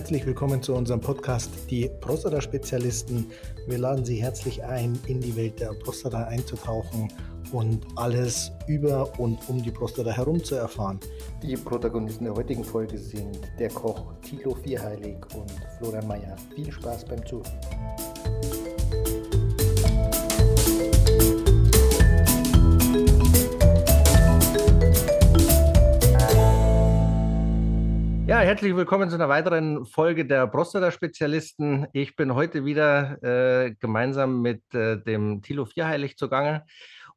Herzlich 0.00 0.24
willkommen 0.24 0.62
zu 0.62 0.74
unserem 0.74 1.02
Podcast 1.02 1.50
Die 1.68 1.90
Prostata-Spezialisten. 2.00 3.26
Wir 3.66 3.76
laden 3.76 4.02
Sie 4.02 4.16
herzlich 4.16 4.64
ein, 4.64 4.98
in 5.06 5.20
die 5.20 5.36
Welt 5.36 5.60
der 5.60 5.74
Prostata 5.74 6.24
einzutauchen 6.24 7.12
und 7.52 7.86
alles 7.96 8.50
über 8.66 9.12
und 9.20 9.46
um 9.50 9.62
die 9.62 9.70
Prostata 9.70 10.10
herum 10.10 10.42
zu 10.42 10.54
erfahren. 10.54 10.98
Die 11.42 11.54
Protagonisten 11.54 12.24
der 12.24 12.34
heutigen 12.34 12.64
Folge 12.64 12.96
sind 12.96 13.40
der 13.58 13.68
Koch 13.68 14.14
Thilo 14.22 14.54
Vierheilig 14.54 15.18
und 15.34 15.52
Florian 15.76 16.08
Mayer. 16.08 16.34
Viel 16.54 16.72
Spaß 16.72 17.04
beim 17.04 17.26
Zuhören. 17.26 17.60
Ja, 28.30 28.38
herzlich 28.38 28.76
willkommen 28.76 29.08
zu 29.08 29.16
einer 29.16 29.28
weiteren 29.28 29.84
Folge 29.84 30.24
der 30.24 30.46
Prostata-Spezialisten. 30.46 31.88
Ich 31.92 32.14
bin 32.14 32.32
heute 32.32 32.64
wieder 32.64 33.20
äh, 33.24 33.74
gemeinsam 33.80 34.40
mit 34.40 34.62
äh, 34.72 35.02
dem 35.02 35.42
Thilo 35.42 35.64
Vierheilig 35.64 36.16
zugange. 36.16 36.64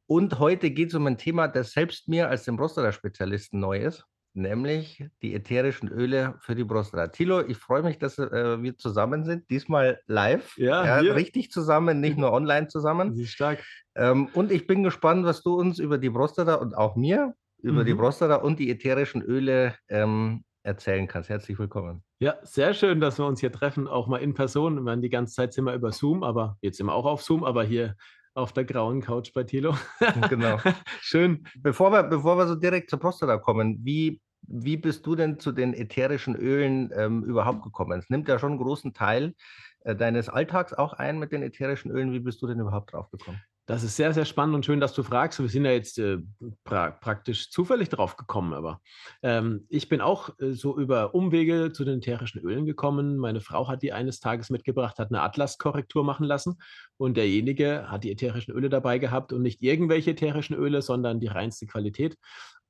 Und 0.08 0.40
heute 0.40 0.72
geht 0.72 0.88
es 0.88 0.94
um 0.96 1.06
ein 1.06 1.16
Thema, 1.16 1.46
das 1.46 1.70
selbst 1.70 2.08
mir 2.08 2.28
als 2.28 2.42
dem 2.42 2.56
Prostata-Spezialisten 2.56 3.60
neu 3.60 3.78
ist, 3.78 4.04
nämlich 4.32 5.06
die 5.22 5.36
ätherischen 5.36 5.88
Öle 5.88 6.34
für 6.40 6.56
die 6.56 6.64
Prostata. 6.64 7.06
Thilo, 7.06 7.46
ich 7.46 7.58
freue 7.58 7.84
mich, 7.84 8.00
dass 8.00 8.18
äh, 8.18 8.60
wir 8.60 8.76
zusammen 8.76 9.24
sind, 9.24 9.48
diesmal 9.50 10.00
live. 10.08 10.56
Ja, 10.56 11.00
ja 11.00 11.12
richtig 11.12 11.52
zusammen, 11.52 12.00
nicht 12.00 12.18
nur 12.18 12.32
online 12.32 12.66
zusammen. 12.66 13.14
Ist 13.16 13.30
stark. 13.30 13.62
Ähm, 13.94 14.30
und 14.34 14.50
ich 14.50 14.66
bin 14.66 14.82
gespannt, 14.82 15.24
was 15.24 15.44
du 15.44 15.54
uns 15.54 15.78
über 15.78 15.96
die 15.96 16.10
Prostata 16.10 16.56
und 16.56 16.76
auch 16.76 16.96
mir 16.96 17.34
über 17.62 17.82
mhm. 17.82 17.86
die 17.86 17.94
Prostata 17.94 18.34
und 18.34 18.58
die 18.58 18.68
ätherischen 18.68 19.22
Öle 19.22 19.76
ähm, 19.88 20.42
erzählen 20.64 21.06
kannst. 21.06 21.28
Herzlich 21.28 21.58
willkommen. 21.58 22.02
Ja, 22.18 22.36
sehr 22.42 22.74
schön, 22.74 23.00
dass 23.00 23.18
wir 23.18 23.26
uns 23.26 23.40
hier 23.40 23.52
treffen, 23.52 23.86
auch 23.86 24.08
mal 24.08 24.18
in 24.18 24.34
Person. 24.34 24.76
Wir 24.76 24.84
waren 24.84 25.02
die 25.02 25.10
ganze 25.10 25.34
Zeit 25.34 25.56
wir 25.56 25.74
über 25.74 25.92
Zoom, 25.92 26.24
aber 26.24 26.56
jetzt 26.62 26.78
sind 26.78 26.86
wir 26.86 26.94
auch 26.94 27.04
auf 27.04 27.22
Zoom, 27.22 27.44
aber 27.44 27.64
hier 27.64 27.96
auf 28.34 28.52
der 28.52 28.64
grauen 28.64 29.00
Couch 29.00 29.32
bei 29.32 29.44
Thilo. 29.44 29.76
genau. 30.28 30.58
Schön. 31.00 31.46
Bevor 31.56 31.92
wir, 31.92 32.02
bevor 32.04 32.36
wir 32.38 32.48
so 32.48 32.54
direkt 32.54 32.90
zur 32.90 32.98
Prostata 32.98 33.36
kommen, 33.36 33.78
wie, 33.84 34.20
wie 34.40 34.76
bist 34.76 35.06
du 35.06 35.14
denn 35.14 35.38
zu 35.38 35.52
den 35.52 35.74
ätherischen 35.74 36.34
Ölen 36.34 36.90
ähm, 36.96 37.22
überhaupt 37.24 37.62
gekommen? 37.62 37.98
Es 37.98 38.08
nimmt 38.08 38.26
ja 38.26 38.38
schon 38.38 38.52
einen 38.52 38.60
großen 38.60 38.94
Teil 38.94 39.34
äh, 39.80 39.94
deines 39.94 40.30
Alltags 40.30 40.72
auch 40.72 40.94
ein 40.94 41.18
mit 41.18 41.30
den 41.30 41.42
ätherischen 41.42 41.90
Ölen. 41.90 42.12
Wie 42.12 42.20
bist 42.20 42.40
du 42.40 42.46
denn 42.46 42.58
überhaupt 42.58 42.92
drauf 42.92 43.10
gekommen? 43.10 43.40
Das 43.66 43.82
ist 43.82 43.96
sehr, 43.96 44.12
sehr 44.12 44.26
spannend 44.26 44.54
und 44.54 44.66
schön, 44.66 44.78
dass 44.78 44.92
du 44.92 45.02
fragst. 45.02 45.40
Wir 45.40 45.48
sind 45.48 45.64
ja 45.64 45.70
jetzt 45.70 45.98
äh, 45.98 46.18
pra 46.64 46.90
praktisch 46.90 47.50
zufällig 47.50 47.88
drauf 47.88 48.16
gekommen, 48.16 48.52
aber 48.52 48.82
ähm, 49.22 49.64
ich 49.70 49.88
bin 49.88 50.02
auch 50.02 50.38
äh, 50.38 50.52
so 50.52 50.78
über 50.78 51.14
Umwege 51.14 51.72
zu 51.72 51.84
den 51.86 51.98
ätherischen 51.98 52.42
Ölen 52.42 52.66
gekommen. 52.66 53.16
Meine 53.16 53.40
Frau 53.40 53.66
hat 53.66 53.82
die 53.82 53.94
eines 53.94 54.20
Tages 54.20 54.50
mitgebracht, 54.50 54.98
hat 54.98 55.08
eine 55.08 55.22
Atlas-Korrektur 55.22 56.04
machen 56.04 56.26
lassen 56.26 56.58
und 56.98 57.16
derjenige 57.16 57.90
hat 57.90 58.04
die 58.04 58.12
ätherischen 58.12 58.52
Öle 58.52 58.68
dabei 58.68 58.98
gehabt 58.98 59.32
und 59.32 59.40
nicht 59.40 59.62
irgendwelche 59.62 60.10
ätherischen 60.10 60.56
Öle, 60.56 60.82
sondern 60.82 61.18
die 61.18 61.28
reinste 61.28 61.66
Qualität. 61.66 62.18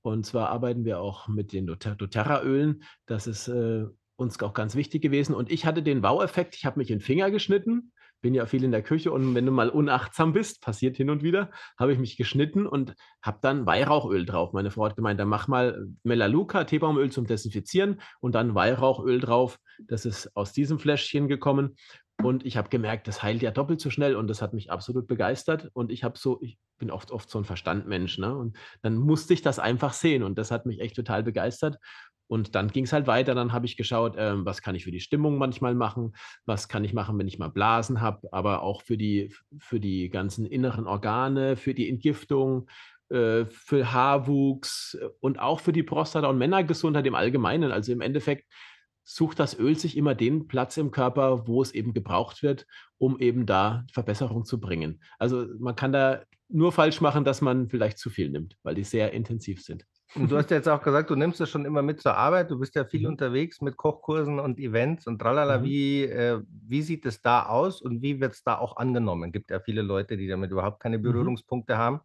Und 0.02 0.26
zwar 0.26 0.50
arbeiten 0.50 0.84
wir 0.84 1.00
auch 1.00 1.26
mit 1.26 1.52
den 1.52 1.66
doTERRA-Ölen. 1.66 2.84
Das 3.06 3.26
ist 3.26 3.48
äh, 3.48 3.86
uns 4.14 4.40
auch 4.42 4.54
ganz 4.54 4.76
wichtig 4.76 5.02
gewesen. 5.02 5.34
Und 5.34 5.50
ich 5.50 5.66
hatte 5.66 5.82
den 5.82 6.04
Wow-Effekt. 6.04 6.54
Ich 6.54 6.66
habe 6.66 6.78
mich 6.78 6.90
in 6.90 6.98
den 6.98 7.04
Finger 7.04 7.32
geschnitten 7.32 7.92
bin 8.24 8.32
ja 8.32 8.46
viel 8.46 8.64
in 8.64 8.72
der 8.72 8.82
Küche 8.82 9.12
und 9.12 9.34
wenn 9.34 9.44
du 9.44 9.52
mal 9.52 9.68
unachtsam 9.68 10.32
bist, 10.32 10.62
passiert 10.62 10.96
hin 10.96 11.10
und 11.10 11.22
wieder, 11.22 11.50
habe 11.78 11.92
ich 11.92 11.98
mich 11.98 12.16
geschnitten 12.16 12.66
und 12.66 12.94
habe 13.20 13.38
dann 13.42 13.66
Weihrauchöl 13.66 14.24
drauf. 14.24 14.54
Meine 14.54 14.70
Frau 14.70 14.86
hat 14.86 14.96
gemeint, 14.96 15.20
dann 15.20 15.28
mach 15.28 15.46
mal 15.46 15.88
Melaleuca, 16.04 16.64
Teebaumöl 16.64 17.12
zum 17.12 17.26
Desinfizieren 17.26 18.00
und 18.20 18.34
dann 18.34 18.54
Weihrauchöl 18.54 19.20
drauf. 19.20 19.58
Das 19.88 20.06
ist 20.06 20.34
aus 20.34 20.54
diesem 20.54 20.78
Fläschchen 20.78 21.28
gekommen 21.28 21.76
und 22.22 22.46
ich 22.46 22.56
habe 22.56 22.68
gemerkt, 22.68 23.08
das 23.08 23.22
heilt 23.22 23.42
ja 23.42 23.50
doppelt 23.50 23.80
so 23.80 23.90
schnell 23.90 24.16
und 24.16 24.28
das 24.28 24.40
hat 24.40 24.54
mich 24.54 24.70
absolut 24.70 25.06
begeistert. 25.06 25.70
Und 25.74 25.90
ich 25.90 26.04
habe 26.04 26.16
so, 26.16 26.40
ich 26.42 26.58
bin 26.78 26.90
oft, 26.90 27.10
oft 27.10 27.28
so 27.28 27.38
ein 27.38 27.44
Verstandmensch, 27.44 28.18
ne? 28.18 28.34
Und 28.36 28.56
dann 28.82 28.96
musste 28.96 29.34
ich 29.34 29.42
das 29.42 29.58
einfach 29.58 29.92
sehen 29.92 30.22
und 30.22 30.38
das 30.38 30.50
hat 30.50 30.64
mich 30.64 30.80
echt 30.80 30.96
total 30.96 31.22
begeistert. 31.22 31.78
Und 32.26 32.54
dann 32.54 32.68
ging 32.68 32.84
es 32.84 32.92
halt 32.92 33.06
weiter. 33.06 33.34
Dann 33.34 33.52
habe 33.52 33.66
ich 33.66 33.76
geschaut, 33.76 34.14
ähm, 34.16 34.46
was 34.46 34.62
kann 34.62 34.74
ich 34.74 34.84
für 34.84 34.90
die 34.90 35.00
Stimmung 35.00 35.36
manchmal 35.36 35.74
machen, 35.74 36.14
was 36.46 36.68
kann 36.68 36.84
ich 36.84 36.94
machen, 36.94 37.18
wenn 37.18 37.28
ich 37.28 37.38
mal 37.38 37.48
Blasen 37.48 38.00
habe, 38.00 38.28
aber 38.32 38.62
auch 38.62 38.82
für 38.82 38.96
die, 38.96 39.34
für 39.58 39.78
die 39.80 40.08
ganzen 40.08 40.46
inneren 40.46 40.86
Organe, 40.86 41.56
für 41.56 41.74
die 41.74 41.88
Entgiftung, 41.90 42.70
äh, 43.10 43.44
für 43.46 43.92
Haarwuchs 43.92 44.96
äh, 45.00 45.08
und 45.20 45.38
auch 45.38 45.60
für 45.60 45.72
die 45.72 45.82
Prostata 45.82 46.28
und 46.28 46.38
Männergesundheit 46.38 47.06
im 47.06 47.14
Allgemeinen. 47.14 47.72
Also 47.72 47.92
im 47.92 48.00
Endeffekt 48.00 48.46
sucht 49.04 49.38
das 49.38 49.58
Öl 49.58 49.76
sich 49.76 49.96
immer 49.96 50.14
den 50.14 50.48
Platz 50.48 50.76
im 50.76 50.90
Körper, 50.90 51.46
wo 51.46 51.62
es 51.62 51.72
eben 51.72 51.92
gebraucht 51.92 52.42
wird, 52.42 52.66
um 52.98 53.18
eben 53.20 53.46
da 53.46 53.84
Verbesserung 53.92 54.44
zu 54.44 54.60
bringen. 54.60 55.02
Also 55.18 55.46
man 55.58 55.76
kann 55.76 55.92
da 55.92 56.22
nur 56.48 56.72
falsch 56.72 57.00
machen, 57.00 57.24
dass 57.24 57.40
man 57.40 57.68
vielleicht 57.68 57.98
zu 57.98 58.10
viel 58.10 58.30
nimmt, 58.30 58.56
weil 58.62 58.74
die 58.74 58.84
sehr 58.84 59.12
intensiv 59.12 59.62
sind. 59.62 59.84
Und 60.14 60.30
du 60.30 60.36
hast 60.36 60.50
ja 60.50 60.58
jetzt 60.58 60.68
auch 60.68 60.82
gesagt, 60.82 61.08
du 61.10 61.16
nimmst 61.16 61.40
es 61.40 61.50
schon 61.50 61.64
immer 61.64 61.82
mit 61.82 62.00
zur 62.00 62.16
Arbeit. 62.16 62.48
Du 62.50 62.58
bist 62.58 62.76
ja 62.76 62.84
viel 62.84 63.00
mhm. 63.00 63.08
unterwegs 63.08 63.60
mit 63.60 63.76
Kochkursen 63.76 64.38
und 64.38 64.60
Events 64.60 65.08
und 65.08 65.18
tralala. 65.18 65.58
Mhm. 65.58 65.64
Wie, 65.64 66.04
äh, 66.04 66.40
wie 66.68 66.82
sieht 66.82 67.04
es 67.06 67.20
da 67.20 67.46
aus 67.46 67.82
und 67.82 68.00
wie 68.02 68.20
wird 68.20 68.34
es 68.34 68.44
da 68.44 68.58
auch 68.58 68.76
angenommen? 68.76 69.30
Es 69.30 69.32
gibt 69.32 69.50
ja 69.50 69.58
viele 69.58 69.82
Leute, 69.82 70.16
die 70.16 70.28
damit 70.28 70.52
überhaupt 70.52 70.78
keine 70.80 70.98
mhm. 70.98 71.02
Berührungspunkte 71.02 71.74
mhm. 71.74 71.78
haben. 71.78 72.00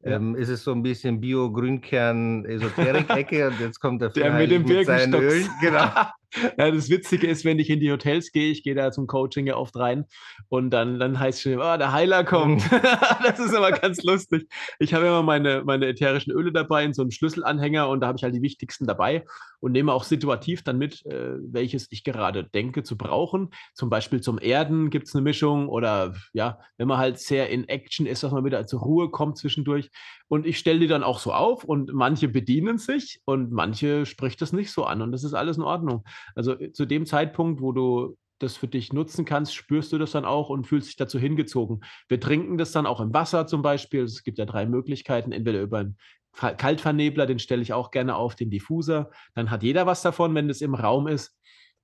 Ja. 0.00 0.16
Ähm, 0.16 0.36
ist 0.36 0.50
es 0.50 0.62
so 0.62 0.72
ein 0.72 0.82
bisschen 0.82 1.20
Bio-Grünkern-Esoterik-Ecke 1.20 3.46
und 3.48 3.58
jetzt 3.60 3.80
kommt 3.80 4.02
der, 4.02 4.10
der 4.10 4.34
mit 4.34 4.50
dem 4.50 4.64
mit 4.64 4.84
seinen 4.86 5.14
Ölen. 5.14 5.48
Genau. 5.60 5.90
Ja, 6.58 6.70
das 6.70 6.90
Witzige 6.90 7.26
ist, 7.26 7.44
wenn 7.44 7.58
ich 7.58 7.70
in 7.70 7.80
die 7.80 7.90
Hotels 7.90 8.32
gehe, 8.32 8.50
ich 8.50 8.62
gehe 8.62 8.74
da 8.74 8.92
zum 8.92 9.06
Coaching 9.06 9.46
ja 9.46 9.56
oft 9.56 9.74
rein 9.76 10.04
und 10.48 10.70
dann, 10.70 10.98
dann 10.98 11.18
heißt 11.18 11.38
es 11.38 11.42
schon, 11.42 11.54
oh, 11.54 11.76
der 11.76 11.92
Heiler 11.92 12.24
kommt. 12.24 12.70
Mhm. 12.70 12.80
das 13.24 13.38
ist 13.38 13.54
aber 13.54 13.72
ganz 13.72 14.02
lustig. 14.02 14.46
Ich 14.78 14.92
habe 14.92 15.06
immer 15.06 15.22
meine, 15.22 15.62
meine 15.64 15.86
ätherischen 15.86 16.32
Öle 16.32 16.52
dabei 16.52 16.84
in 16.84 16.92
so 16.92 17.02
einem 17.02 17.10
Schlüsselanhänger 17.10 17.88
und 17.88 18.00
da 18.00 18.08
habe 18.08 18.18
ich 18.18 18.24
halt 18.24 18.34
die 18.34 18.42
wichtigsten 18.42 18.86
dabei 18.86 19.24
und 19.60 19.72
nehme 19.72 19.92
auch 19.92 20.04
situativ 20.04 20.62
dann 20.62 20.78
mit, 20.78 21.04
äh, 21.06 21.36
welches 21.40 21.90
ich 21.90 22.04
gerade 22.04 22.44
denke 22.44 22.82
zu 22.82 22.96
brauchen. 22.96 23.50
Zum 23.74 23.90
Beispiel 23.90 24.20
zum 24.20 24.38
Erden 24.38 24.90
gibt 24.90 25.08
es 25.08 25.14
eine 25.14 25.22
Mischung 25.22 25.68
oder 25.68 26.14
ja, 26.32 26.58
wenn 26.76 26.88
man 26.88 26.98
halt 26.98 27.18
sehr 27.18 27.48
in 27.48 27.68
Action 27.68 28.06
ist, 28.06 28.22
dass 28.22 28.32
man 28.32 28.44
wieder 28.44 28.66
zur 28.66 28.80
Ruhe 28.80 29.10
kommt 29.10 29.38
zwischendurch. 29.38 29.90
Und 30.28 30.46
ich 30.46 30.58
stelle 30.58 30.80
die 30.80 30.86
dann 30.86 31.02
auch 31.02 31.18
so 31.18 31.32
auf 31.32 31.64
und 31.64 31.92
manche 31.92 32.28
bedienen 32.28 32.78
sich 32.78 33.20
und 33.24 33.50
manche 33.50 34.06
spricht 34.06 34.40
das 34.42 34.52
nicht 34.52 34.70
so 34.70 34.84
an 34.84 35.02
und 35.02 35.12
das 35.12 35.24
ist 35.24 35.34
alles 35.34 35.56
in 35.56 35.62
Ordnung. 35.62 36.04
Also 36.34 36.52
äh, 36.52 36.72
zu 36.72 36.86
dem 36.86 37.06
Zeitpunkt, 37.06 37.60
wo 37.60 37.72
du 37.72 38.16
das 38.38 38.56
für 38.56 38.68
dich 38.68 38.92
nutzen 38.92 39.24
kannst, 39.24 39.54
spürst 39.54 39.92
du 39.92 39.98
das 39.98 40.12
dann 40.12 40.24
auch 40.24 40.48
und 40.48 40.66
fühlst 40.66 40.88
dich 40.88 40.96
dazu 40.96 41.18
hingezogen. 41.18 41.80
Wir 42.08 42.20
trinken 42.20 42.56
das 42.56 42.72
dann 42.72 42.86
auch 42.86 43.00
im 43.00 43.12
Wasser 43.12 43.46
zum 43.46 43.62
Beispiel. 43.62 44.04
Es 44.04 44.22
gibt 44.22 44.38
ja 44.38 44.46
drei 44.46 44.66
Möglichkeiten, 44.66 45.32
entweder 45.32 45.60
über 45.60 45.78
einen 45.78 45.96
Kaltvernebler, 46.32 47.26
den 47.26 47.40
stelle 47.40 47.62
ich 47.62 47.72
auch 47.72 47.90
gerne 47.90 48.14
auf, 48.14 48.36
den 48.36 48.50
Diffuser. 48.50 49.10
Dann 49.34 49.50
hat 49.50 49.62
jeder 49.62 49.86
was 49.86 50.02
davon, 50.02 50.34
wenn 50.34 50.48
es 50.50 50.60
im 50.60 50.74
Raum 50.74 51.08
ist. 51.08 51.36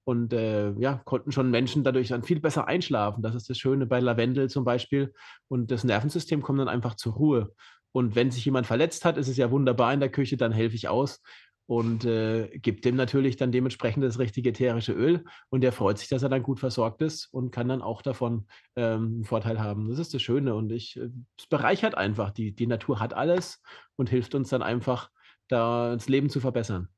Und 0.04 0.34
äh, 0.34 0.72
ja, 0.78 1.00
konnten 1.04 1.32
schon 1.32 1.50
Menschen 1.50 1.82
dadurch 1.82 2.08
dann 2.08 2.22
viel 2.22 2.38
besser 2.38 2.68
einschlafen. 2.68 3.22
Das 3.22 3.34
ist 3.34 3.48
das 3.48 3.58
Schöne 3.58 3.86
bei 3.86 4.00
Lavendel 4.00 4.50
zum 4.50 4.64
Beispiel. 4.64 5.14
Und 5.48 5.70
das 5.70 5.82
Nervensystem 5.82 6.42
kommt 6.42 6.60
dann 6.60 6.68
einfach 6.68 6.94
zur 6.94 7.14
Ruhe. 7.14 7.52
Und 7.94 8.16
wenn 8.16 8.32
sich 8.32 8.44
jemand 8.44 8.66
verletzt 8.66 9.04
hat, 9.04 9.16
ist 9.16 9.28
es 9.28 9.36
ja 9.36 9.52
wunderbar 9.52 9.94
in 9.94 10.00
der 10.00 10.08
Küche, 10.08 10.36
dann 10.36 10.50
helfe 10.50 10.74
ich 10.74 10.88
aus 10.88 11.22
und 11.66 12.04
äh, 12.04 12.48
gibt 12.58 12.84
dem 12.84 12.96
natürlich 12.96 13.36
dann 13.36 13.52
dementsprechend 13.52 14.02
das 14.02 14.18
richtige 14.18 14.50
ätherische 14.50 14.92
Öl 14.92 15.24
und 15.48 15.60
der 15.60 15.70
freut 15.70 15.98
sich, 15.98 16.08
dass 16.08 16.24
er 16.24 16.28
dann 16.28 16.42
gut 16.42 16.58
versorgt 16.58 17.00
ist 17.02 17.26
und 17.26 17.52
kann 17.52 17.68
dann 17.68 17.82
auch 17.82 18.02
davon 18.02 18.46
ähm, 18.74 19.04
einen 19.14 19.24
Vorteil 19.24 19.60
haben. 19.60 19.88
Das 19.88 20.00
ist 20.00 20.12
das 20.12 20.22
Schöne 20.22 20.56
und 20.56 20.72
ich, 20.72 20.96
äh, 20.96 21.08
es 21.38 21.46
bereichert 21.46 21.94
einfach. 21.94 22.32
Die, 22.32 22.52
die 22.52 22.66
Natur 22.66 22.98
hat 22.98 23.14
alles 23.14 23.62
und 23.94 24.10
hilft 24.10 24.34
uns 24.34 24.48
dann 24.48 24.62
einfach, 24.62 25.10
da 25.46 25.94
das 25.94 26.08
Leben 26.08 26.30
zu 26.30 26.40
verbessern. 26.40 26.88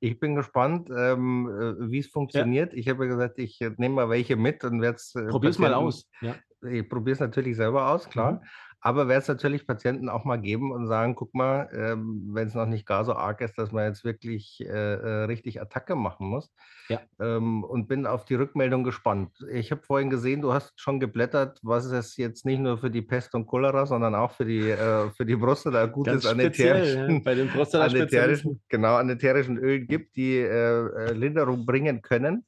Ich 0.00 0.18
bin 0.18 0.34
gespannt, 0.34 0.90
ähm, 0.90 1.48
äh, 1.48 1.90
wie 1.90 2.00
es 2.00 2.08
funktioniert. 2.08 2.72
Ja. 2.72 2.78
Ich 2.78 2.88
habe 2.88 3.04
ja 3.04 3.10
gesagt, 3.12 3.38
ich 3.38 3.60
äh, 3.60 3.70
nehme 3.78 3.94
mal 3.94 4.08
welche 4.10 4.36
mit 4.36 4.64
und 4.64 4.82
werde 4.82 4.96
es. 4.96 5.12
Probier 5.12 5.54
mal 5.58 5.74
aus. 5.74 6.10
Ja. 6.20 6.34
Ich 6.68 6.88
probiere 6.88 7.14
es 7.14 7.20
natürlich 7.20 7.56
selber 7.56 7.90
aus, 7.90 8.08
klar. 8.08 8.32
Mhm. 8.32 8.40
Aber 8.86 9.08
werde 9.08 9.22
es 9.22 9.28
natürlich 9.28 9.66
Patienten 9.66 10.10
auch 10.10 10.26
mal 10.26 10.36
geben 10.36 10.70
und 10.70 10.86
sagen, 10.86 11.14
guck 11.14 11.34
mal, 11.34 11.70
ähm, 11.72 12.28
wenn 12.32 12.48
es 12.48 12.54
noch 12.54 12.66
nicht 12.66 12.84
gar 12.84 13.02
so 13.06 13.14
arg 13.14 13.40
ist, 13.40 13.56
dass 13.56 13.72
man 13.72 13.86
jetzt 13.86 14.04
wirklich 14.04 14.60
äh, 14.60 14.66
äh, 14.66 15.24
richtig 15.24 15.58
Attacke 15.62 15.96
machen 15.96 16.26
muss. 16.26 16.52
Ja. 16.90 17.00
Ähm, 17.18 17.64
und 17.64 17.88
bin 17.88 18.06
auf 18.06 18.26
die 18.26 18.34
Rückmeldung 18.34 18.84
gespannt. 18.84 19.30
Ich 19.50 19.70
habe 19.70 19.80
vorhin 19.80 20.10
gesehen, 20.10 20.42
du 20.42 20.52
hast 20.52 20.78
schon 20.78 21.00
geblättert, 21.00 21.60
was 21.62 21.86
es 21.86 22.18
jetzt 22.18 22.44
nicht 22.44 22.58
nur 22.58 22.76
für 22.76 22.90
die 22.90 23.00
Pest 23.00 23.34
und 23.34 23.46
Cholera, 23.46 23.86
sondern 23.86 24.14
auch 24.14 24.32
für 24.32 24.44
die, 24.44 24.68
äh, 24.68 25.08
für 25.12 25.24
die 25.24 25.36
oder 25.36 25.88
gutes 25.88 26.26
an 26.26 26.38
ätherischen, 26.38 27.10
ja, 27.10 27.20
bei 27.24 27.34
den 27.34 27.48
an 27.48 28.60
genau, 28.68 28.96
an 28.96 29.08
ätherischen 29.08 29.56
Ölen 29.56 29.86
gibt, 29.86 30.14
die 30.14 30.36
äh, 30.36 30.46
äh, 30.46 31.12
Linderung 31.14 31.64
bringen 31.64 32.02
können. 32.02 32.44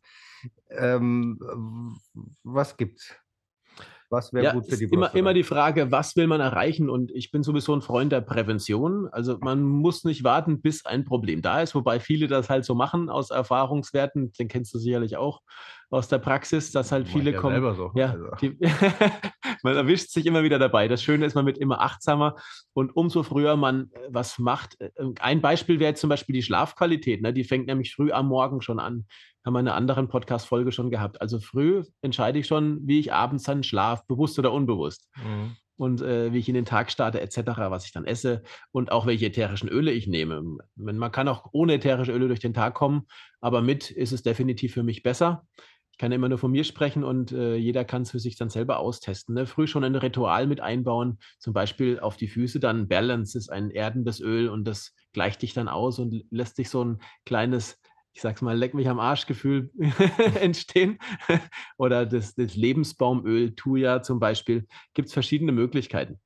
Ähm, 0.68 1.38
was 2.42 2.76
gibt's? 2.76 3.16
Was 4.10 4.32
wäre 4.32 4.44
ja, 4.44 4.52
gut 4.52 4.66
für 4.66 4.76
die 4.76 4.86
Brust? 4.86 4.94
Immer, 4.94 5.14
immer 5.14 5.34
die 5.34 5.42
Frage, 5.42 5.90
was 5.90 6.16
will 6.16 6.26
man 6.26 6.40
erreichen? 6.40 6.88
Und 6.88 7.10
ich 7.10 7.30
bin 7.30 7.42
sowieso 7.42 7.74
ein 7.74 7.82
Freund 7.82 8.12
der 8.12 8.20
Prävention. 8.20 9.08
Also 9.10 9.38
man 9.40 9.62
muss 9.62 10.04
nicht 10.04 10.24
warten, 10.24 10.60
bis 10.60 10.84
ein 10.84 11.04
Problem 11.04 11.42
da 11.42 11.60
ist, 11.60 11.74
wobei 11.74 12.00
viele 12.00 12.28
das 12.28 12.48
halt 12.48 12.64
so 12.64 12.74
machen 12.74 13.08
aus 13.08 13.30
Erfahrungswerten. 13.30 14.32
Den 14.32 14.48
kennst 14.48 14.72
du 14.74 14.78
sicherlich 14.78 15.16
auch 15.16 15.40
aus 15.90 16.08
der 16.08 16.18
Praxis, 16.18 16.72
dass 16.72 16.90
halt 16.90 17.08
viele 17.08 17.32
ja 17.32 17.40
kommen. 17.40 17.74
So. 17.74 17.92
Ja, 17.94 18.10
also. 18.10 18.28
die, 18.40 18.56
man 19.62 19.76
erwischt 19.76 20.10
sich 20.10 20.26
immer 20.26 20.42
wieder 20.42 20.58
dabei. 20.58 20.88
Das 20.88 21.02
Schöne 21.02 21.26
ist, 21.26 21.34
man 21.34 21.46
wird 21.46 21.58
immer 21.58 21.80
achtsamer 21.80 22.36
und 22.72 22.96
umso 22.96 23.22
früher 23.22 23.56
man 23.56 23.90
äh, 23.92 24.08
was 24.08 24.38
macht. 24.38 24.80
Äh, 24.80 24.90
ein 25.20 25.40
Beispiel 25.40 25.78
wäre 25.78 25.94
zum 25.94 26.10
Beispiel 26.10 26.34
die 26.34 26.42
Schlafqualität. 26.42 27.22
Ne? 27.22 27.32
Die 27.32 27.44
fängt 27.44 27.66
nämlich 27.66 27.94
früh 27.94 28.10
am 28.10 28.28
Morgen 28.28 28.62
schon 28.62 28.80
an. 28.80 29.06
Haben 29.46 29.54
wir 29.54 29.60
in 29.60 29.68
einer 29.68 29.76
anderen 29.76 30.08
Podcast-Folge 30.08 30.72
schon 30.72 30.90
gehabt. 30.90 31.20
Also 31.20 31.38
früh 31.38 31.84
entscheide 32.02 32.40
ich 32.40 32.46
schon, 32.46 32.80
wie 32.86 32.98
ich 32.98 33.12
abends 33.12 33.44
dann 33.44 33.62
schlafe, 33.62 34.02
bewusst 34.08 34.38
oder 34.38 34.52
unbewusst. 34.52 35.08
Mhm 35.16 35.56
und 35.78 36.00
äh, 36.00 36.32
wie 36.32 36.38
ich 36.38 36.48
in 36.48 36.54
den 36.54 36.64
Tag 36.64 36.90
starte, 36.90 37.20
etc., 37.20 37.38
was 37.68 37.84
ich 37.84 37.92
dann 37.92 38.06
esse 38.06 38.42
und 38.72 38.90
auch 38.90 39.04
welche 39.04 39.26
ätherischen 39.26 39.68
Öle 39.68 39.92
ich 39.92 40.06
nehme. 40.06 40.42
Man 40.74 41.12
kann 41.12 41.28
auch 41.28 41.50
ohne 41.52 41.74
ätherische 41.74 42.12
Öle 42.12 42.28
durch 42.28 42.40
den 42.40 42.54
Tag 42.54 42.72
kommen, 42.72 43.02
aber 43.42 43.60
mit 43.60 43.90
ist 43.90 44.12
es 44.12 44.22
definitiv 44.22 44.72
für 44.72 44.82
mich 44.82 45.02
besser 45.02 45.46
ich 45.96 45.98
kann 45.98 46.12
immer 46.12 46.28
nur 46.28 46.36
von 46.36 46.50
mir 46.50 46.64
sprechen 46.64 47.04
und 47.04 47.32
äh, 47.32 47.56
jeder 47.56 47.86
kann 47.86 48.02
es 48.02 48.10
für 48.10 48.18
sich 48.18 48.36
dann 48.36 48.50
selber 48.50 48.80
austesten. 48.80 49.34
Ne? 49.34 49.46
Früh 49.46 49.66
schon 49.66 49.82
ein 49.82 49.94
Ritual 49.94 50.46
mit 50.46 50.60
einbauen, 50.60 51.18
zum 51.38 51.54
Beispiel 51.54 52.00
auf 52.00 52.18
die 52.18 52.28
Füße 52.28 52.60
dann 52.60 52.86
Balance 52.86 53.38
ist 53.38 53.48
ein 53.48 53.70
erdendes 53.70 54.20
Öl 54.20 54.50
und 54.50 54.64
das 54.64 54.94
gleicht 55.14 55.40
dich 55.40 55.54
dann 55.54 55.68
aus 55.68 55.98
und 55.98 56.26
lässt 56.30 56.58
dich 56.58 56.68
so 56.68 56.84
ein 56.84 56.98
kleines, 57.24 57.80
ich 58.16 58.22
sag's 58.22 58.40
mal, 58.40 58.56
leck 58.56 58.72
mich 58.72 58.88
am 58.88 58.98
Arsch-Gefühl 58.98 59.70
entstehen. 60.40 60.98
Oder 61.76 62.06
das, 62.06 62.34
das 62.34 62.56
Lebensbaumöl, 62.56 63.54
Tuya 63.54 64.02
zum 64.02 64.20
Beispiel, 64.20 64.66
gibt 64.94 65.08
es 65.08 65.12
verschiedene 65.12 65.52
Möglichkeiten. 65.52 66.18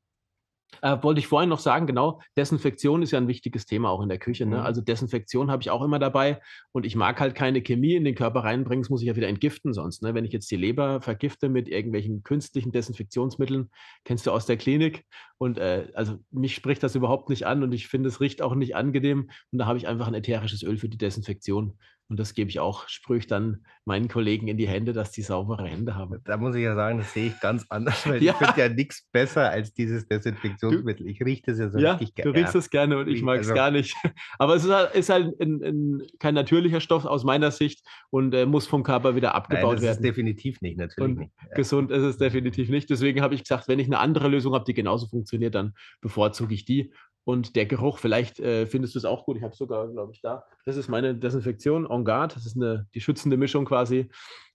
Äh, 0.82 0.96
wollte 1.02 1.20
ich 1.20 1.26
vorhin 1.26 1.48
noch 1.48 1.58
sagen, 1.58 1.86
genau, 1.86 2.20
Desinfektion 2.36 3.02
ist 3.02 3.10
ja 3.10 3.18
ein 3.18 3.28
wichtiges 3.28 3.66
Thema 3.66 3.90
auch 3.90 4.02
in 4.02 4.08
der 4.08 4.18
Küche. 4.18 4.46
Ne? 4.46 4.56
Mhm. 4.58 4.62
Also 4.62 4.80
Desinfektion 4.80 5.50
habe 5.50 5.62
ich 5.62 5.70
auch 5.70 5.82
immer 5.82 5.98
dabei 5.98 6.40
und 6.72 6.86
ich 6.86 6.96
mag 6.96 7.20
halt 7.20 7.34
keine 7.34 7.62
Chemie 7.62 7.94
in 7.94 8.04
den 8.04 8.14
Körper 8.14 8.40
reinbringen, 8.40 8.82
das 8.82 8.90
muss 8.90 9.02
ich 9.02 9.08
ja 9.08 9.16
wieder 9.16 9.28
entgiften 9.28 9.72
sonst. 9.72 10.02
Ne? 10.02 10.14
Wenn 10.14 10.24
ich 10.24 10.32
jetzt 10.32 10.50
die 10.50 10.56
Leber 10.56 11.00
vergifte 11.00 11.48
mit 11.48 11.68
irgendwelchen 11.68 12.22
künstlichen 12.22 12.72
Desinfektionsmitteln, 12.72 13.70
kennst 14.04 14.26
du 14.26 14.30
aus 14.30 14.46
der 14.46 14.56
Klinik 14.56 15.04
und 15.38 15.58
äh, 15.58 15.88
also 15.94 16.18
mich 16.30 16.54
spricht 16.54 16.82
das 16.82 16.94
überhaupt 16.94 17.28
nicht 17.28 17.46
an 17.46 17.62
und 17.62 17.72
ich 17.72 17.88
finde, 17.88 18.08
es 18.08 18.20
riecht 18.20 18.42
auch 18.42 18.54
nicht 18.54 18.76
angenehm 18.76 19.30
und 19.52 19.58
da 19.58 19.66
habe 19.66 19.78
ich 19.78 19.88
einfach 19.88 20.06
ein 20.06 20.14
ätherisches 20.14 20.62
Öl 20.62 20.78
für 20.78 20.88
die 20.88 20.98
Desinfektion. 20.98 21.78
Und 22.10 22.18
das 22.18 22.34
gebe 22.34 22.50
ich 22.50 22.58
auch, 22.58 22.88
sprühe 22.88 23.18
ich 23.18 23.28
dann 23.28 23.64
meinen 23.84 24.08
Kollegen 24.08 24.48
in 24.48 24.56
die 24.56 24.66
Hände, 24.66 24.92
dass 24.92 25.12
die 25.12 25.22
saubere 25.22 25.64
Hände 25.64 25.94
haben. 25.94 26.18
Da 26.24 26.36
muss 26.36 26.56
ich 26.56 26.62
ja 26.64 26.74
sagen, 26.74 26.98
das 26.98 27.14
sehe 27.14 27.28
ich 27.28 27.38
ganz 27.38 27.66
anders, 27.68 28.04
weil 28.04 28.20
ja. 28.22 28.32
ich 28.32 28.38
finde 28.38 28.60
ja 28.60 28.68
nichts 28.68 29.08
besser 29.12 29.48
als 29.48 29.72
dieses 29.74 30.08
Desinfektionsmittel. 30.08 31.06
Ich 31.06 31.22
rieche 31.22 31.42
das 31.46 31.60
ja 31.60 31.70
so 31.70 31.78
ja, 31.78 31.92
richtig 31.92 32.16
gerne. 32.16 32.32
Du 32.32 32.38
riechst 32.38 32.56
es 32.56 32.68
gerne 32.68 32.98
und 32.98 33.06
ich 33.06 33.22
mag 33.22 33.36
es 33.36 33.46
also, 33.46 33.54
gar 33.54 33.70
nicht. 33.70 33.94
Aber 34.40 34.56
es 34.56 34.64
ist 34.64 34.72
halt, 34.72 34.94
ist 34.96 35.08
halt 35.08 35.40
ein, 35.40 35.62
ein, 35.62 36.02
kein 36.18 36.34
natürlicher 36.34 36.80
Stoff 36.80 37.04
aus 37.04 37.22
meiner 37.22 37.52
Sicht 37.52 37.86
und 38.10 38.34
äh, 38.34 38.44
muss 38.44 38.66
vom 38.66 38.82
Körper 38.82 39.14
wieder 39.14 39.36
abgebaut 39.36 39.62
Nein, 39.62 39.74
das 39.76 39.82
werden. 39.82 39.90
Das 39.90 39.96
ist 39.98 40.04
definitiv 40.04 40.60
nicht, 40.62 40.78
natürlich 40.78 41.10
und 41.10 41.18
nicht. 41.18 41.32
Ja. 41.48 41.54
Gesund 41.54 41.92
ist 41.92 42.02
es 42.02 42.18
definitiv 42.18 42.70
nicht. 42.70 42.90
Deswegen 42.90 43.22
habe 43.22 43.36
ich 43.36 43.44
gesagt, 43.44 43.68
wenn 43.68 43.78
ich 43.78 43.86
eine 43.86 44.00
andere 44.00 44.26
Lösung 44.26 44.52
habe, 44.54 44.64
die 44.64 44.74
genauso 44.74 45.06
funktioniert, 45.06 45.54
dann 45.54 45.74
bevorzuge 46.00 46.54
ich 46.54 46.64
die. 46.64 46.92
Und 47.24 47.54
der 47.56 47.66
Geruch, 47.66 47.98
vielleicht 47.98 48.40
äh, 48.40 48.66
findest 48.66 48.94
du 48.94 48.98
es 48.98 49.04
auch 49.04 49.24
gut. 49.24 49.36
Ich 49.36 49.42
habe 49.42 49.54
sogar, 49.54 49.88
glaube 49.88 50.12
ich, 50.12 50.20
da. 50.20 50.44
Das 50.64 50.76
ist 50.76 50.88
meine 50.88 51.14
Desinfektion 51.14 51.88
en 51.88 52.04
garde. 52.04 52.34
Das 52.34 52.46
ist 52.46 52.56
eine, 52.56 52.86
die 52.94 53.00
schützende 53.00 53.36
Mischung 53.36 53.64
quasi. 53.64 54.08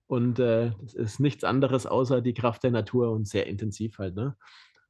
Und 0.06 0.38
äh, 0.38 0.72
das 0.82 0.94
ist 0.94 1.20
nichts 1.20 1.44
anderes 1.44 1.86
außer 1.86 2.20
die 2.20 2.34
Kraft 2.34 2.62
der 2.62 2.70
Natur 2.70 3.10
und 3.10 3.26
sehr 3.26 3.46
intensiv 3.46 3.98
halt. 3.98 4.14
Ne? 4.14 4.36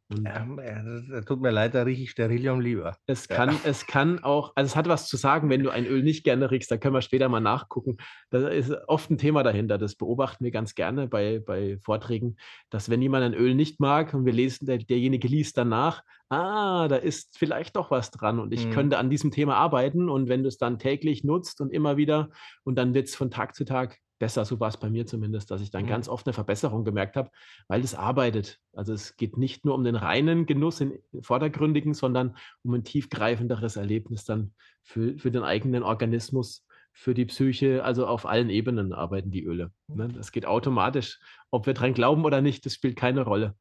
Ähm, 0.09 1.25
tut 1.27 1.41
mir 1.41 1.51
leid, 1.51 1.75
da 1.75 1.83
rieche 1.83 2.05
ich 2.05 2.13
Sterilium 2.13 2.61
lieber. 2.61 2.97
Es 3.07 3.27
kann, 3.27 3.51
ja. 3.51 3.61
es 3.65 3.87
kann 3.87 4.23
auch, 4.23 4.53
also 4.55 4.69
es 4.69 4.77
hat 4.77 4.89
was 4.89 5.09
zu 5.09 5.17
sagen, 5.17 5.51
wenn 5.51 5.65
du 5.65 5.71
ein 5.71 5.85
Öl 5.85 6.03
nicht 6.03 6.23
gerne 6.23 6.51
riechst, 6.51 6.71
da 6.71 6.77
können 6.77 6.95
wir 6.95 7.03
später 7.03 7.29
mal 7.29 7.41
nachgucken. 7.41 7.97
Da 8.31 8.47
ist 8.47 8.71
oft 8.87 9.11
ein 9.11 9.19
Thema 9.19 9.43
dahinter. 9.43 9.79
Das 9.79 9.97
beobachten 9.97 10.45
wir 10.45 10.53
ganz 10.53 10.77
gerne 10.77 11.09
bei, 11.09 11.41
bei 11.41 11.79
Vorträgen, 11.83 12.37
dass 12.71 12.89
wenn 12.89 13.03
jemand 13.03 13.25
ein 13.25 13.35
Öl 13.35 13.57
nicht 13.57 13.81
mag 13.81 14.15
und 14.15 14.25
wir 14.25 14.33
lesen, 14.33 14.67
der, 14.67 14.79
derjenige 14.79 15.27
liest 15.27 15.59
danach, 15.59 16.03
ah, 16.29 16.87
da 16.87 16.97
ist 16.97 17.37
vielleicht 17.37 17.75
doch 17.75 17.91
was 17.91 18.13
dran 18.13 18.39
und 18.39 18.53
ich 18.53 18.67
mhm. 18.67 18.71
könnte 18.71 18.99
an 18.99 19.11
diesem 19.11 19.33
Thema 19.33 19.57
arbeiten. 19.57 20.09
Und 20.09 20.29
wenn 20.29 20.43
du 20.43 20.49
es 20.49 20.59
dann 20.59 20.79
täglich 20.79 21.25
nutzt 21.25 21.61
und 21.61 21.73
immer 21.73 21.97
wieder 21.97 22.31
und 22.63 22.77
dann 22.77 22.95
wird 22.95 23.09
es 23.09 23.17
von 23.17 23.31
Tag 23.33 23.57
zu 23.57 23.65
Tag 23.65 23.99
besser, 24.19 24.45
so 24.45 24.61
war 24.61 24.69
es 24.69 24.77
bei 24.77 24.91
mir 24.91 25.07
zumindest, 25.07 25.51
dass 25.51 25.61
ich 25.61 25.71
dann 25.71 25.85
mhm. 25.85 25.89
ganz 25.89 26.09
oft 26.09 26.27
eine 26.27 26.33
Verbesserung 26.33 26.85
gemerkt 26.85 27.17
habe, 27.17 27.31
weil 27.69 27.83
es 27.83 27.95
arbeitet. 27.95 28.59
Also 28.73 28.93
es 28.93 29.17
geht 29.17 29.37
nicht 29.37 29.65
nur 29.65 29.75
um 29.75 29.85
den 29.85 29.97
reinen 29.97 30.47
Genuss, 30.47 30.79
den 30.79 30.99
vordergründigen, 31.21 31.95
sondern 31.95 32.37
um 32.63 32.75
ein 32.75 32.85
tiefgreifenderes 32.85 33.77
Erlebnis 33.77 34.25
dann 34.25 34.53
für, 34.83 35.19
für 35.19 35.31
den 35.31 35.43
eigenen 35.43 35.83
Organismus, 35.83 36.67
für 36.93 37.13
die 37.13 37.27
Psyche, 37.27 37.85
also 37.85 38.07
auf 38.07 38.25
allen 38.25 38.49
Ebenen 38.49 38.93
arbeiten 38.93 39.31
die 39.31 39.45
Öle. 39.45 39.71
Ne? 39.89 40.09
Das 40.09 40.33
geht 40.33 40.47
automatisch. 40.47 41.21
Ob 41.51 41.67
wir 41.67 41.75
dran 41.75 41.93
glauben 41.93 42.25
oder 42.25 42.41
nicht, 42.41 42.65
das 42.65 42.75
spielt 42.75 42.97
keine 42.97 43.23
Rolle. 43.23 43.55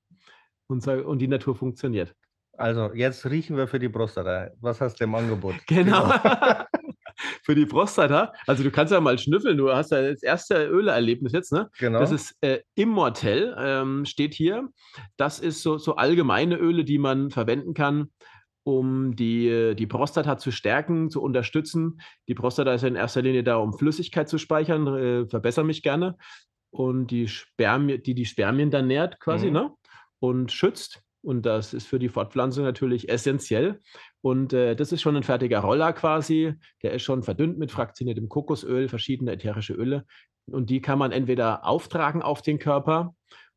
Und, 0.67 0.87
und 0.87 1.19
die 1.19 1.27
Natur 1.27 1.55
funktioniert. 1.55 2.15
Also, 2.57 2.93
jetzt 2.93 3.29
riechen 3.29 3.57
wir 3.57 3.67
für 3.67 3.79
die 3.79 3.89
Prostata. 3.89 4.51
Was 4.61 4.79
hast 4.79 4.99
du 4.99 5.03
im 5.03 5.13
Angebot? 5.13 5.55
Genau. 5.67 6.09
für 7.45 7.53
die 7.53 7.67
Prostata. 7.67 8.33
Also 8.47 8.63
du 8.63 8.71
kannst 8.71 8.91
ja 8.91 8.99
mal 8.99 9.19
schnüffeln, 9.19 9.55
du 9.57 9.71
hast 9.71 9.91
ja 9.91 10.01
das 10.01 10.23
erste 10.23 10.65
Öleerlebnis 10.65 11.31
jetzt, 11.31 11.53
ne? 11.53 11.69
Genau. 11.77 11.99
Das 11.99 12.11
ist 12.11 12.35
äh, 12.41 12.61
Immortell, 12.73 13.55
ähm, 13.59 14.05
steht 14.05 14.33
hier. 14.33 14.67
Das 15.15 15.39
ist 15.39 15.61
so, 15.61 15.77
so 15.77 15.95
allgemeine 15.95 16.57
Öle, 16.57 16.83
die 16.83 16.97
man 16.97 17.29
verwenden 17.29 17.75
kann, 17.75 18.09
um 18.63 19.15
die, 19.15 19.75
die 19.77 19.85
Prostata 19.85 20.39
zu 20.39 20.49
stärken, 20.51 21.11
zu 21.11 21.21
unterstützen. 21.21 22.01
Die 22.27 22.33
Prostata 22.33 22.73
ist 22.73 22.81
ja 22.81 22.87
in 22.87 22.95
erster 22.95 23.21
Linie 23.21 23.43
da, 23.43 23.57
um 23.57 23.77
Flüssigkeit 23.77 24.27
zu 24.27 24.39
speichern, 24.39 24.87
äh, 24.87 25.27
verbessere 25.27 25.65
mich 25.65 25.83
gerne. 25.83 26.17
Und 26.71 27.07
die 27.07 27.27
Spermien, 27.27 28.01
die 28.01 28.15
die 28.15 28.25
Spermien 28.25 28.71
dann 28.71 28.87
nährt 28.87 29.19
quasi, 29.19 29.47
mhm. 29.47 29.53
ne? 29.53 29.71
Und 30.19 30.51
schützt. 30.51 31.03
Und 31.21 31.45
das 31.45 31.73
ist 31.73 31.87
für 31.87 31.99
die 31.99 32.09
Fortpflanzung 32.09 32.63
natürlich 32.63 33.09
essentiell. 33.09 33.81
Und 34.25 34.53
äh, 34.53 34.75
das 34.75 34.91
ist 34.91 35.03
schon 35.03 35.15
ein 35.15 35.21
fertiger 35.21 35.59
Roller 35.59 35.93
quasi. 35.93 36.55
Der 36.81 36.93
ist 36.93 37.03
schon 37.03 37.21
verdünnt 37.21 37.59
mit 37.59 37.69
fraktioniertem 37.69 38.27
Kokosöl, 38.27 38.89
verschiedene 38.89 39.33
ätherische 39.33 39.75
Öle. 39.75 40.03
Und 40.47 40.71
die 40.71 40.81
kann 40.81 40.97
man 40.97 41.11
entweder 41.11 41.63
auftragen 41.63 42.23
auf 42.23 42.41
den 42.41 42.57
Körper 42.57 43.13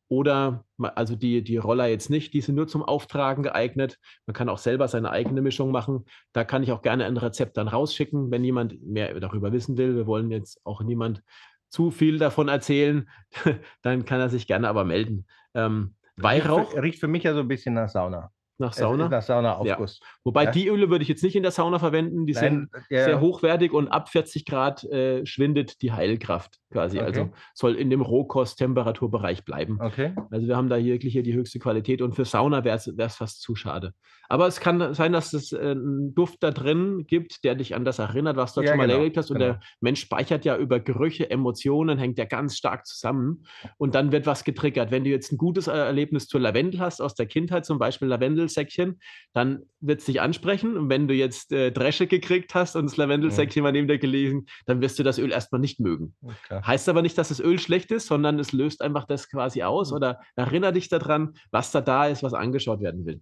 oder, 0.09 0.67
also 0.77 1.17
die, 1.17 1.43
die 1.43 1.57
Roller 1.57 1.87
jetzt 1.87 2.11
nicht, 2.11 2.35
die 2.35 2.43
sind 2.43 2.55
nur 2.55 2.69
zum 2.69 2.83
Auftragen 2.83 3.43
geeignet. 3.43 3.99
Man 4.27 4.35
kann 4.35 4.51
auch 4.51 4.59
selber 4.59 4.89
seine 4.89 5.11
eigene 5.11 5.41
Mischung 5.41 5.71
machen. 5.71 6.05
Da 6.35 6.45
kann 6.45 6.63
ich 6.63 6.71
auch 6.71 6.83
gerne 6.83 7.07
ein 7.07 7.17
Rezept 7.17 7.57
dann 7.57 7.69
rausschicken, 7.69 8.31
wenn 8.31 8.45
jemand 8.45 8.87
mehr 8.87 9.19
darüber 9.21 9.53
wissen 9.53 9.79
will. 9.79 9.97
Wir 9.97 10.07
wollen 10.07 10.31
jetzt 10.31 10.61
auch 10.67 10.83
niemand 10.83 11.23
zu 11.71 11.91
viel 11.91 12.19
davon 12.19 12.49
erzählen. 12.49 13.09
dann 13.81 14.05
kann 14.05 14.21
er 14.21 14.29
sich 14.29 14.47
gerne 14.47 14.69
aber 14.69 14.85
melden. 14.85 15.27
Ähm, 15.55 15.95
Weihrauch. 16.17 16.73
Riecht, 16.75 16.83
riecht 16.83 17.01
für 17.01 17.09
mich 17.09 17.23
ja 17.23 17.33
so 17.33 17.41
ein 17.41 17.49
bisschen 17.49 17.73
nach 17.73 17.89
Sauna. 17.89 18.31
Nach 18.59 18.73
Sauna? 18.73 19.09
Nach 19.09 19.23
Saunaaufguss. 19.23 20.01
Ja. 20.01 20.07
Wobei 20.25 20.45
ja. 20.45 20.51
die 20.51 20.69
Öle 20.69 20.91
würde 20.91 21.03
ich 21.03 21.09
jetzt 21.09 21.23
nicht 21.23 21.37
in 21.37 21.43
der 21.43 21.53
Sauna 21.53 21.79
verwenden. 21.79 22.27
Die 22.27 22.33
Nein, 22.33 22.69
sind 22.73 22.85
ja. 22.91 23.05
sehr 23.05 23.21
hochwertig 23.21 23.73
und 23.73 23.89
ab 23.89 24.09
40 24.09 24.45
Grad 24.45 24.85
äh, 24.85 25.25
schwindet 25.25 25.81
die 25.81 25.93
Heilkraft 25.93 26.59
quasi. 26.71 26.99
Okay. 26.99 27.07
Also 27.07 27.31
soll 27.55 27.77
in 27.77 27.91
dem 27.91 28.03
Rohkost-Temperaturbereich 28.03 29.45
bleiben. 29.45 29.79
Okay. 29.81 30.15
Also 30.31 30.49
wir 30.49 30.57
haben 30.57 30.69
da 30.69 30.77
hier 30.77 30.95
wirklich 30.95 31.13
hier 31.13 31.23
die 31.23 31.35
höchste 31.35 31.59
Qualität 31.59 32.03
und 32.03 32.15
für 32.15 32.25
Sauna 32.25 32.65
wäre 32.65 32.77
es 32.77 33.17
fast 33.17 33.41
zu 33.43 33.55
schade. 33.55 33.95
Aber 34.29 34.47
es 34.47 34.61
kann 34.61 34.93
sein, 34.95 35.13
dass 35.13 35.33
es 35.33 35.53
äh, 35.53 35.59
einen 35.59 36.15
Duft 36.15 36.43
da 36.43 36.51
drin 36.51 37.07
gibt, 37.07 37.45
der 37.45 37.55
dich 37.55 37.75
an 37.75 37.85
das 37.85 37.99
erinnert, 37.99 38.37
was 38.37 38.53
du 38.53 38.61
ja, 38.61 38.69
schon 38.69 38.77
mal 38.77 38.87
genau, 38.87 38.99
erlebt 38.99 39.17
hast. 39.17 39.31
Und 39.31 39.39
genau. 39.39 39.53
der 39.53 39.61
Mensch 39.81 40.01
speichert 40.01 40.45
ja 40.45 40.57
über 40.57 40.81
Gerüche, 40.81 41.31
Emotionen, 41.31 41.99
hängt 41.99 42.19
ja 42.19 42.27
ganz 42.27 42.57
stark 42.57 42.87
zusammen. 42.87 43.45
Und 43.79 43.95
dann 43.95 44.13
wird 44.13 44.27
was 44.27 44.45
getriggert. 44.45 44.91
Wenn 44.91 45.05
du 45.05 45.11
jetzt 45.11 45.33
ein 45.33 45.39
gutes 45.39 45.67
Erlebnis 45.67 46.27
zu 46.27 46.39
Lavendel 46.39 46.81
hast, 46.81 47.01
aus 47.01 47.15
der 47.15 47.27
Kindheit 47.27 47.65
zum 47.65 47.79
Beispiel 47.79 48.09
Lavendelsäckchen, 48.49 49.01
dann 49.33 49.65
wird 49.81 50.01
es 50.01 50.07
dich 50.07 50.21
ansprechen. 50.21 50.77
Und 50.77 50.89
wenn 50.89 51.09
du 51.09 51.15
jetzt 51.15 51.53
äh, 51.53 51.71
Dresche 51.71 52.07
gekriegt 52.07 52.55
hast 52.55 52.77
und 52.77 52.87
das 52.87 52.97
Lavendelsäckchen 52.97 53.61
ja. 53.61 53.65
mal 53.65 53.73
neben 53.73 53.89
dir 53.89 53.99
gelesen, 53.99 54.47
dann 54.67 54.81
wirst 54.81 54.99
du 54.99 55.03
das 55.03 55.19
Öl 55.19 55.33
erstmal 55.33 55.61
nicht 55.61 55.81
mögen. 55.81 56.15
Okay. 56.23 56.61
Heißt 56.65 56.89
aber 56.89 57.03
nicht, 57.03 57.17
dass 57.19 57.29
das 57.29 57.41
Öl 57.41 57.59
schlecht 57.59 57.91
ist, 57.91 58.07
sondern 58.07 58.39
es 58.39 58.53
löst 58.53 58.83
einfach 58.83 59.07
das 59.07 59.29
quasi 59.29 59.63
aus 59.63 59.91
mhm. 59.91 59.97
oder 59.97 60.21
erinnert 60.37 60.77
dich 60.77 60.89
daran, 60.89 61.35
was 61.51 61.71
da 61.71 61.81
da 61.81 62.07
ist, 62.07 62.23
was 62.23 62.35
angeschaut 62.35 62.81
werden 62.81 63.07
will. 63.07 63.21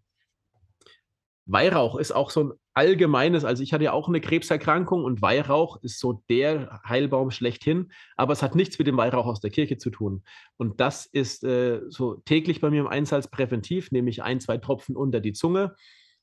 Weihrauch 1.47 1.97
ist 1.97 2.13
auch 2.13 2.31
so 2.31 2.45
ein 2.45 2.53
allgemeines, 2.77 3.45
also 3.45 3.63
ich 3.63 3.73
hatte 3.73 3.85
ja 3.85 3.93
auch 3.93 4.07
eine 4.07 4.21
Krebserkrankung 4.21 5.03
und 5.03 5.23
Weihrauch 5.23 5.83
ist 5.83 5.99
so 5.99 6.23
der 6.29 6.83
Heilbaum 6.87 7.31
schlechthin, 7.31 7.91
aber 8.17 8.35
es 8.35 8.43
hat 8.43 8.55
nichts 8.55 8.79
mit 8.79 8.87
dem 8.87 8.99
Weihrauch 8.99 9.27
aus 9.27 9.41
der 9.41 9.51
Kirche 9.51 9.79
zu 9.79 9.89
tun. 9.89 10.23
Und 10.59 10.79
das 10.79 11.07
ist 11.07 11.43
äh, 11.43 11.81
so 11.89 12.17
täglich 12.27 12.61
bei 12.61 12.69
mir 12.69 12.81
im 12.81 12.87
Einsatz 12.87 13.29
präventiv, 13.29 13.93
nehme 13.93 14.11
ich 14.11 14.23
ein, 14.23 14.41
zwei 14.41 14.59
Tropfen 14.59 14.95
unter 14.95 15.21
die 15.21 15.33
Zunge. 15.33 15.75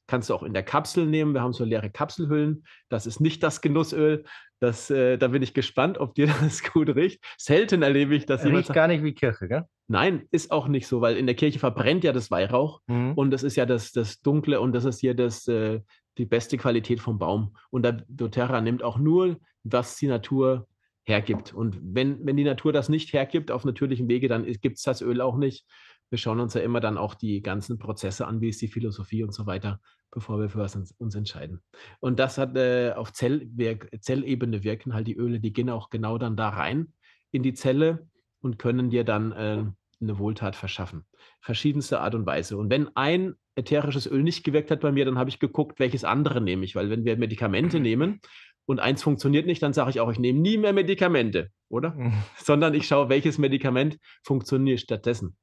Kannst 0.05 0.29
du 0.29 0.35
auch 0.35 0.43
in 0.43 0.53
der 0.53 0.63
Kapsel 0.63 1.07
nehmen. 1.07 1.33
Wir 1.33 1.41
haben 1.41 1.53
so 1.53 1.63
leere 1.63 1.89
Kapselhüllen. 1.89 2.65
Das 2.89 3.07
ist 3.07 3.19
nicht 3.19 3.41
das 3.41 3.61
Genussöl. 3.61 4.25
Das, 4.59 4.91
äh, 4.91 5.17
da 5.17 5.29
bin 5.29 5.41
ich 5.41 5.53
gespannt, 5.53 5.97
ob 5.97 6.13
dir 6.13 6.27
das 6.41 6.61
gut 6.61 6.95
riecht. 6.95 7.23
Selten 7.37 7.81
erlebe 7.81 8.13
ich, 8.13 8.25
dass 8.25 8.43
jemand. 8.43 8.65
Riecht 8.65 8.73
gar 8.73 8.87
nicht 8.87 9.03
wie 9.03 9.13
Kirche, 9.13 9.47
gell? 9.47 9.63
Nein, 9.87 10.27
ist 10.31 10.51
auch 10.51 10.67
nicht 10.67 10.87
so, 10.87 11.01
weil 11.01 11.17
in 11.17 11.25
der 11.25 11.35
Kirche 11.35 11.59
verbrennt 11.59 12.03
ja 12.03 12.13
das 12.13 12.31
Weihrauch 12.31 12.81
mhm. 12.87 13.13
und 13.13 13.31
das 13.31 13.43
ist 13.43 13.55
ja 13.55 13.65
das, 13.65 13.91
das 13.91 14.21
Dunkle 14.21 14.61
und 14.61 14.73
das 14.73 14.85
ist 14.85 15.01
hier 15.01 15.13
das, 15.13 15.47
äh, 15.47 15.81
die 16.17 16.25
beste 16.25 16.57
Qualität 16.57 16.99
vom 16.99 17.19
Baum. 17.19 17.55
Und 17.69 17.83
der 17.83 18.03
doTERRA 18.07 18.61
nimmt 18.61 18.83
auch 18.83 18.97
nur, 18.97 19.39
was 19.63 19.95
die 19.97 20.07
Natur 20.07 20.67
hergibt. 21.03 21.53
Und 21.53 21.79
wenn, 21.81 22.25
wenn 22.25 22.37
die 22.37 22.43
Natur 22.43 22.71
das 22.73 22.89
nicht 22.89 23.13
hergibt 23.13 23.51
auf 23.51 23.65
natürlichem 23.65 24.07
Wege, 24.07 24.27
dann 24.27 24.45
gibt 24.45 24.77
es 24.77 24.83
das 24.83 25.01
Öl 25.01 25.21
auch 25.21 25.37
nicht. 25.37 25.65
Wir 26.09 26.17
schauen 26.17 26.39
uns 26.39 26.53
ja 26.53 26.61
immer 26.61 26.79
dann 26.79 26.97
auch 26.97 27.15
die 27.15 27.41
ganzen 27.41 27.79
Prozesse 27.79 28.27
an, 28.27 28.39
wie 28.39 28.49
ist 28.49 28.61
die 28.61 28.67
Philosophie 28.67 29.23
und 29.23 29.33
so 29.33 29.45
weiter, 29.45 29.81
bevor 30.11 30.39
wir 30.39 30.49
für 30.49 30.59
was 30.59 30.75
uns, 30.75 30.91
uns 30.99 31.15
entscheiden. 31.15 31.61
Und 31.99 32.19
das 32.19 32.37
hat 32.37 32.55
äh, 32.55 32.93
auf 32.95 33.11
Zellwerk, 33.13 33.89
Zellebene 33.99 34.63
wirken 34.63 34.93
halt 34.93 35.07
die 35.07 35.15
Öle, 35.15 35.39
die 35.39 35.53
gehen 35.53 35.69
auch 35.69 35.89
genau 35.89 36.17
dann 36.17 36.37
da 36.37 36.49
rein 36.49 36.93
in 37.31 37.41
die 37.41 37.53
Zelle 37.53 38.07
und 38.41 38.59
können 38.59 38.89
dir 38.91 39.03
dann 39.03 39.31
äh, 39.31 39.65
eine 40.03 40.19
Wohltat 40.19 40.55
verschaffen. 40.55 41.05
Verschiedenste 41.41 41.99
Art 41.99 42.15
und 42.15 42.25
Weise. 42.25 42.57
Und 42.57 42.69
wenn 42.69 42.95
ein 42.95 43.35
ätherisches 43.55 44.07
Öl 44.09 44.23
nicht 44.23 44.43
gewirkt 44.43 44.71
hat 44.71 44.81
bei 44.81 44.91
mir, 44.91 45.05
dann 45.05 45.17
habe 45.17 45.29
ich 45.29 45.39
geguckt, 45.39 45.79
welches 45.79 46.03
andere 46.03 46.41
nehme 46.41 46.65
ich. 46.65 46.75
Weil 46.75 46.89
wenn 46.89 47.05
wir 47.05 47.17
Medikamente 47.17 47.79
nehmen 47.79 48.19
und 48.65 48.79
eins 48.79 49.03
funktioniert 49.03 49.45
nicht, 49.45 49.61
dann 49.61 49.73
sage 49.73 49.91
ich 49.91 49.99
auch, 49.99 50.11
ich 50.11 50.19
nehme 50.19 50.39
nie 50.39 50.57
mehr 50.57 50.73
Medikamente, 50.73 51.49
oder? 51.69 51.91
Mhm. 51.91 52.13
Sondern 52.37 52.73
ich 52.73 52.87
schaue, 52.87 53.09
welches 53.09 53.37
Medikament 53.37 53.97
funktioniert 54.23 54.79
stattdessen 54.79 55.37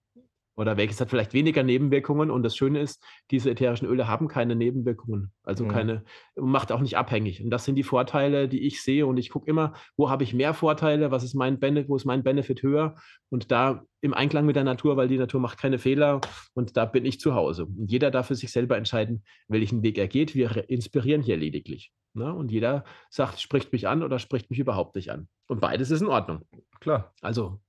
oder 0.61 0.77
welches 0.77 1.01
hat 1.01 1.09
vielleicht 1.09 1.33
weniger 1.33 1.63
Nebenwirkungen. 1.63 2.31
Und 2.31 2.43
das 2.43 2.55
Schöne 2.55 2.81
ist, 2.81 3.03
diese 3.31 3.51
ätherischen 3.51 3.89
Öle 3.89 4.09
haben 4.09 4.29
keine 4.29 4.55
Nebenwirkungen, 4.55 5.33
also 5.43 5.65
mhm. 5.65 5.69
keine, 5.69 6.05
macht 6.37 6.71
auch 6.71 6.81
nicht 6.81 6.99
abhängig. 6.99 7.43
Und 7.43 7.49
das 7.49 7.65
sind 7.65 7.77
die 7.77 7.83
Vorteile, 7.83 8.47
die 8.47 8.67
ich 8.67 8.83
sehe. 8.83 9.07
Und 9.07 9.17
ich 9.17 9.31
gucke 9.31 9.49
immer, 9.49 9.73
wo 9.97 10.11
habe 10.11 10.23
ich 10.23 10.35
mehr 10.35 10.53
Vorteile, 10.53 11.11
was 11.11 11.25
ist 11.25 11.35
mein 11.35 11.59
Benefit, 11.59 11.89
wo 11.89 11.97
ist 11.97 12.05
mein 12.05 12.23
Benefit 12.23 12.63
höher? 12.63 12.95
Und 13.31 13.51
da 13.51 13.87
im 14.03 14.13
Einklang 14.13 14.45
mit 14.45 14.55
der 14.55 14.65
Natur, 14.65 14.99
weil 14.99 15.09
die 15.09 15.17
Natur 15.17 15.41
macht 15.41 15.59
keine 15.59 15.79
Fehler 15.79 16.21
und 16.53 16.77
da 16.77 16.85
bin 16.85 17.07
ich 17.07 17.21
zu 17.21 17.35
Hause. 17.35 17.65
Und 17.65 17.91
jeder 17.91 18.11
darf 18.11 18.27
für 18.27 18.35
sich 18.35 18.53
selber 18.53 18.77
entscheiden, 18.77 19.25
welchen 19.49 19.83
Weg 19.83 19.97
er 19.97 20.09
geht. 20.09 20.35
Wir 20.35 20.69
inspirieren 20.69 21.23
hier 21.23 21.39
lediglich. 21.39 21.91
Ne? 22.13 22.35
Und 22.35 22.51
jeder 22.51 22.85
sagt, 23.09 23.41
spricht 23.41 23.73
mich 23.73 23.89
an 23.89 24.03
oder 24.03 24.19
spricht 24.19 24.51
mich 24.51 24.59
überhaupt 24.59 24.95
nicht 24.95 25.11
an. 25.11 25.27
Und 25.47 25.63
beides 25.63 25.91
ist 25.91 26.03
in 26.03 26.09
Ordnung. 26.09 26.43
Klar. 26.81 27.15
Also 27.23 27.61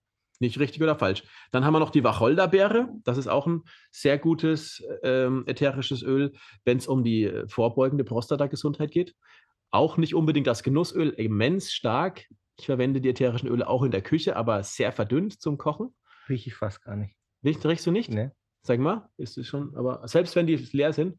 nicht 0.41 0.59
richtig 0.59 0.81
oder 0.81 0.95
falsch. 0.95 1.23
Dann 1.51 1.63
haben 1.63 1.73
wir 1.73 1.79
noch 1.79 1.91
die 1.91 2.03
Wacholderbeere. 2.03 2.89
Das 3.03 3.17
ist 3.17 3.27
auch 3.27 3.47
ein 3.47 3.61
sehr 3.91 4.17
gutes 4.17 4.83
ähm, 5.03 5.43
ätherisches 5.47 6.01
Öl, 6.01 6.33
wenn 6.65 6.77
es 6.77 6.87
um 6.87 7.03
die 7.03 7.25
äh, 7.25 7.47
vorbeugende 7.47 8.03
Prostatagesundheit 8.03 8.91
geht. 8.91 9.15
Auch 9.69 9.97
nicht 9.97 10.15
unbedingt 10.15 10.47
das 10.47 10.63
Genussöl, 10.63 11.09
immens 11.09 11.71
stark. 11.71 12.25
Ich 12.57 12.65
verwende 12.65 12.99
die 12.99 13.09
ätherischen 13.09 13.47
Öle 13.47 13.67
auch 13.67 13.83
in 13.83 13.91
der 13.91 14.01
Küche, 14.01 14.35
aber 14.35 14.63
sehr 14.63 14.91
verdünnt 14.91 15.39
zum 15.39 15.57
Kochen. 15.57 15.95
Rieche 16.27 16.49
ich 16.49 16.55
fast 16.55 16.83
gar 16.83 16.95
nicht. 16.95 17.15
Riech, 17.43 17.63
riechst 17.63 17.87
du 17.87 17.91
nicht? 17.91 18.09
Nee. 18.09 18.31
Sag 18.63 18.79
mal, 18.79 19.09
ist 19.17 19.37
es 19.37 19.47
schon, 19.47 19.75
aber 19.75 20.07
selbst 20.07 20.35
wenn 20.35 20.47
die 20.47 20.55
leer 20.55 20.91
sind, 20.93 21.17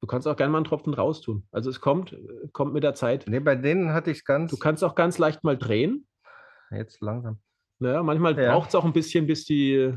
Du 0.00 0.06
kannst 0.06 0.28
auch 0.28 0.36
gerne 0.36 0.52
mal 0.52 0.58
einen 0.58 0.66
Tropfen 0.66 0.92
raustun. 0.92 1.48
Also 1.50 1.70
es 1.70 1.80
kommt, 1.80 2.12
äh, 2.12 2.18
kommt 2.52 2.74
mit 2.74 2.82
der 2.82 2.92
Zeit. 2.92 3.24
Nee, 3.26 3.40
bei 3.40 3.56
denen 3.56 3.94
hatte 3.94 4.10
ich 4.10 4.18
es 4.18 4.24
ganz. 4.26 4.50
Du 4.50 4.58
kannst 4.58 4.84
auch 4.84 4.94
ganz 4.94 5.16
leicht 5.16 5.42
mal 5.44 5.56
drehen 5.56 6.06
jetzt 6.70 7.00
langsam. 7.00 7.38
Naja, 7.78 8.02
manchmal 8.02 8.38
ja. 8.38 8.52
braucht 8.52 8.68
es 8.68 8.74
auch 8.74 8.84
ein 8.84 8.92
bisschen, 8.92 9.26
bis 9.26 9.44
die, 9.44 9.94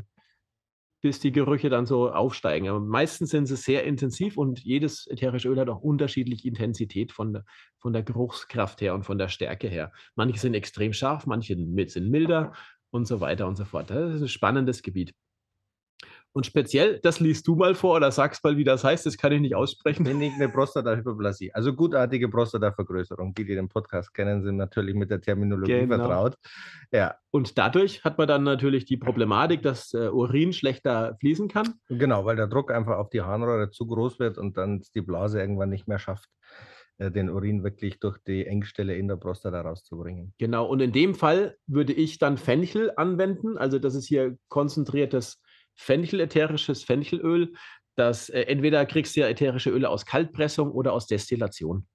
bis 1.00 1.20
die 1.20 1.32
Gerüche 1.32 1.70
dann 1.70 1.86
so 1.86 2.10
aufsteigen. 2.10 2.68
Aber 2.68 2.80
meistens 2.80 3.30
sind 3.30 3.46
sie 3.46 3.56
sehr 3.56 3.84
intensiv 3.84 4.36
und 4.36 4.60
jedes 4.60 5.06
ätherische 5.06 5.48
Öl 5.48 5.60
hat 5.60 5.68
auch 5.68 5.80
unterschiedliche 5.80 6.48
Intensität 6.48 7.12
von 7.12 7.32
der, 7.32 7.44
von 7.78 7.92
der 7.92 8.02
Geruchskraft 8.02 8.80
her 8.80 8.94
und 8.94 9.04
von 9.04 9.18
der 9.18 9.28
Stärke 9.28 9.68
her. 9.68 9.92
Manche 10.16 10.40
sind 10.40 10.54
extrem 10.54 10.92
scharf, 10.92 11.26
manche 11.26 11.54
sind 11.56 12.10
milder 12.10 12.52
und 12.90 13.06
so 13.06 13.20
weiter 13.20 13.46
und 13.46 13.56
so 13.56 13.64
fort. 13.64 13.90
Das 13.90 14.14
ist 14.14 14.22
ein 14.22 14.28
spannendes 14.28 14.82
Gebiet. 14.82 15.14
Und 16.32 16.46
speziell, 16.46 17.00
das 17.00 17.20
liest 17.20 17.46
du 17.48 17.56
mal 17.56 17.74
vor 17.74 17.96
oder 17.96 18.12
sagst 18.12 18.44
mal, 18.44 18.56
wie 18.56 18.64
das 18.64 18.84
heißt, 18.84 19.06
das 19.06 19.16
kann 19.16 19.32
ich 19.32 19.40
nicht 19.40 19.54
aussprechen. 19.54 20.04
Benigne 20.04 20.48
Prostatahyperplasie, 20.48 21.52
also 21.52 21.72
gutartige 21.72 22.28
Prostatavergrößerung. 22.28 23.34
Die, 23.34 23.44
die 23.44 23.54
den 23.54 23.68
Podcast 23.68 24.12
kennen, 24.14 24.42
sind 24.42 24.56
natürlich 24.56 24.94
mit 24.94 25.10
der 25.10 25.20
Terminologie 25.20 25.80
genau. 25.80 25.96
vertraut. 25.96 26.34
Ja. 26.92 27.14
Und 27.30 27.58
dadurch 27.58 28.04
hat 28.04 28.18
man 28.18 28.28
dann 28.28 28.44
natürlich 28.44 28.84
die 28.84 28.96
Problematik, 28.96 29.62
dass 29.62 29.92
äh, 29.94 30.08
Urin 30.08 30.52
schlechter 30.52 31.16
fließen 31.20 31.48
kann. 31.48 31.74
Genau, 31.88 32.24
weil 32.24 32.36
der 32.36 32.46
Druck 32.46 32.70
einfach 32.70 32.98
auf 32.98 33.10
die 33.10 33.22
Harnröhre 33.22 33.70
zu 33.70 33.86
groß 33.86 34.18
wird 34.18 34.38
und 34.38 34.56
dann 34.56 34.82
die 34.94 35.02
Blase 35.02 35.40
irgendwann 35.40 35.70
nicht 35.70 35.88
mehr 35.88 35.98
schafft 35.98 36.28
äh, 36.98 37.10
den 37.10 37.30
Urin 37.30 37.64
wirklich 37.64 38.00
durch 38.00 38.18
die 38.18 38.46
Engstelle 38.46 38.96
in 38.96 39.08
der 39.08 39.16
Prostata 39.16 39.60
rauszubringen. 39.60 40.34
Genau, 40.38 40.66
und 40.66 40.80
in 40.80 40.92
dem 40.92 41.14
Fall 41.14 41.56
würde 41.66 41.92
ich 41.92 42.18
dann 42.18 42.36
Fenchel 42.36 42.92
anwenden. 42.96 43.56
Also 43.56 43.78
das 43.78 43.94
ist 43.94 44.06
hier 44.06 44.36
konzentriertes 44.48 45.40
Fenchel, 45.78 46.20
ätherisches 46.20 46.82
Fenchelöl. 46.82 47.54
Das, 47.94 48.28
äh, 48.28 48.42
entweder 48.42 48.84
kriegst 48.84 49.16
du 49.16 49.20
ja 49.20 49.28
ätherische 49.28 49.70
Öle 49.70 49.88
aus 49.88 50.04
Kaltpressung 50.04 50.70
oder 50.70 50.92
aus 50.92 51.06
Destillation. 51.06 51.86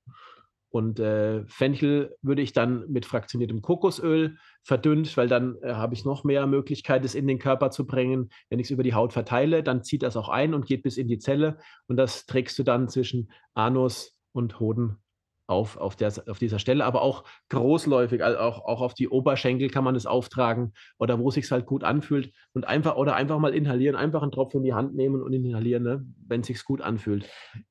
Und 0.69 0.99
äh, 0.99 1.45
Fenchel 1.45 2.15
würde 2.23 2.41
ich 2.41 2.51
dann 2.51 2.89
mit 2.89 3.05
fraktioniertem 3.05 3.61
Kokosöl 3.61 4.37
verdünnt, 4.63 5.15
weil 5.17 5.27
dann 5.27 5.55
äh, 5.61 5.73
habe 5.73 5.93
ich 5.93 6.03
noch 6.03 6.23
mehr 6.23 6.47
Möglichkeit, 6.47 7.05
es 7.05 7.13
in 7.13 7.27
den 7.27 7.37
Körper 7.37 7.69
zu 7.69 7.85
bringen. 7.85 8.29
Wenn 8.49 8.57
ich 8.57 8.67
es 8.67 8.71
über 8.71 8.81
die 8.81 8.95
Haut 8.95 9.13
verteile, 9.13 9.61
dann 9.61 9.83
zieht 9.83 10.01
das 10.01 10.17
auch 10.17 10.29
ein 10.29 10.55
und 10.55 10.65
geht 10.65 10.81
bis 10.81 10.97
in 10.97 11.07
die 11.07 11.19
Zelle. 11.19 11.59
Und 11.87 11.97
das 11.97 12.25
trägst 12.25 12.57
du 12.57 12.63
dann 12.63 12.89
zwischen 12.89 13.31
Anus 13.53 14.17
und 14.31 14.59
Hoden 14.59 15.02
auf, 15.47 15.77
auf, 15.77 15.95
der, 15.95 16.13
auf 16.27 16.39
dieser 16.39 16.59
Stelle, 16.59 16.85
aber 16.85 17.01
auch 17.01 17.23
großläufig, 17.49 18.23
also 18.23 18.39
auch, 18.39 18.65
auch 18.65 18.81
auf 18.81 18.93
die 18.93 19.09
Oberschenkel 19.09 19.69
kann 19.69 19.83
man 19.83 19.95
es 19.95 20.05
auftragen 20.05 20.73
oder 20.97 21.19
wo 21.19 21.29
es 21.29 21.35
sich 21.35 21.51
halt 21.51 21.65
gut 21.65 21.83
anfühlt 21.83 22.33
und 22.53 22.65
einfach 22.67 22.95
oder 22.95 23.15
einfach 23.15 23.39
mal 23.39 23.53
inhalieren, 23.53 23.95
einfach 23.95 24.21
einen 24.21 24.31
Tropfen 24.31 24.59
in 24.59 24.63
die 24.63 24.73
Hand 24.73 24.95
nehmen 24.95 25.21
und 25.21 25.33
inhalieren, 25.33 25.83
ne, 25.83 26.05
wenn 26.27 26.41
es 26.41 26.47
sich 26.47 26.63
gut 26.63 26.81
anfühlt. 26.81 27.29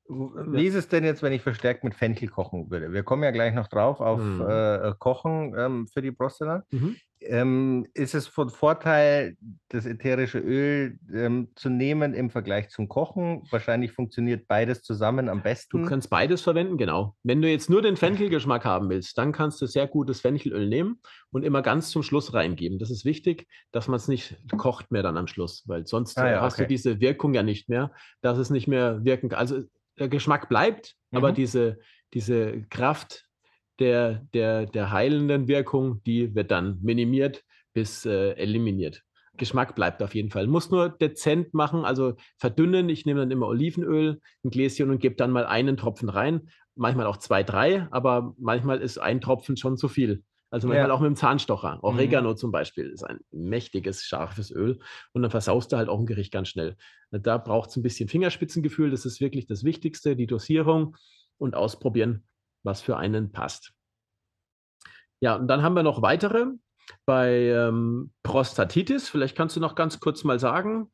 Wie 0.09 0.67
ist 0.67 0.75
es 0.75 0.89
denn 0.89 1.05
jetzt, 1.05 1.23
wenn 1.23 1.33
ich 1.33 1.43
verstärkt 1.43 1.85
mit 1.85 1.95
Fenchel 1.95 2.29
kochen 2.29 2.71
würde? 2.71 2.93
Wir 2.93 3.03
kommen 3.03 3.23
ja 3.23 3.31
gleich 3.31 3.55
noch 3.55 3.69
drauf 3.69 4.01
auf 4.01 4.21
mhm. 4.21 4.45
äh, 4.47 4.93
Kochen 4.99 5.55
ähm, 5.57 5.87
für 5.87 6.03
die 6.03 6.13
Prostata. 6.13 6.65
Mhm 6.71 6.97
ähm, 7.27 7.87
ist 7.95 8.15
es 8.15 8.27
von 8.27 8.51
Vorteil, 8.51 9.37
das 9.69 9.87
ätherische 9.87 10.39
Öl 10.39 10.99
ähm, 11.13 11.49
zu 11.55 11.71
nehmen 11.71 12.15
im 12.15 12.31
Vergleich 12.31 12.69
zum 12.71 12.89
Kochen? 12.89 13.43
Wahrscheinlich 13.51 13.93
funktioniert 13.93 14.47
beides 14.49 14.83
zusammen 14.83 15.29
am 15.29 15.43
besten. 15.43 15.83
Du 15.83 15.89
kannst 15.89 16.11
beides 16.11 16.43
verwenden, 16.43 16.77
genau. 16.77 17.17
Wenn 17.23 17.43
du 17.43 17.49
jetzt 17.49 17.71
nur 17.71 17.83
den 17.83 17.97
Fenchelgeschmack 17.97 18.65
haben 18.65 18.89
willst, 18.91 19.17
dann 19.19 19.33
kannst 19.33 19.61
du 19.63 19.67
sehr 19.67 19.87
gutes 19.87 20.21
Fenchelöl 20.21 20.69
nehmen 20.69 21.01
und 21.31 21.45
immer 21.45 21.63
ganz 21.63 21.91
zum 21.91 22.03
Schluss 22.03 22.35
reingeben. 22.35 22.79
Das 22.79 22.91
ist 22.91 23.05
wichtig, 23.05 23.47
dass 23.71 23.89
man 23.89 23.97
es 23.97 24.09
nicht 24.09 24.37
kocht 24.57 24.91
mehr 24.91 25.03
dann 25.03 25.17
am 25.17 25.27
Schluss, 25.27 25.65
weil 25.67 25.87
sonst 25.87 26.19
ah, 26.19 26.31
ja, 26.31 26.41
hast 26.41 26.55
okay. 26.55 26.63
du 26.63 26.69
diese 26.69 27.01
Wirkung 27.01 27.35
ja 27.35 27.43
nicht 27.43 27.69
mehr, 27.69 27.93
dass 28.21 28.39
es 28.39 28.51
nicht 28.51 28.69
mehr 28.69 29.05
wirken 29.05 29.31
kann. 29.31 29.39
Also 29.39 29.63
der 29.99 30.09
Geschmack 30.09 30.49
bleibt, 30.49 30.95
mhm. 31.11 31.19
aber 31.19 31.33
diese, 31.33 31.79
diese 32.15 32.63
Kraft 32.69 33.27
der, 33.83 34.25
der, 34.33 34.67
der 34.67 34.93
heilenden 34.93 35.49
Wirkung, 35.49 36.03
die 36.05 36.37
wird 36.37 36.53
dann 36.53 36.79
minimiert 36.83 37.43
bis 37.75 38.07
äh, 38.07 38.35
eliminiert. 38.35 39.03
Geschmack 39.37 39.75
bleibt 39.75 40.03
auf 40.03 40.15
jeden 40.15 40.31
Fall. 40.31 40.47
Muss 40.47 40.71
nur 40.71 40.89
dezent 40.89 41.53
machen, 41.53 41.85
also 41.85 42.15
verdünnen. 42.39 42.89
Ich 42.89 43.07
nehme 43.07 43.21
dann 43.21 43.31
immer 43.33 43.49
Olivenöl, 43.49 44.21
ein 44.45 44.51
Gläschen 44.51 44.91
und 44.91 45.01
gebe 45.01 45.17
dann 45.17 45.33
mal 45.33 45.47
einen 45.47 45.77
Tropfen 45.77 46.09
rein. 46.09 46.49
Manchmal 46.77 47.07
auch 47.07 47.17
zwei, 47.17 47.43
drei, 47.43 47.89
aber 47.91 48.35
manchmal 48.39 48.81
ist 48.81 48.99
ein 48.99 49.21
Tropfen 49.21 49.57
schon 49.57 49.77
zu 49.77 49.89
viel. 49.89 50.23
Also 50.51 50.69
manchmal 50.69 50.91
ja. 50.91 50.95
auch 50.95 51.01
mit 51.01 51.09
dem 51.09 51.17
Zahnstocher. 51.17 51.81
Oregano 51.83 52.31
mhm. 52.31 52.37
zum 52.37 52.53
Beispiel 52.53 52.91
ist 52.91 53.03
ein 53.03 53.19
mächtiges, 53.33 54.05
scharfes 54.05 54.53
Öl. 54.53 54.79
Und 55.13 55.23
dann 55.23 55.31
versaust 55.31 55.73
du 55.73 55.77
halt 55.77 55.89
auch 55.89 55.99
ein 55.99 56.07
Gericht 56.07 56.31
ganz 56.31 56.49
schnell. 56.49 56.77
Da 57.11 57.39
braucht 57.39 57.71
es 57.71 57.77
ein 57.77 57.83
bisschen 57.83 58.09
Fingerspitzengefühl. 58.09 58.91
Das 58.91 59.07
ist 59.07 59.21
wirklich 59.21 59.47
das 59.47 59.65
Wichtigste, 59.65 60.15
die 60.15 60.27
Dosierung 60.29 60.97
und 61.39 61.57
ausprobieren 61.57 62.25
was 62.63 62.81
für 62.81 62.97
einen 62.97 63.33
passt. 63.33 63.73
Ja, 65.21 65.37
und 65.37 65.49
dann 65.49 65.63
haben 65.63 65.75
wir 65.75 65.83
noch 65.83 66.03
weitere 66.03 66.47
bei 67.07 67.49
ähm, 67.49 68.13
Prostatitis. 68.23 69.09
Vielleicht 69.09 69.37
kannst 69.37 69.57
du 69.57 69.61
noch 69.61 69.75
ganz 69.75 70.01
kurz 70.01 70.25
mal 70.25 70.39
sagen. 70.39 70.91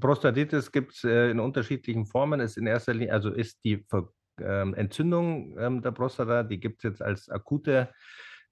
Prostatitis 0.00 0.72
gibt 0.72 0.94
es 0.94 1.04
äh, 1.04 1.30
in 1.30 1.40
unterschiedlichen 1.40 2.06
Formen. 2.06 2.40
Ist 2.40 2.56
in 2.56 2.66
erster 2.66 2.94
Linie, 2.94 3.12
also 3.12 3.30
ist 3.30 3.64
die 3.64 3.84
Ver 3.88 4.08
ähm, 4.40 4.74
Entzündung 4.74 5.56
ähm, 5.58 5.80
der 5.80 5.92
Prostata, 5.92 6.42
die 6.42 6.58
gibt 6.58 6.78
es 6.78 6.82
jetzt 6.82 7.02
als 7.02 7.28
akute 7.28 7.90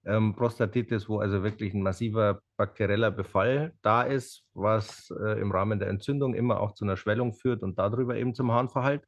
ähm, 0.05 0.35
Prostatitis, 0.35 1.07
wo 1.09 1.19
also 1.19 1.43
wirklich 1.43 1.73
ein 1.73 1.81
massiver 1.81 2.41
bakterieller 2.57 3.11
Befall 3.11 3.73
da 3.81 4.03
ist, 4.03 4.43
was 4.53 5.11
äh, 5.21 5.39
im 5.41 5.51
Rahmen 5.51 5.79
der 5.79 5.89
Entzündung 5.89 6.35
immer 6.35 6.59
auch 6.59 6.73
zu 6.73 6.85
einer 6.85 6.97
Schwellung 6.97 7.33
führt 7.33 7.63
und 7.63 7.77
darüber 7.79 8.15
eben 8.15 8.33
zum 8.35 8.51
Harnverhalt. 8.51 9.03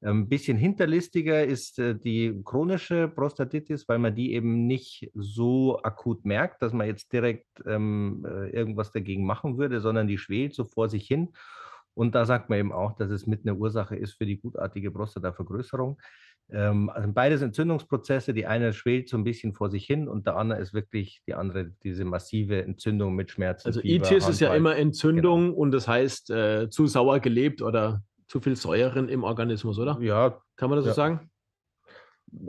Ein 0.00 0.10
ähm, 0.10 0.28
bisschen 0.28 0.56
hinterlistiger 0.56 1.44
ist 1.44 1.78
äh, 1.78 1.94
die 1.94 2.42
chronische 2.44 3.08
Prostatitis, 3.08 3.88
weil 3.88 3.98
man 3.98 4.14
die 4.14 4.34
eben 4.34 4.66
nicht 4.66 5.10
so 5.14 5.80
akut 5.82 6.24
merkt, 6.24 6.60
dass 6.62 6.72
man 6.72 6.86
jetzt 6.86 7.12
direkt 7.12 7.46
ähm, 7.66 8.26
äh, 8.28 8.50
irgendwas 8.50 8.92
dagegen 8.92 9.24
machen 9.24 9.56
würde, 9.56 9.80
sondern 9.80 10.06
die 10.06 10.18
schwelt 10.18 10.54
so 10.54 10.64
vor 10.64 10.88
sich 10.88 11.06
hin. 11.06 11.30
Und 11.94 12.14
da 12.14 12.24
sagt 12.24 12.50
man 12.50 12.58
eben 12.58 12.72
auch, 12.72 12.92
dass 12.96 13.10
es 13.10 13.26
mit 13.26 13.46
einer 13.46 13.56
Ursache 13.56 13.96
ist 13.96 14.14
für 14.14 14.26
die 14.26 14.40
gutartige 14.40 14.90
Prostatavergrößerung. 14.90 15.98
Ähm, 16.50 16.90
also 16.90 17.10
beides 17.12 17.40
Entzündungsprozesse. 17.40 18.34
Die 18.34 18.46
eine 18.46 18.72
schwelt 18.72 19.08
so 19.08 19.16
ein 19.16 19.24
bisschen 19.24 19.54
vor 19.54 19.70
sich 19.70 19.86
hin 19.86 20.08
und 20.08 20.26
der 20.26 20.36
andere 20.36 20.60
ist 20.60 20.74
wirklich 20.74 21.22
die 21.26 21.34
andere, 21.34 21.70
diese 21.82 22.04
massive 22.04 22.62
Entzündung 22.62 23.14
mit 23.14 23.30
Schmerzen. 23.30 23.68
Also 23.68 23.80
Fieber, 23.80 24.06
Itis 24.06 24.28
ist 24.28 24.40
ja 24.40 24.54
immer 24.54 24.76
Entzündung 24.76 25.46
genau. 25.46 25.56
und 25.56 25.70
das 25.70 25.88
heißt 25.88 26.30
äh, 26.30 26.68
zu 26.68 26.86
sauer 26.86 27.20
gelebt 27.20 27.62
oder 27.62 28.02
zu 28.26 28.40
viel 28.40 28.56
Säuren 28.56 29.08
im 29.08 29.24
Organismus, 29.24 29.78
oder? 29.78 29.98
Ja. 30.00 30.40
Kann 30.56 30.70
man 30.70 30.78
das 30.78 30.86
ja. 30.86 30.92
so 30.92 30.96
sagen? 30.96 31.30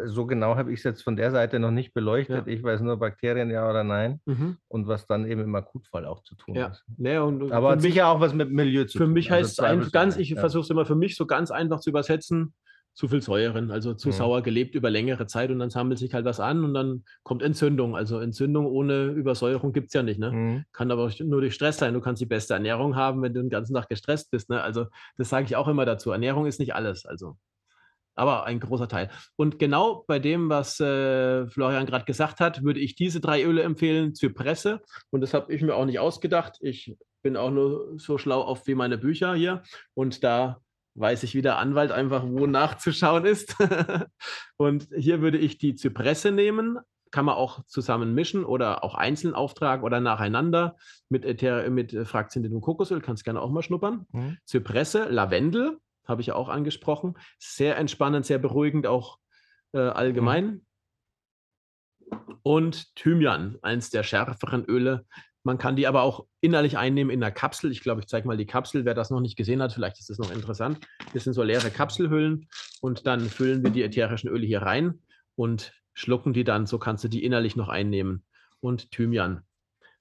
so 0.05 0.25
genau 0.25 0.55
habe 0.55 0.72
ich 0.72 0.79
es 0.79 0.84
jetzt 0.84 1.03
von 1.03 1.15
der 1.15 1.32
Seite 1.32 1.60
noch 1.60 1.72
nicht 1.72 1.94
beleuchtet. 1.94 2.48
Ja. 2.48 2.53
Ich 2.53 2.63
weiß 2.63 2.82
nur 2.82 2.98
Bakterien 2.98 3.50
ja 3.50 3.70
oder 3.70 3.84
nein 3.84 4.20
mhm. 4.25 4.58
und 4.67 4.88
was 4.88 5.05
dann 5.05 5.25
eben 5.27 5.41
im 5.41 5.55
Akutfall 5.55 6.05
auch 6.05 6.24
zu 6.24 6.36
tun 6.36 6.55
ja. 6.55 6.67
ist. 6.67 6.84
Ja, 6.98 7.22
und 7.22 7.51
Aber 7.51 7.72
hat 7.72 7.82
sicher 7.82 8.08
auch 8.08 8.20
was 8.20 8.34
mit 8.34 8.51
Milieu 8.51 8.86
zu 8.86 8.98
für 8.98 9.05
tun. 9.05 9.13
Mich 9.13 9.29
heißt 9.32 9.60
also 9.60 9.82
es 9.82 9.91
ganz, 9.91 10.17
ich 10.17 10.34
versuche 10.36 10.63
es 10.63 10.70
immer 10.70 10.86
für 10.86 10.96
mich 10.96 11.15
so 11.15 11.25
ganz 11.25 11.51
einfach 11.51 11.79
zu 11.79 11.89
übersetzen, 11.89 12.53
zu 12.96 13.10
viel 13.10 13.22
Säuren, 13.22 13.72
also 13.72 13.94
zu 13.94 14.08
mhm. 14.08 14.14
sauer 14.14 14.42
gelebt 14.42 14.74
über 14.74 14.90
längere 14.90 15.28
Zeit 15.28 15.52
und 15.52 15.60
dann 15.60 15.70
sammelt 15.70 16.00
sich 16.00 16.14
halt 16.14 16.25
was 16.25 16.40
an 16.40 16.64
und 16.64 16.74
dann 16.74 17.04
kommt 17.24 17.44
Entzündung. 17.44 17.96
Also 17.96 18.20
Entzündung 18.20 18.66
ohne 18.66 19.08
Übersäuerung 19.08 19.74
gibt 19.74 19.88
es 19.88 19.94
ja 19.94 20.02
nicht. 20.02 20.18
Ne? 20.18 20.32
Mhm. 20.32 20.66
Kann 20.72 20.90
aber 20.92 21.12
nur 21.20 21.42
durch 21.42 21.54
Stress 21.54 21.78
sein. 21.78 21.94
Du 21.94 22.00
kannst 22.00 22.22
die 22.22 22.25
beste 22.25 22.54
Ernährung 22.54 22.96
haben, 22.96 23.22
wenn 23.22 23.34
du 23.34 23.42
den 23.42 23.50
ganzen 23.50 23.75
Tag 23.75 23.90
gestresst 23.90 24.32
bist. 24.32 24.50
Ne? 24.50 24.62
Also 24.62 24.88
das 25.18 25.30
sage 25.30 25.46
ich 25.46 25.58
auch 25.58 25.68
immer 25.68 25.86
dazu. 25.86 26.12
Ernährung 26.12 26.46
ist 26.46 26.60
nicht 26.60 26.74
alles. 26.74 27.06
Also 27.06 27.38
aber 28.16 28.46
ein 28.46 28.62
großer 28.62 28.88
Teil. 28.88 29.10
Und 29.36 29.60
genau 29.60 30.06
bei 30.08 30.20
dem, 30.20 30.48
was 30.48 30.80
äh, 30.80 31.48
Florian 31.48 31.86
gerade 31.86 32.06
gesagt 32.06 32.40
hat, 32.40 32.64
würde 32.64 32.80
ich 32.80 32.96
diese 32.96 33.20
drei 33.20 33.44
Öle 33.44 33.64
empfehlen, 33.64 34.16
Zypresse. 34.16 34.82
Und 35.10 35.20
das 35.20 35.34
habe 35.34 35.54
ich 35.54 35.62
mir 35.62 35.75
auch 35.75 35.86
nicht 35.86 36.00
ausgedacht. 36.00 36.58
Ich 36.62 36.96
bin 37.22 37.36
auch 37.36 37.52
nur 37.52 38.00
so 38.00 38.18
schlau 38.18 38.42
auf 38.42 38.68
wie 38.68 38.75
meine 38.75 38.98
Bücher 38.98 39.36
hier. 39.36 39.64
Und 39.94 40.24
da 40.24 40.62
weiß 40.96 41.24
ich 41.24 41.36
wie 41.36 41.42
der 41.42 41.58
Anwalt 41.58 41.92
einfach, 41.92 42.24
wo 42.25 42.48
nachzuschauen 42.48 43.25
ist. 43.25 43.56
und 44.58 44.88
hier 44.96 45.22
würde 45.22 45.38
ich 45.38 45.58
die 45.58 45.75
Zypresse 45.75 46.32
nehmen. 46.32 46.80
Kann 47.12 47.25
man 47.25 47.36
auch 47.36 47.64
zusammen 47.66 48.14
mischen 48.14 48.44
oder 48.44 48.84
auch 48.84 48.96
einzeln 48.96 49.36
auftragen 49.36 49.84
oder 49.86 50.00
nacheinander 50.00 50.75
mit, 51.08 51.24
Äther 51.24 51.70
mit 51.70 51.96
Fraktion 52.08 52.46
und 52.52 52.62
Kokosöl. 52.62 53.02
Kannst 53.02 53.24
gerne 53.24 53.42
auch 53.42 53.52
mal 53.52 53.62
schnuppern. 53.62 54.06
Mhm. 54.12 54.38
Zypresse, 54.46 55.08
Lavendel, 55.10 55.78
habe 56.06 56.22
ich 56.22 56.28
ja 56.28 56.36
auch 56.36 56.50
angesprochen. 56.50 57.16
Sehr 57.38 57.78
entspannend, 57.78 58.25
sehr 58.25 58.40
beruhigend, 58.40 58.88
auch 58.88 59.20
äh, 59.74 59.80
allgemein. 59.80 60.46
Mhm. 60.46 60.62
Und 62.44 62.96
Thymian, 62.96 63.58
eins 63.62 63.90
der 63.90 64.04
schärferen 64.04 64.66
Öle. 64.66 65.06
Man 65.46 65.60
kann 65.60 65.75
die 65.75 65.86
aber 65.86 66.02
auch 66.02 66.25
innerlich 66.42 66.75
einnehmen 66.80 67.14
in 67.14 67.24
einer 67.24 67.32
Kapsel. 67.32 67.72
Ich 67.72 67.82
glaube, 67.82 68.02
ich 68.02 68.08
zeige 68.08 68.28
mal 68.28 68.36
die 68.36 68.48
Kapsel. 68.48 68.84
Wer 68.84 68.96
das 68.96 69.12
noch 69.12 69.20
nicht 69.20 69.36
gesehen 69.36 69.62
hat, 69.62 69.74
vielleicht 69.74 70.00
ist 70.00 70.10
das 70.10 70.18
noch 70.18 70.32
interessant. 70.32 70.80
Das 71.14 71.24
sind 71.24 71.34
so 71.34 71.44
leere 71.44 71.70
Kapselhüllen 71.70 72.48
und 72.82 73.06
dann 73.06 73.30
füllen 73.30 73.64
wir 73.64 73.70
die 73.70 73.84
ätherischen 73.84 74.28
Öle 74.28 74.48
hier 74.48 74.64
rein 74.64 75.02
und 75.36 75.72
schlucken 75.94 76.34
die 76.34 76.44
dann. 76.46 76.66
So 76.66 76.80
kannst 76.80 77.04
du 77.04 77.10
die 77.10 77.24
innerlich 77.24 77.56
noch 77.56 77.70
einnehmen. 77.70 78.25
Und 78.60 78.90
Thymian. 78.90 79.44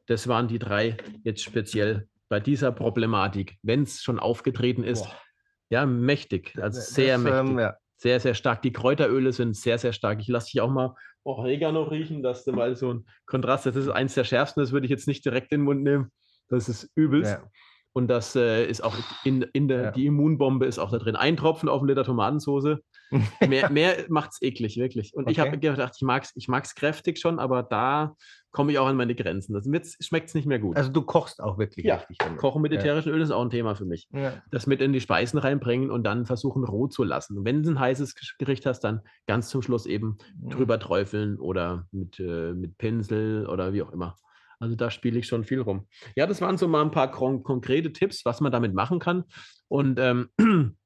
Das 0.07 0.29
waren 0.29 0.49
die 0.49 0.59
drei 0.59 0.97
jetzt 1.25 1.43
speziell 1.43 2.09
bei 2.31 2.41
dieser 2.41 2.73
Problematik, 2.73 3.59
wenn 3.63 3.83
es 3.83 4.03
schon 4.03 4.19
aufgetreten 4.19 4.83
ist. 4.83 5.05
Boah. 5.05 5.21
Ja, 5.69 5.85
mächtig. 5.85 6.57
Also 6.59 6.81
sehr 6.81 7.17
das, 7.17 7.23
mächtig. 7.23 7.51
Ähm, 7.51 7.59
ja. 7.59 7.77
Sehr, 7.99 8.19
sehr 8.19 8.35
stark. 8.35 8.63
Die 8.63 8.73
Kräuteröle 8.73 9.33
sind 9.35 9.55
sehr, 9.57 9.77
sehr 9.77 9.93
stark. 9.93 10.21
Ich 10.21 10.29
lasse 10.29 10.51
dich 10.51 10.63
auch 10.63 10.71
mal 10.71 10.95
Oregano 11.25 11.83
riechen, 11.85 12.23
dass 12.23 12.45
du 12.45 12.53
mal 12.53 12.77
so 12.77 12.93
ein 12.93 13.07
Kontrast. 13.27 13.67
Das 13.67 13.77
ist 13.77 13.89
eins 13.89 14.15
der 14.15 14.25
schärfsten, 14.25 14.63
das 14.63 14.73
würde 14.73 14.87
ich 14.87 14.91
jetzt 14.91 15.09
nicht 15.09 15.25
direkt 15.25 15.53
in 15.53 15.61
den 15.61 15.65
Mund 15.65 15.83
nehmen. 15.83 16.11
Das 16.49 16.69
ist 16.69 16.91
übelst. 16.95 17.33
Ja. 17.33 17.51
Und 17.97 18.09
das 18.09 18.35
äh, 18.35 18.67
ist 18.67 18.83
auch 18.83 18.97
in, 19.25 19.43
in 19.53 19.69
der, 19.69 19.83
ja. 19.83 19.91
die 19.93 20.07
Immunbombe 20.07 20.67
ist 20.67 20.81
auch 20.81 20.91
da 20.91 20.99
drin. 20.99 21.15
Ein 21.15 21.37
Tropfen 21.37 21.69
auf 21.69 21.81
einen 21.81 21.89
Liter 21.89 22.05
Tomatensauce. 22.05 22.79
Mehr, 23.49 23.71
mehr 23.71 24.07
macht 24.09 24.31
es 24.33 24.43
eklig, 24.43 24.77
wirklich. 24.77 25.15
Und 25.15 25.25
okay. 25.25 25.33
ich 25.33 25.39
habe 25.39 25.57
gedacht, 25.57 25.93
ich 25.95 26.03
mag 26.03 26.25
es 26.25 26.33
ich 26.35 26.49
mag's 26.49 26.75
kräftig 26.75 27.21
schon, 27.21 27.39
aber 27.39 27.63
da 27.63 28.17
komme 28.55 28.71
ich 28.71 28.79
auch 28.79 28.87
an 28.87 28.97
meine 28.97 29.15
Grenzen. 29.15 29.53
Das 29.53 29.67
schmeckt 30.01 30.29
es 30.29 30.35
nicht 30.35 30.47
mehr 30.47 30.61
gut. 30.61 30.77
Also 30.77 30.91
du 30.91 31.03
kochst 31.03 31.43
auch 31.43 31.59
wirklich 31.59 31.85
ja. 31.85 31.97
richtig. 31.97 32.19
Damit. 32.19 32.39
Kochen 32.39 32.63
mit 32.63 32.73
ätherischen 32.73 33.11
ja. 33.11 33.17
Öl 33.17 33.21
ist 33.21 33.33
auch 33.33 33.43
ein 33.43 33.51
Thema 33.51 33.75
für 33.75 33.85
mich. 33.85 34.09
Ja. 34.13 34.43
Das 34.53 34.67
mit 34.67 34.81
in 34.81 34.93
die 34.93 35.01
Speisen 35.01 35.39
reinbringen 35.39 35.91
und 35.91 36.05
dann 36.05 36.25
versuchen 36.25 36.65
roh 36.65 36.87
zu 36.87 37.03
lassen. 37.03 37.37
Und 37.37 37.45
wenn 37.45 37.63
du 37.63 37.71
ein 37.71 37.81
heißes 37.81 38.15
Gericht 38.39 38.65
hast, 38.65 38.81
dann 38.81 39.01
ganz 39.27 39.49
zum 39.51 39.61
Schluss 39.61 39.87
eben 39.87 40.19
mhm. 40.41 40.51
drüber 40.51 40.79
träufeln 40.79 41.39
oder 41.39 41.89
mit, 41.91 42.21
äh, 42.21 42.55
mit 42.55 42.79
Pinsel 42.79 43.47
oder 43.49 43.73
wie 43.73 43.83
auch 43.83 43.93
immer. 43.93 44.17
Also 44.61 44.77
da 44.77 44.89
spiele 44.89 45.19
ich 45.19 45.27
schon 45.27 45.43
viel 45.43 45.61
rum. 45.61 45.89
Ja, 46.15 46.27
das 46.27 46.41
waren 46.41 46.57
so 46.57 46.69
mal 46.69 46.83
ein 46.83 46.93
paar 46.93 47.11
kon 47.11 47.43
konkrete 47.43 47.93
Tipps, 47.93 48.25
was 48.25 48.41
man 48.41 48.53
damit 48.53 48.73
machen 48.73 49.01
kann. 49.01 49.25
Und 49.67 49.99
ähm, 49.99 50.31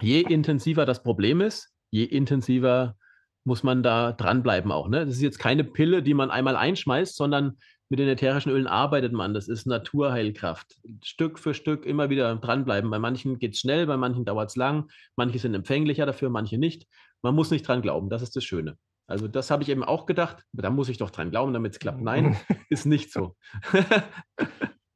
je 0.00 0.22
intensiver 0.22 0.84
das 0.86 1.04
Problem 1.04 1.40
ist, 1.40 1.70
je 1.90 2.02
intensiver 2.02 2.96
muss 3.44 3.62
man 3.62 3.82
da 3.82 4.12
dranbleiben 4.12 4.72
auch. 4.72 4.88
Ne? 4.88 5.04
Das 5.04 5.16
ist 5.16 5.22
jetzt 5.22 5.38
keine 5.38 5.64
Pille, 5.64 6.02
die 6.02 6.14
man 6.14 6.30
einmal 6.30 6.56
einschmeißt, 6.56 7.16
sondern 7.16 7.58
mit 7.88 7.98
den 7.98 8.08
ätherischen 8.08 8.50
Ölen 8.50 8.66
arbeitet 8.66 9.12
man. 9.12 9.34
Das 9.34 9.48
ist 9.48 9.66
Naturheilkraft. 9.66 10.78
Stück 11.04 11.38
für 11.38 11.52
Stück 11.52 11.84
immer 11.84 12.08
wieder 12.08 12.34
dranbleiben. 12.36 12.90
Bei 12.90 12.98
manchen 12.98 13.38
geht 13.38 13.52
es 13.52 13.60
schnell, 13.60 13.86
bei 13.86 13.98
manchen 13.98 14.24
dauert 14.24 14.48
es 14.48 14.56
lang. 14.56 14.90
Manche 15.16 15.38
sind 15.38 15.54
empfänglicher 15.54 16.06
dafür, 16.06 16.30
manche 16.30 16.56
nicht. 16.56 16.86
Man 17.20 17.34
muss 17.34 17.50
nicht 17.50 17.68
dran 17.68 17.82
glauben. 17.82 18.08
Das 18.08 18.22
ist 18.22 18.34
das 18.34 18.44
Schöne. 18.44 18.78
Also 19.06 19.28
das 19.28 19.50
habe 19.50 19.62
ich 19.62 19.68
eben 19.68 19.84
auch 19.84 20.06
gedacht, 20.06 20.42
da 20.52 20.70
muss 20.70 20.88
ich 20.88 20.96
doch 20.96 21.10
dran 21.10 21.30
glauben, 21.30 21.52
damit 21.52 21.72
es 21.72 21.78
klappt. 21.80 22.00
Nein, 22.00 22.36
ist 22.70 22.86
nicht 22.86 23.12
so. 23.12 23.36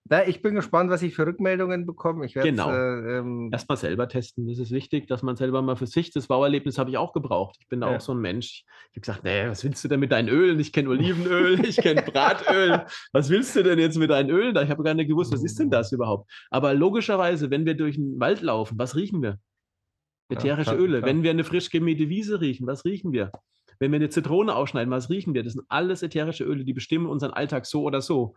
Na, 0.09 0.27
ich 0.27 0.41
bin 0.41 0.55
gespannt, 0.55 0.91
was 0.91 1.03
ich 1.03 1.15
für 1.15 1.27
Rückmeldungen 1.27 1.85
bekomme. 1.85 2.27
Ich 2.27 2.35
genau. 2.35 2.71
Äh, 2.71 3.19
ähm, 3.19 3.51
Erstmal 3.53 3.77
selber 3.77 4.09
testen. 4.09 4.47
Das 4.47 4.59
ist 4.59 4.71
wichtig, 4.71 5.09
dass 5.09 5.23
man 5.23 5.37
selber 5.37 5.63
mal 5.63 5.77
für 5.77 5.87
sich, 5.87 6.11
das 6.11 6.29
Bauerlebnis 6.29 6.79
habe 6.79 6.91
ich 6.91 6.99
auch 6.99 7.13
gebraucht. 7.13 7.57
Ich 7.61 7.69
bin 7.69 7.81
da 7.81 7.91
ja. 7.91 7.97
auch 7.97 8.01
so 8.01 8.13
ein 8.13 8.21
Mensch. 8.21 8.65
Ich 8.93 8.97
habe 8.97 9.01
gesagt, 9.01 9.25
nee, 9.25 9.49
was 9.49 9.65
willst 9.65 9.83
du 9.85 9.89
denn 9.89 10.01
mit 10.01 10.13
deinen 10.13 10.29
Ölen? 10.29 10.61
Ich 10.61 10.73
kenne 10.73 10.91
Olivenöl, 10.91 11.65
ich 11.65 11.77
kenne 11.77 12.03
Bratöl. 12.03 12.85
Was 13.13 13.31
willst 13.31 13.57
du 13.57 13.63
denn 13.63 13.79
jetzt 13.79 13.99
mit 13.99 14.11
deinen 14.11 14.31
Ölen? 14.31 14.57
Ich 14.57 14.71
habe 14.71 14.83
gar 14.85 14.95
nicht 14.95 15.09
gewusst, 15.09 15.33
was 15.33 15.43
ist 15.43 15.59
denn 15.59 15.71
das 15.71 15.91
überhaupt? 15.93 16.31
Aber 16.51 16.75
logischerweise, 16.75 17.51
wenn 17.51 17.67
wir 17.67 17.75
durch 17.75 17.97
den 17.97 18.21
Wald 18.21 18.43
laufen, 18.43 18.79
was 18.79 18.95
riechen 18.95 19.23
wir? 19.23 19.39
Ätherische 20.29 20.73
ja, 20.73 20.79
Öle. 20.79 20.99
Klar. 20.99 21.11
Wenn 21.11 21.23
wir 21.23 21.31
eine 21.31 21.45
frisch 21.45 21.71
gemähte 21.71 22.09
Wiese 22.09 22.41
riechen, 22.41 22.67
was 22.67 22.85
riechen 22.85 23.13
wir? 23.13 23.33
Wenn 23.79 23.93
wir 23.93 23.97
eine 23.97 24.09
Zitrone 24.09 24.55
ausschneiden, 24.55 24.91
was 24.91 25.11
riechen 25.11 25.35
wir? 25.35 25.43
Das 25.43 25.53
sind 25.53 25.65
alles 25.69 26.03
ätherische 26.03 26.45
Öle, 26.45 26.65
die 26.65 26.73
bestimmen 26.73 27.07
unseren 27.07 27.33
Alltag 27.33 27.67
so 27.67 27.83
oder 27.83 28.01
so. 28.01 28.35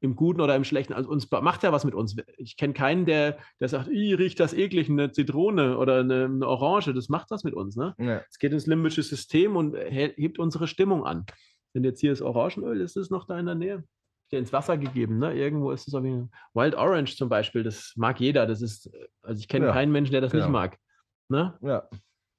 Im 0.00 0.14
Guten 0.14 0.40
oder 0.40 0.54
im 0.54 0.64
Schlechten. 0.64 0.92
Also 0.92 1.08
uns 1.08 1.30
macht 1.30 1.62
ja 1.62 1.72
was 1.72 1.84
mit 1.84 1.94
uns. 1.94 2.16
Ich 2.36 2.56
kenne 2.56 2.74
keinen, 2.74 3.06
der, 3.06 3.38
der 3.60 3.68
sagt, 3.68 3.88
riecht 3.88 4.38
das 4.38 4.52
eklig, 4.52 4.90
eine 4.90 5.10
Zitrone 5.10 5.78
oder 5.78 6.00
eine, 6.00 6.24
eine 6.26 6.46
Orange. 6.46 6.92
Das 6.92 7.08
macht 7.08 7.30
was 7.30 7.44
mit 7.44 7.54
uns. 7.54 7.76
Ne? 7.76 7.94
Ja. 7.98 8.22
Es 8.28 8.38
geht 8.38 8.52
ins 8.52 8.66
limbische 8.66 9.02
System 9.02 9.56
und 9.56 9.74
hebt 9.74 10.38
unsere 10.38 10.66
Stimmung 10.68 11.04
an. 11.04 11.24
Wenn 11.72 11.84
jetzt 11.84 12.00
hier 12.00 12.10
das 12.10 12.22
Orangenöl 12.22 12.80
ist, 12.80 12.96
ist 12.96 13.04
es 13.04 13.10
noch 13.10 13.26
da 13.26 13.38
in 13.38 13.46
der 13.46 13.54
Nähe 13.54 13.84
ins 14.30 14.52
Wasser 14.52 14.76
gegeben. 14.76 15.18
Ne? 15.18 15.34
Irgendwo 15.34 15.70
ist 15.70 15.86
es 15.86 15.92
so 15.92 16.02
wie 16.02 16.26
Wild 16.54 16.74
Orange 16.74 17.16
zum 17.16 17.28
Beispiel. 17.28 17.62
Das 17.62 17.92
mag 17.96 18.20
jeder. 18.20 18.46
Das 18.46 18.60
ist, 18.60 18.90
also 19.22 19.38
ich 19.38 19.48
kenne 19.48 19.66
ja. 19.66 19.72
keinen 19.72 19.92
Menschen, 19.92 20.12
der 20.12 20.20
das 20.20 20.32
genau. 20.32 20.44
nicht 20.44 20.52
mag. 20.52 20.78
Ne? 21.28 21.56
Ja, 21.62 21.88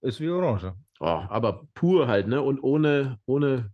ist 0.01 0.19
wie 0.19 0.29
Orange. 0.29 0.73
Oh, 0.99 1.05
aber 1.29 1.67
pur 1.73 2.07
halt, 2.07 2.27
ne? 2.27 2.41
Und 2.41 2.61
ohne, 2.61 3.19
ohne 3.25 3.71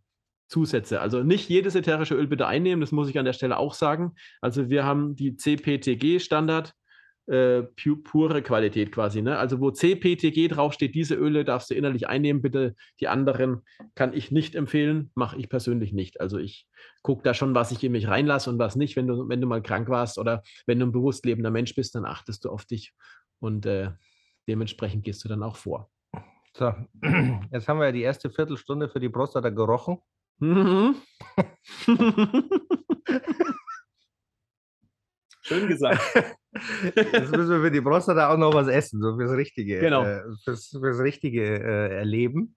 Zusätze. 0.53 1.01
Also 1.01 1.23
nicht 1.23 1.49
jedes 1.49 1.73
ätherische 1.73 2.13
Öl 2.13 2.27
bitte 2.27 2.45
einnehmen, 2.45 2.79
das 2.79 2.91
muss 2.91 3.09
ich 3.09 3.17
an 3.17 3.25
der 3.25 3.33
Stelle 3.33 3.57
auch 3.57 3.73
sagen. 3.73 4.13
Also 4.39 4.69
wir 4.69 4.85
haben 4.85 5.15
die 5.15 5.35
CPTG-Standard, 5.35 6.75
äh, 7.25 7.63
pu 7.63 7.95
pure 8.03 8.43
Qualität 8.43 8.91
quasi. 8.91 9.23
Ne? 9.23 9.39
Also 9.39 9.59
wo 9.59 9.71
CPTG 9.71 10.49
draufsteht, 10.49 10.93
diese 10.93 11.15
Öle 11.15 11.43
darfst 11.43 11.71
du 11.71 11.73
innerlich 11.73 12.07
einnehmen, 12.07 12.43
bitte. 12.43 12.75
Die 12.99 13.07
anderen 13.07 13.61
kann 13.95 14.13
ich 14.13 14.29
nicht 14.29 14.53
empfehlen, 14.53 15.09
mache 15.15 15.37
ich 15.37 15.49
persönlich 15.49 15.91
nicht. 15.91 16.21
Also 16.21 16.37
ich 16.37 16.67
gucke 17.01 17.23
da 17.23 17.33
schon, 17.33 17.55
was 17.55 17.71
ich 17.71 17.83
in 17.83 17.91
mich 17.91 18.07
reinlasse 18.07 18.51
und 18.51 18.59
was 18.59 18.75
nicht. 18.75 18.95
Wenn 18.95 19.07
du, 19.07 19.27
wenn 19.27 19.41
du 19.41 19.47
mal 19.47 19.63
krank 19.63 19.89
warst 19.89 20.19
oder 20.19 20.43
wenn 20.67 20.77
du 20.77 20.85
ein 20.85 20.91
bewusst 20.91 21.25
lebender 21.25 21.49
Mensch 21.49 21.73
bist, 21.73 21.95
dann 21.95 22.05
achtest 22.05 22.45
du 22.45 22.49
auf 22.49 22.65
dich 22.65 22.93
und 23.39 23.65
äh, 23.65 23.89
dementsprechend 24.47 25.03
gehst 25.03 25.23
du 25.23 25.29
dann 25.29 25.41
auch 25.41 25.55
vor. 25.55 25.89
So, 26.55 26.71
jetzt 27.51 27.67
haben 27.67 27.79
wir 27.79 27.87
ja 27.87 27.91
die 27.91 28.03
erste 28.03 28.29
Viertelstunde 28.29 28.87
für 28.87 28.99
die 28.99 29.09
Prostata 29.09 29.49
gerochen. 29.49 29.97
Mhm. 30.43 30.95
Schön 35.41 35.67
gesagt. 35.69 36.01
Jetzt 36.95 37.31
müssen 37.31 37.49
wir 37.49 37.61
für 37.61 37.71
die 37.71 37.79
Prostata 37.79 38.33
auch 38.33 38.37
noch 38.37 38.53
was 38.53 38.67
essen, 38.67 39.01
so 39.01 39.15
fürs 39.17 39.31
richtige, 39.31 39.79
genau. 39.79 40.03
äh, 40.03 40.21
fürs, 40.43 40.67
fürs 40.67 40.99
richtige 40.99 41.43
äh, 41.43 41.95
Erleben. 41.95 42.55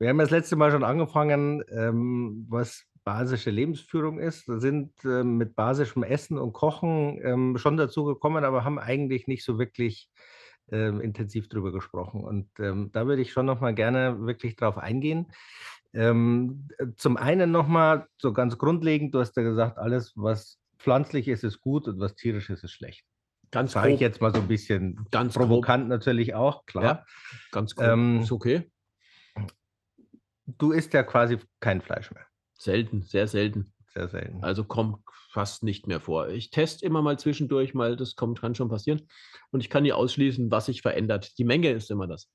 Wir 0.00 0.08
haben 0.08 0.18
das 0.18 0.30
letzte 0.30 0.56
Mal 0.56 0.72
schon 0.72 0.82
angefangen, 0.82 1.62
ähm, 1.70 2.46
was 2.48 2.84
basische 3.04 3.50
Lebensführung 3.50 4.18
ist. 4.18 4.48
Wir 4.48 4.58
sind 4.58 4.92
äh, 5.04 5.22
mit 5.22 5.54
basischem 5.54 6.02
Essen 6.02 6.36
und 6.36 6.52
Kochen 6.52 7.20
ähm, 7.22 7.58
schon 7.58 7.76
dazu 7.76 8.04
gekommen, 8.04 8.44
aber 8.44 8.64
haben 8.64 8.80
eigentlich 8.80 9.28
nicht 9.28 9.44
so 9.44 9.56
wirklich 9.56 10.10
ähm, 10.72 11.00
intensiv 11.00 11.48
drüber 11.48 11.72
gesprochen. 11.72 12.24
Und 12.24 12.48
ähm, 12.58 12.90
da 12.92 13.06
würde 13.06 13.22
ich 13.22 13.32
schon 13.32 13.46
noch 13.46 13.60
mal 13.60 13.74
gerne 13.74 14.20
wirklich 14.20 14.56
drauf 14.56 14.78
eingehen. 14.78 15.26
Ähm, 15.92 16.68
zum 16.96 17.16
einen 17.16 17.50
noch 17.50 17.66
mal 17.66 18.06
so 18.18 18.32
ganz 18.32 18.58
grundlegend, 18.58 19.14
du 19.14 19.20
hast 19.20 19.36
ja 19.36 19.42
gesagt, 19.42 19.78
alles, 19.78 20.12
was 20.16 20.58
pflanzlich 20.78 21.28
ist, 21.28 21.44
ist 21.44 21.60
gut 21.60 21.88
und 21.88 21.98
was 21.98 22.14
tierisch 22.14 22.50
ist, 22.50 22.64
ist 22.64 22.72
schlecht. 22.72 23.04
Ganz 23.50 23.72
Sage 23.72 23.92
ich 23.92 24.00
jetzt 24.00 24.20
mal 24.20 24.32
so 24.32 24.40
ein 24.40 24.46
bisschen 24.46 25.06
ganz 25.10 25.34
provokant 25.34 25.84
grob. 25.84 25.88
natürlich 25.88 26.34
auch, 26.34 26.66
klar. 26.66 26.84
Ja, 26.84 27.04
ganz 27.50 27.74
grob. 27.74 27.88
Ähm, 27.88 28.20
ist 28.20 28.30
okay. 28.30 28.70
du 30.46 30.70
isst 30.70 30.94
ja 30.94 31.02
quasi 31.02 31.38
kein 31.58 31.80
Fleisch 31.80 32.12
mehr. 32.12 32.26
Selten, 32.54 33.02
sehr 33.02 33.26
selten. 33.26 33.72
Sehr 33.92 34.08
selten. 34.08 34.44
Also 34.44 34.62
kommt 34.62 34.98
fast 35.32 35.64
nicht 35.64 35.88
mehr 35.88 36.00
vor. 36.00 36.28
Ich 36.28 36.50
teste 36.50 36.84
immer 36.86 37.02
mal 37.02 37.18
zwischendurch, 37.18 37.74
mal 37.74 37.96
das 37.96 38.14
kommt, 38.14 38.40
kann 38.40 38.54
schon 38.54 38.68
passieren. 38.68 39.08
Und 39.50 39.60
ich 39.60 39.70
kann 39.70 39.82
nie 39.82 39.92
ausschließen, 39.92 40.50
was 40.50 40.66
sich 40.66 40.82
verändert. 40.82 41.36
Die 41.38 41.44
Menge 41.44 41.70
ist 41.70 41.90
immer 41.90 42.06
das. 42.06 42.28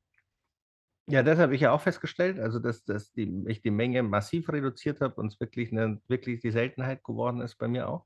Ja, 1.08 1.22
das 1.22 1.38
habe 1.38 1.54
ich 1.54 1.62
ja 1.62 1.72
auch 1.72 1.82
festgestellt, 1.82 2.40
also 2.40 2.60
dass, 2.60 2.84
dass 2.84 3.12
die, 3.12 3.44
ich 3.48 3.62
die 3.62 3.72
Menge 3.72 4.02
massiv 4.02 4.50
reduziert 4.50 5.02
habe 5.02 5.16
und 5.16 5.28
es 5.28 5.40
wirklich, 5.40 5.72
eine, 5.72 6.02
wirklich 6.08 6.42
die 6.42 6.52
Seltenheit 6.52 7.04
geworden 7.04 7.42
ist 7.42 7.56
bei 7.56 7.68
mir 7.68 7.88
auch. 7.90 8.06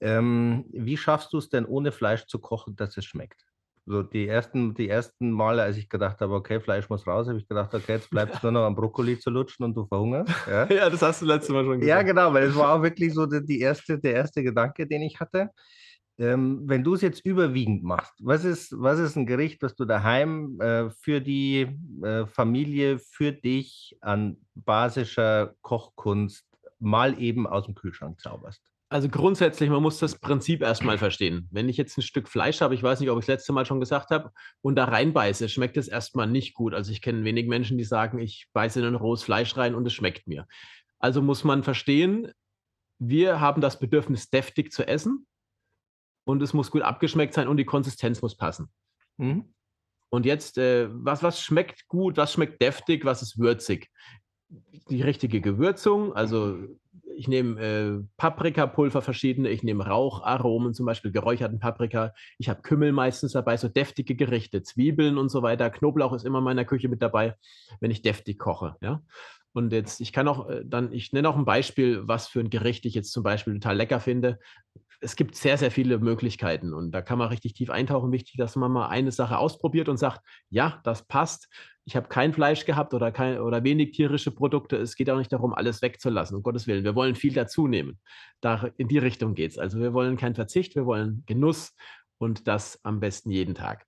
Ähm, 0.00 0.64
wie 0.70 0.96
schaffst 0.96 1.32
du 1.32 1.38
es 1.38 1.48
denn 1.48 1.66
ohne 1.66 1.92
Fleisch 1.92 2.26
zu 2.26 2.38
kochen, 2.38 2.76
dass 2.76 2.96
es 2.96 3.04
schmeckt? 3.04 3.44
So 3.86 4.04
die 4.04 4.28
ersten, 4.28 4.74
die 4.74 4.88
ersten 4.88 5.32
Male, 5.32 5.62
als 5.62 5.76
ich 5.76 5.88
gedacht 5.88 6.20
habe, 6.20 6.34
okay, 6.34 6.60
Fleisch 6.60 6.88
muss 6.88 7.06
raus, 7.06 7.26
habe 7.26 7.38
ich 7.38 7.48
gedacht, 7.48 7.74
okay, 7.74 7.94
jetzt 7.94 8.10
bleibt 8.10 8.36
es 8.36 8.42
nur 8.42 8.52
noch 8.52 8.64
am 8.64 8.76
Brokkoli 8.76 9.18
zu 9.18 9.30
lutschen 9.30 9.64
und 9.64 9.74
du 9.74 9.86
verhungerst. 9.86 10.32
Ja, 10.46 10.66
ja 10.70 10.90
das 10.90 11.02
hast 11.02 11.22
du 11.22 11.26
letztes 11.26 11.50
Mal 11.50 11.64
schon 11.64 11.80
gesagt. 11.80 11.88
Ja, 11.88 12.02
genau, 12.02 12.32
weil 12.32 12.44
es 12.44 12.54
war 12.54 12.74
auch 12.74 12.82
wirklich 12.82 13.12
so 13.12 13.26
die, 13.26 13.44
die 13.44 13.60
erste, 13.60 13.98
der 13.98 14.14
erste 14.14 14.44
Gedanke, 14.44 14.86
den 14.86 15.02
ich 15.02 15.18
hatte. 15.18 15.48
Ähm, 16.20 16.60
wenn 16.66 16.84
du 16.84 16.92
es 16.92 17.00
jetzt 17.00 17.24
überwiegend 17.24 17.82
machst, 17.82 18.12
was 18.20 18.44
ist, 18.44 18.78
was 18.78 18.98
ist 18.98 19.16
ein 19.16 19.24
Gericht, 19.24 19.62
was 19.62 19.74
du 19.74 19.86
daheim 19.86 20.60
äh, 20.60 20.90
für 20.90 21.22
die 21.22 21.66
äh, 22.02 22.26
Familie, 22.26 22.98
für 22.98 23.32
dich 23.32 23.96
an 24.02 24.36
basischer 24.54 25.54
Kochkunst 25.62 26.44
mal 26.78 27.18
eben 27.18 27.46
aus 27.46 27.64
dem 27.64 27.74
Kühlschrank 27.74 28.20
zauberst? 28.20 28.62
Also 28.90 29.08
grundsätzlich, 29.08 29.70
man 29.70 29.82
muss 29.82 29.98
das 29.98 30.18
Prinzip 30.18 30.60
erstmal 30.60 30.98
verstehen. 30.98 31.48
Wenn 31.52 31.70
ich 31.70 31.78
jetzt 31.78 31.96
ein 31.96 32.02
Stück 32.02 32.28
Fleisch 32.28 32.60
habe, 32.60 32.74
ich 32.74 32.82
weiß 32.82 33.00
nicht, 33.00 33.08
ob 33.08 33.18
ich 33.18 33.24
das 33.24 33.36
letzte 33.36 33.54
Mal 33.54 33.64
schon 33.64 33.80
gesagt 33.80 34.10
habe, 34.10 34.30
und 34.60 34.74
da 34.74 34.84
reinbeiße, 34.84 35.48
schmeckt 35.48 35.78
es 35.78 35.88
erstmal 35.88 36.26
nicht 36.26 36.52
gut. 36.52 36.74
Also 36.74 36.92
ich 36.92 37.00
kenne 37.00 37.24
wenig 37.24 37.46
Menschen, 37.46 37.78
die 37.78 37.84
sagen, 37.84 38.18
ich 38.18 38.48
beiße 38.52 38.80
in 38.80 38.86
ein 38.86 38.94
rohes 38.94 39.22
Fleisch 39.22 39.56
rein 39.56 39.74
und 39.74 39.86
es 39.86 39.94
schmeckt 39.94 40.26
mir. 40.26 40.46
Also 40.98 41.22
muss 41.22 41.44
man 41.44 41.62
verstehen, 41.62 42.30
wir 42.98 43.40
haben 43.40 43.62
das 43.62 43.78
Bedürfnis, 43.78 44.28
deftig 44.28 44.72
zu 44.72 44.86
essen 44.86 45.26
und 46.24 46.42
es 46.42 46.52
muss 46.52 46.70
gut 46.70 46.82
abgeschmeckt 46.82 47.34
sein 47.34 47.48
und 47.48 47.56
die 47.56 47.64
Konsistenz 47.64 48.22
muss 48.22 48.36
passen. 48.36 48.68
Mhm. 49.16 49.52
Und 50.10 50.26
jetzt, 50.26 50.58
äh, 50.58 50.88
was, 50.90 51.22
was 51.22 51.40
schmeckt 51.40 51.86
gut, 51.88 52.16
was 52.16 52.32
schmeckt 52.32 52.60
deftig, 52.60 53.04
was 53.04 53.22
ist 53.22 53.38
würzig? 53.38 53.88
Die 54.88 55.02
richtige 55.02 55.40
Gewürzung, 55.40 56.12
also 56.12 56.58
ich 57.14 57.28
nehme 57.28 57.60
äh, 57.60 58.02
Paprikapulver 58.16 59.02
verschiedene, 59.02 59.50
ich 59.50 59.62
nehme 59.62 59.86
Raucharomen, 59.86 60.74
zum 60.74 60.86
Beispiel 60.86 61.12
geräucherten 61.12 61.60
Paprika. 61.60 62.12
Ich 62.38 62.48
habe 62.48 62.62
Kümmel 62.62 62.92
meistens 62.92 63.32
dabei, 63.32 63.56
so 63.56 63.68
deftige 63.68 64.16
Gerichte, 64.16 64.62
Zwiebeln 64.62 65.18
und 65.18 65.28
so 65.28 65.42
weiter. 65.42 65.70
Knoblauch 65.70 66.12
ist 66.12 66.24
immer 66.24 66.38
in 66.38 66.44
meiner 66.44 66.64
Küche 66.64 66.88
mit 66.88 67.02
dabei, 67.02 67.36
wenn 67.80 67.90
ich 67.90 68.02
deftig 68.02 68.38
koche. 68.38 68.76
Ja? 68.80 69.02
Und 69.52 69.72
jetzt, 69.72 70.00
ich 70.00 70.12
kann 70.12 70.28
auch 70.28 70.48
äh, 70.48 70.62
dann, 70.64 70.92
ich 70.92 71.12
nenne 71.12 71.28
auch 71.28 71.36
ein 71.36 71.44
Beispiel, 71.44 72.08
was 72.08 72.26
für 72.26 72.40
ein 72.40 72.50
Gericht 72.50 72.84
ich 72.86 72.94
jetzt 72.94 73.12
zum 73.12 73.22
Beispiel 73.22 73.54
total 73.54 73.76
lecker 73.76 74.00
finde 74.00 74.38
es 75.00 75.16
gibt 75.16 75.34
sehr, 75.34 75.56
sehr 75.56 75.70
viele 75.70 75.98
Möglichkeiten 75.98 76.74
und 76.74 76.92
da 76.92 77.00
kann 77.00 77.18
man 77.18 77.28
richtig 77.28 77.54
tief 77.54 77.70
eintauchen. 77.70 78.12
Wichtig, 78.12 78.36
dass 78.36 78.56
man 78.56 78.70
mal 78.70 78.88
eine 78.88 79.12
Sache 79.12 79.38
ausprobiert 79.38 79.88
und 79.88 79.96
sagt, 79.96 80.20
ja, 80.50 80.80
das 80.84 81.06
passt. 81.06 81.48
Ich 81.86 81.96
habe 81.96 82.08
kein 82.08 82.34
Fleisch 82.34 82.66
gehabt 82.66 82.92
oder, 82.92 83.10
kein, 83.10 83.40
oder 83.40 83.64
wenig 83.64 83.92
tierische 83.92 84.30
Produkte. 84.30 84.76
Es 84.76 84.94
geht 84.94 85.08
auch 85.10 85.16
nicht 85.16 85.32
darum, 85.32 85.54
alles 85.54 85.80
wegzulassen, 85.80 86.36
um 86.36 86.42
Gottes 86.42 86.66
Willen. 86.66 86.84
Wir 86.84 86.94
wollen 86.94 87.14
viel 87.14 87.32
dazu 87.32 87.66
nehmen. 87.66 87.98
Da, 88.40 88.68
in 88.76 88.88
die 88.88 88.98
Richtung 88.98 89.34
geht 89.34 89.52
es. 89.52 89.58
Also 89.58 89.80
wir 89.80 89.94
wollen 89.94 90.16
keinen 90.16 90.34
Verzicht, 90.34 90.76
wir 90.76 90.84
wollen 90.84 91.24
Genuss 91.26 91.74
und 92.18 92.46
das 92.46 92.78
am 92.84 93.00
besten 93.00 93.30
jeden 93.30 93.54
Tag. 93.54 93.86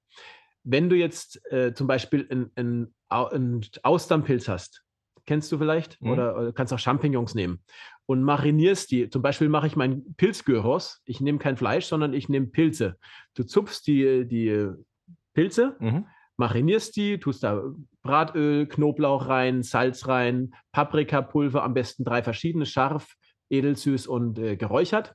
Wenn 0.64 0.88
du 0.88 0.96
jetzt 0.96 1.44
äh, 1.52 1.74
zum 1.74 1.86
Beispiel 1.86 2.26
einen 2.56 2.94
Austernpilz 3.08 4.48
hast, 4.48 4.82
kennst 5.26 5.52
du 5.52 5.58
vielleicht, 5.58 6.00
mhm. 6.00 6.10
oder, 6.10 6.36
oder 6.36 6.52
kannst 6.52 6.72
auch 6.72 6.78
Champignons 6.78 7.34
nehmen 7.34 7.62
und 8.06 8.22
marinierst 8.22 8.90
die. 8.90 9.08
Zum 9.08 9.22
Beispiel 9.22 9.48
mache 9.48 9.66
ich 9.66 9.76
meinen 9.76 10.14
Pilzgyros. 10.16 11.00
Ich 11.04 11.20
nehme 11.20 11.38
kein 11.38 11.56
Fleisch, 11.56 11.86
sondern 11.86 12.12
ich 12.14 12.28
nehme 12.28 12.46
Pilze. 12.48 12.96
Du 13.34 13.44
zupfst 13.44 13.86
die, 13.86 14.26
die 14.26 14.68
Pilze, 15.34 15.76
mhm. 15.78 16.06
marinierst 16.36 16.96
die, 16.96 17.18
tust 17.18 17.42
da 17.44 17.62
Bratöl, 18.02 18.66
Knoblauch 18.66 19.28
rein, 19.28 19.62
Salz 19.62 20.08
rein, 20.08 20.54
Paprikapulver, 20.72 21.62
am 21.62 21.74
besten 21.74 22.04
drei 22.04 22.22
verschiedene, 22.22 22.66
scharf, 22.66 23.14
edelsüß 23.50 24.06
und 24.06 24.38
äh, 24.38 24.56
geräuchert. 24.56 25.14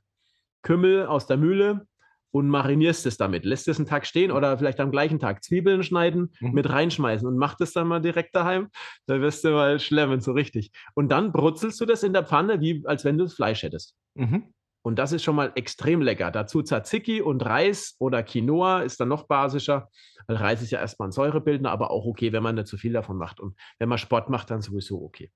Kümmel 0.62 1.06
aus 1.06 1.26
der 1.26 1.36
Mühle, 1.36 1.86
und 2.30 2.48
marinierst 2.48 3.06
es 3.06 3.16
damit. 3.16 3.44
Lässt 3.44 3.68
es 3.68 3.78
einen 3.78 3.86
Tag 3.86 4.06
stehen 4.06 4.30
oder 4.30 4.56
vielleicht 4.58 4.80
am 4.80 4.90
gleichen 4.90 5.18
Tag 5.18 5.42
Zwiebeln 5.42 5.82
schneiden, 5.82 6.32
mhm. 6.40 6.52
mit 6.52 6.68
reinschmeißen 6.68 7.26
und 7.26 7.36
mach 7.36 7.54
das 7.54 7.72
dann 7.72 7.88
mal 7.88 8.00
direkt 8.00 8.34
daheim. 8.34 8.68
Da 9.06 9.20
wirst 9.20 9.44
du 9.44 9.50
mal 9.50 9.78
schlemmen, 9.80 10.20
so 10.20 10.32
richtig. 10.32 10.70
Und 10.94 11.10
dann 11.10 11.32
brutzelst 11.32 11.80
du 11.80 11.86
das 11.86 12.02
in 12.02 12.12
der 12.12 12.24
Pfanne, 12.24 12.60
wie 12.60 12.82
als 12.86 13.04
wenn 13.04 13.18
du 13.18 13.24
das 13.24 13.34
Fleisch 13.34 13.62
hättest. 13.62 13.96
Mhm. 14.14 14.52
Und 14.82 14.98
das 14.98 15.12
ist 15.12 15.22
schon 15.22 15.36
mal 15.36 15.52
extrem 15.54 16.00
lecker. 16.00 16.30
Dazu 16.30 16.62
Tzatziki 16.62 17.20
und 17.20 17.44
Reis 17.44 17.96
oder 17.98 18.22
Quinoa 18.22 18.80
ist 18.80 19.00
dann 19.00 19.08
noch 19.08 19.26
basischer. 19.26 19.90
Weil 20.26 20.36
Reis 20.36 20.62
ist 20.62 20.70
ja 20.70 20.80
erstmal 20.80 21.08
ein 21.08 21.12
Säurebildner, 21.12 21.70
aber 21.70 21.90
auch 21.90 22.06
okay, 22.06 22.32
wenn 22.32 22.42
man 22.42 22.54
nicht 22.54 22.68
zu 22.68 22.76
viel 22.78 22.92
davon 22.92 23.18
macht. 23.18 23.40
Und 23.40 23.58
wenn 23.78 23.88
man 23.88 23.98
Sport 23.98 24.30
macht, 24.30 24.50
dann 24.50 24.62
sowieso 24.62 25.02
okay. 25.02 25.30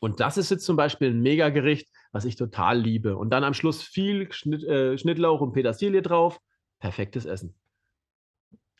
Und 0.00 0.20
das 0.20 0.36
ist 0.36 0.50
jetzt 0.50 0.64
zum 0.64 0.76
Beispiel 0.76 1.10
ein 1.10 1.20
Megagericht, 1.20 1.88
was 2.12 2.24
ich 2.24 2.36
total 2.36 2.78
liebe. 2.78 3.16
Und 3.16 3.30
dann 3.30 3.44
am 3.44 3.54
Schluss 3.54 3.82
viel 3.82 4.30
Schnitt, 4.32 4.64
äh, 4.64 4.96
Schnittlauch 4.98 5.40
und 5.40 5.52
Petersilie 5.52 6.02
drauf. 6.02 6.38
Perfektes 6.80 7.24
Essen. 7.24 7.54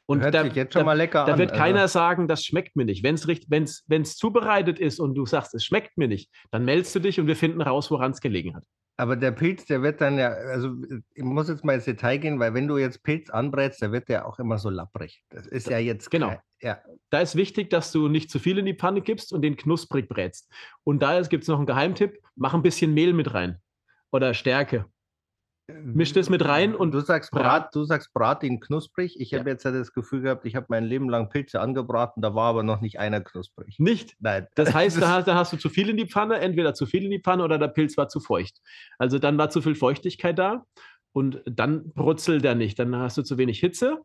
Und 0.07 0.21
Hört 0.21 0.35
da, 0.35 0.45
jetzt 0.45 0.75
schon 0.75 0.85
mal 0.85 0.97
lecker 0.97 1.25
da, 1.25 1.35
an. 1.35 1.39
wird 1.39 1.53
also. 1.53 1.63
keiner 1.63 1.89
sagen, 1.89 2.29
das 2.29 2.45
schmeckt 2.45 2.77
mir 2.77 2.85
nicht. 2.85 3.03
Wenn 3.03 3.15
es 3.15 3.27
wenn's, 3.87 4.17
zubereitet 4.17 4.79
ist 4.79 4.99
und 4.99 5.15
du 5.15 5.25
sagst, 5.25 5.55
es 5.55 5.65
schmeckt 5.65 5.97
mir 5.97 6.09
nicht, 6.09 6.31
dann 6.51 6.65
meldest 6.65 6.95
du 6.95 7.01
dich 7.01 7.21
und 7.21 7.27
wir 7.29 7.37
finden 7.37 7.63
raus, 7.63 7.91
woran 7.91 8.11
es 8.11 8.21
gelegen 8.21 8.55
hat. 8.57 8.65
Aber 8.97 9.17
der 9.17 9.33
Pilz, 9.33 9.65
der 9.65 9.83
wird 9.83 10.01
dann 10.01 10.19
ja, 10.19 10.29
also 10.29 10.77
ich 11.15 11.23
muss 11.23 11.49
jetzt 11.49 11.65
mal 11.65 11.75
ins 11.75 11.87
Detail 11.87 12.19
gehen, 12.19 12.39
weil 12.39 12.55
wenn 12.55 12.69
du 12.69 12.77
jetzt 12.77 13.03
Pilz 13.03 13.31
anbrätst, 13.31 13.81
der 13.81 13.91
wird 13.91 14.09
ja 14.09 14.25
auch 14.25 14.39
immer 14.39 14.59
so 14.59 14.71
lapprig. 14.71 15.25
Das 15.31 15.47
ist 15.47 15.69
ja 15.69 15.79
jetzt. 15.79 16.11
Genau. 16.11 16.29
Kein, 16.29 16.41
ja. 16.61 16.79
Da 17.11 17.21
ist 17.21 17.35
wichtig, 17.35 17.71
dass 17.71 17.91
du 17.91 18.09
nicht 18.09 18.31
zu 18.31 18.39
viel 18.39 18.59
in 18.59 18.67
die 18.67 18.75
Pfanne 18.75 19.01
gibst 19.01 19.33
und 19.33 19.43
den 19.43 19.57
knusprig 19.57 20.09
brätst. 20.09 20.53
Und 20.85 21.03
da 21.03 21.21
gibt 21.23 21.43
es 21.43 21.49
noch 21.49 21.57
einen 21.57 21.67
Geheimtipp: 21.67 22.21
mach 22.37 22.55
ein 22.55 22.63
bisschen 22.63 22.93
Mehl 22.93 23.13
mit 23.15 23.33
rein 23.33 23.59
oder 24.11 24.35
Stärke. 24.35 24.85
Misch 25.69 26.13
das 26.13 26.29
mit 26.29 26.45
rein 26.45 26.75
und 26.75 26.93
du 26.93 27.01
sagst 27.01 27.31
Brat, 27.31 27.75
du 27.75 27.85
sagst 27.85 28.13
Brat 28.13 28.43
ihn 28.43 28.59
knusprig. 28.59 29.19
Ich 29.21 29.31
ja. 29.31 29.39
habe 29.39 29.51
jetzt 29.51 29.65
das 29.65 29.93
Gefühl 29.93 30.23
gehabt, 30.23 30.45
ich 30.45 30.57
habe 30.57 30.67
mein 30.69 30.85
Leben 30.85 31.09
lang 31.09 31.29
Pilze 31.29 31.61
angebraten, 31.61 32.21
da 32.21 32.35
war 32.35 32.51
aber 32.51 32.63
noch 32.63 32.81
nicht 32.81 32.99
einer 32.99 33.21
knusprig. 33.21 33.79
Nicht? 33.79 34.17
Nein. 34.19 34.49
Das 34.57 34.75
heißt, 34.75 34.97
da 35.01 35.11
hast, 35.11 35.29
da 35.29 35.35
hast, 35.35 35.53
du 35.53 35.57
zu 35.57 35.69
viel 35.69 35.89
in 35.89 35.97
die 35.97 36.09
Pfanne, 36.09 36.39
entweder 36.39 36.75
zu 36.75 36.85
viel 36.85 37.05
in 37.05 37.11
die 37.11 37.21
Pfanne 37.21 37.45
oder 37.45 37.59
der 37.59 37.69
Pilz 37.69 37.97
war 37.97 38.09
zu 38.09 38.19
feucht. 38.19 38.61
Also 38.99 39.19
dann 39.19 39.39
war 39.39 39.51
zu 39.51 39.63
viel 39.63 39.77
Feuchtigkeit 39.77 40.39
da 40.39 40.65
und 41.13 41.43
dann 41.47 41.93
brutzelt 41.93 42.45
er 42.45 42.57
nicht. 42.57 42.79
Dann 42.79 42.95
hast 42.97 43.17
du 43.19 43.23
zu 43.23 43.39
wenig 43.39 43.61
Hitze. 43.61 43.99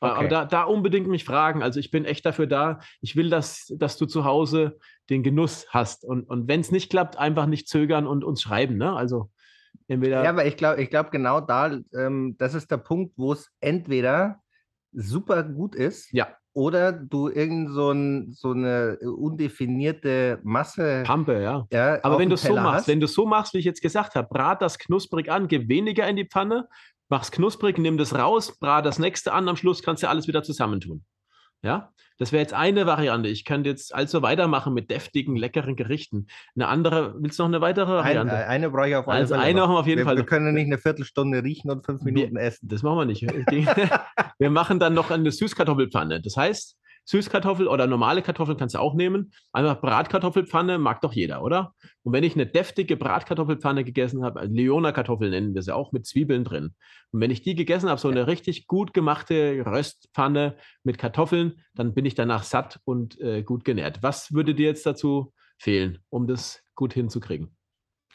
Okay. 0.00 0.12
Aber 0.12 0.28
da, 0.28 0.44
da, 0.44 0.62
unbedingt 0.64 1.08
mich 1.08 1.24
fragen. 1.24 1.62
Also 1.62 1.80
ich 1.80 1.90
bin 1.90 2.04
echt 2.04 2.26
dafür 2.26 2.46
da. 2.46 2.80
Ich 3.00 3.16
will, 3.16 3.30
dass, 3.30 3.72
dass 3.76 3.96
du 3.96 4.06
zu 4.06 4.24
Hause 4.24 4.78
den 5.08 5.22
Genuss 5.22 5.66
hast. 5.70 6.04
Und, 6.04 6.24
und 6.28 6.48
wenn 6.48 6.60
es 6.60 6.70
nicht 6.70 6.90
klappt, 6.90 7.18
einfach 7.18 7.46
nicht 7.46 7.68
zögern 7.68 8.06
und 8.06 8.24
uns 8.24 8.42
schreiben. 8.42 8.76
Ne? 8.76 8.92
Also 8.94 9.30
Entweder 9.88 10.24
ja, 10.24 10.30
aber 10.30 10.46
ich 10.46 10.56
glaube, 10.56 10.82
ich 10.82 10.90
glaube 10.90 11.10
genau 11.10 11.40
da, 11.40 11.78
ähm, 11.96 12.34
das 12.38 12.54
ist 12.54 12.70
der 12.70 12.78
Punkt, 12.78 13.14
wo 13.16 13.32
es 13.32 13.50
entweder 13.60 14.40
super 14.92 15.44
gut 15.44 15.74
ist, 15.74 16.12
ja. 16.12 16.28
oder 16.54 16.92
du 16.92 17.28
irgend 17.28 17.70
so, 17.70 17.92
ein, 17.92 18.32
so 18.32 18.50
eine 18.50 18.98
undefinierte 18.98 20.40
Masse. 20.42 21.04
Pampe, 21.06 21.40
ja. 21.40 21.66
ja 21.70 22.02
aber 22.02 22.18
wenn 22.18 22.30
du 22.30 22.36
so 22.36 22.54
machst, 22.54 22.80
hast. 22.80 22.88
wenn 22.88 23.00
du 23.00 23.06
so 23.06 23.26
machst, 23.26 23.54
wie 23.54 23.58
ich 23.58 23.64
jetzt 23.64 23.82
gesagt 23.82 24.16
habe, 24.16 24.28
brat 24.28 24.60
das 24.60 24.78
knusprig 24.78 25.30
an, 25.30 25.46
gib 25.46 25.68
weniger 25.68 26.08
in 26.08 26.16
die 26.16 26.26
Pfanne, 26.26 26.68
mach's 27.08 27.30
knusprig, 27.30 27.78
nimm 27.78 27.96
das 27.96 28.14
raus, 28.14 28.58
brat 28.58 28.86
das 28.86 28.98
nächste 28.98 29.32
an, 29.32 29.48
am 29.48 29.56
Schluss 29.56 29.82
kannst 29.82 30.02
du 30.02 30.08
alles 30.08 30.26
wieder 30.26 30.42
zusammentun. 30.42 31.04
Ja, 31.62 31.92
das 32.18 32.32
wäre 32.32 32.40
jetzt 32.40 32.54
eine 32.54 32.86
Variante. 32.86 33.28
Ich 33.28 33.44
könnte 33.44 33.68
jetzt 33.68 33.94
also 33.94 34.22
weitermachen 34.22 34.72
mit 34.72 34.90
deftigen, 34.90 35.36
leckeren 35.36 35.76
Gerichten. 35.76 36.28
Eine 36.54 36.68
andere, 36.68 37.14
willst 37.18 37.38
du 37.38 37.42
noch 37.42 37.50
eine 37.50 37.60
weitere 37.60 37.92
Variante? 37.92 38.34
Ein, 38.34 38.44
eine 38.44 38.70
brauche 38.70 38.88
ich 38.88 38.96
auf 38.96 39.08
also 39.08 39.34
Fälle. 39.34 39.46
eine 39.46 39.64
auf 39.64 39.86
jeden 39.86 39.98
wir, 39.98 40.04
Fall. 40.04 40.16
Wir 40.16 40.24
können 40.24 40.54
nicht 40.54 40.66
eine 40.66 40.78
Viertelstunde 40.78 41.42
riechen 41.42 41.70
und 41.70 41.84
fünf 41.84 42.02
Minuten 42.02 42.36
wir, 42.36 42.42
essen. 42.42 42.68
Das 42.68 42.82
machen 42.82 42.98
wir 42.98 43.04
nicht. 43.04 43.22
wir 44.38 44.50
machen 44.50 44.78
dann 44.78 44.94
noch 44.94 45.10
eine 45.10 45.30
Süßkartoffelpfanne. 45.30 46.22
Das 46.22 46.36
heißt, 46.36 46.76
Süßkartoffel 47.06 47.68
oder 47.68 47.86
normale 47.86 48.20
Kartoffeln 48.20 48.58
kannst 48.58 48.74
du 48.74 48.78
auch 48.78 48.94
nehmen. 48.94 49.32
Einfach 49.52 49.80
Bratkartoffelpfanne 49.80 50.78
mag 50.78 51.00
doch 51.00 51.12
jeder, 51.12 51.42
oder? 51.42 51.72
Und 52.02 52.12
wenn 52.12 52.24
ich 52.24 52.34
eine 52.34 52.46
deftige 52.46 52.96
Bratkartoffelpfanne 52.96 53.84
gegessen 53.84 54.24
habe, 54.24 54.40
also 54.40 54.52
Leona-Kartoffeln 54.52 55.30
nennen 55.30 55.54
wir 55.54 55.62
sie 55.62 55.74
auch, 55.74 55.92
mit 55.92 56.06
Zwiebeln 56.06 56.44
drin. 56.44 56.74
Und 57.12 57.20
wenn 57.20 57.30
ich 57.30 57.42
die 57.42 57.54
gegessen 57.54 57.88
habe, 57.88 58.00
so 58.00 58.08
eine 58.08 58.26
richtig 58.26 58.66
gut 58.66 58.92
gemachte 58.92 59.64
Röstpfanne 59.64 60.56
mit 60.82 60.98
Kartoffeln, 60.98 61.62
dann 61.74 61.94
bin 61.94 62.04
ich 62.04 62.14
danach 62.14 62.42
satt 62.42 62.80
und 62.84 63.20
äh, 63.20 63.42
gut 63.42 63.64
genährt. 63.64 64.02
Was 64.02 64.32
würde 64.32 64.54
dir 64.54 64.66
jetzt 64.66 64.84
dazu 64.84 65.32
fehlen, 65.58 65.98
um 66.10 66.26
das 66.26 66.62
gut 66.74 66.92
hinzukriegen? 66.92 67.55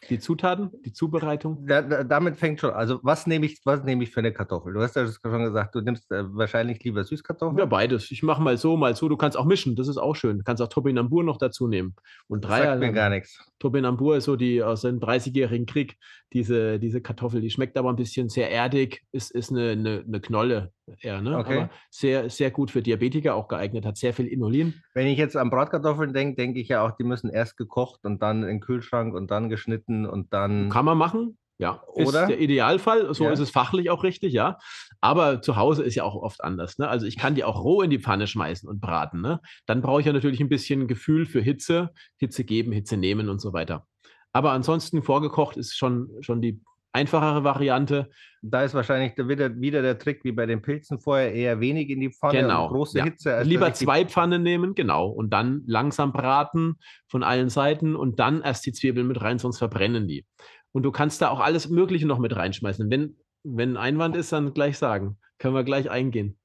Die 0.09 0.19
Zutaten, 0.19 0.71
die 0.83 0.93
Zubereitung? 0.93 1.65
Da, 1.67 1.81
da, 1.81 2.03
damit 2.03 2.35
fängt 2.35 2.59
schon. 2.59 2.71
Also 2.71 2.99
was 3.03 3.27
nehme 3.27 3.45
ich, 3.45 3.61
was 3.65 3.83
nehme 3.83 4.03
ich 4.03 4.11
für 4.11 4.19
eine 4.19 4.33
Kartoffel? 4.33 4.73
Du 4.73 4.81
hast 4.81 4.95
ja 4.95 5.07
schon 5.07 5.43
gesagt, 5.43 5.75
du 5.75 5.81
nimmst 5.81 6.11
äh, 6.11 6.23
wahrscheinlich 6.35 6.83
lieber 6.83 7.03
Süßkartoffeln. 7.03 7.59
Ja, 7.59 7.65
beides. 7.65 8.09
Ich 8.09 8.23
mache 8.23 8.41
mal 8.41 8.57
so, 8.57 8.77
mal 8.77 8.95
so. 8.95 9.09
Du 9.09 9.17
kannst 9.17 9.37
auch 9.37 9.45
mischen, 9.45 9.75
das 9.75 9.87
ist 9.87 9.97
auch 9.97 10.15
schön. 10.15 10.39
Du 10.39 10.43
kannst 10.43 10.61
auch 10.61 10.69
Topinambur 10.69 11.23
noch 11.23 11.37
dazu 11.37 11.67
nehmen. 11.67 11.95
Und 12.27 12.41
drei. 12.41 12.63
Sagt 12.63 12.79
mir 12.79 12.91
gar 12.93 13.09
nichts. 13.09 13.39
Topinambur 13.59 14.17
ist 14.17 14.25
so 14.25 14.35
die 14.35 14.63
aus 14.63 14.81
dem 14.81 14.99
30-jährigen 14.99 15.67
Krieg, 15.67 15.97
diese, 16.33 16.79
diese 16.79 17.01
Kartoffel, 17.01 17.41
die 17.41 17.49
schmeckt 17.49 17.77
aber 17.77 17.89
ein 17.89 17.95
bisschen 17.95 18.29
sehr 18.29 18.49
erdig, 18.51 19.03
ist, 19.11 19.31
ist 19.31 19.51
eine, 19.51 19.71
eine, 19.71 20.03
eine 20.07 20.21
Knolle 20.21 20.71
eher, 20.99 21.21
ne? 21.21 21.37
Okay. 21.37 21.57
Aber 21.57 21.69
sehr, 21.89 22.29
sehr 22.29 22.51
gut 22.51 22.71
für 22.71 22.81
Diabetiker 22.81 23.35
auch 23.35 23.47
geeignet, 23.47 23.85
hat 23.85 23.97
sehr 23.97 24.13
viel 24.13 24.27
Inulin. 24.27 24.75
Wenn 24.93 25.07
ich 25.07 25.17
jetzt 25.17 25.35
an 25.35 25.49
Bratkartoffeln 25.49 26.13
denke, 26.13 26.35
denke 26.35 26.59
ich 26.59 26.69
ja 26.69 26.85
auch, 26.85 26.91
die 26.91 27.03
müssen 27.03 27.29
erst 27.29 27.57
gekocht 27.57 28.01
und 28.03 28.21
dann 28.21 28.43
in 28.43 28.49
den 28.49 28.59
Kühlschrank 28.61 29.13
und 29.13 29.29
dann 29.31 29.49
geschnitten 29.49 30.05
und 30.05 30.33
dann. 30.33 30.69
Kann 30.69 30.85
man 30.85 30.97
machen, 30.97 31.37
ja. 31.61 31.83
Oder? 31.87 32.23
Ist 32.23 32.29
der 32.29 32.39
Idealfall, 32.39 33.13
so 33.13 33.25
Ja. 33.25 33.31
ist 33.31 33.39
es 33.39 33.51
fachlich 33.51 33.91
auch 33.91 34.03
richtig, 34.03 34.33
ja. 34.33 34.57
Aber 34.99 35.41
zu 35.43 35.57
Hause 35.57 35.83
ist 35.83 35.95
ja 35.95 36.03
auch 36.03 36.15
oft 36.15 36.43
anders. 36.43 36.79
Ne? 36.79 36.87
Also 36.87 37.05
ich 37.05 37.17
kann 37.17 37.35
die 37.35 37.43
auch 37.43 37.63
roh 37.63 37.83
in 37.83 37.91
die 37.91 37.99
Pfanne 37.99 38.25
schmeißen 38.25 38.67
und 38.67 38.81
braten. 38.81 39.21
Ne? 39.21 39.41
Dann 39.67 39.81
brauche 39.81 39.99
ich 39.99 40.07
ja 40.07 40.13
natürlich 40.13 40.39
ein 40.39 40.49
bisschen 40.49 40.87
Gefühl 40.87 41.27
für 41.27 41.39
Hitze, 41.39 41.91
Hitze 42.17 42.43
geben, 42.45 42.71
Hitze 42.71 42.97
nehmen 42.97 43.29
und 43.29 43.39
so 43.39 43.53
weiter. 43.53 43.85
Aber 44.33 44.51
ansonsten 44.51 45.03
vorgekocht 45.03 45.57
ist 45.57 45.77
schon, 45.77 46.09
schon 46.21 46.41
die 46.41 46.61
einfachere 46.93 47.43
Variante. 47.43 48.09
Da 48.41 48.63
ist 48.63 48.73
wahrscheinlich 48.73 49.15
der, 49.15 49.27
wieder, 49.27 49.55
wieder 49.59 49.81
der 49.81 49.97
Trick 49.97 50.23
wie 50.23 50.31
bei 50.31 50.45
den 50.45 50.61
Pilzen 50.61 50.99
vorher 50.99 51.33
eher 51.33 51.59
wenig 51.59 51.89
in 51.89 51.99
die 51.99 52.11
Pfanne 52.11 52.41
Genau. 52.41 52.69
große 52.69 52.97
ja. 52.97 53.03
Hitze. 53.05 53.41
Lieber 53.43 53.73
zwei 53.73 54.05
Pfannen 54.05 54.43
nehmen, 54.43 54.75
genau. 54.75 55.07
Und 55.07 55.31
dann 55.31 55.63
langsam 55.67 56.11
braten 56.11 56.75
von 57.07 57.23
allen 57.23 57.49
Seiten 57.49 57.95
und 57.95 58.19
dann 58.19 58.41
erst 58.41 58.65
die 58.65 58.73
Zwiebeln 58.73 59.07
mit 59.07 59.21
rein, 59.21 59.39
sonst 59.39 59.57
verbrennen 59.57 60.07
die. 60.07 60.25
Und 60.71 60.83
du 60.83 60.91
kannst 60.91 61.21
da 61.21 61.29
auch 61.29 61.39
alles 61.39 61.69
Mögliche 61.69 62.07
noch 62.07 62.19
mit 62.19 62.35
reinschmeißen. 62.35 62.89
Wenn, 62.89 63.17
wenn 63.43 63.71
ein 63.71 63.77
Einwand 63.77 64.15
ist, 64.15 64.31
dann 64.31 64.53
gleich 64.53 64.77
sagen. 64.77 65.17
Können 65.37 65.55
wir 65.55 65.63
gleich 65.63 65.89
eingehen. 65.89 66.37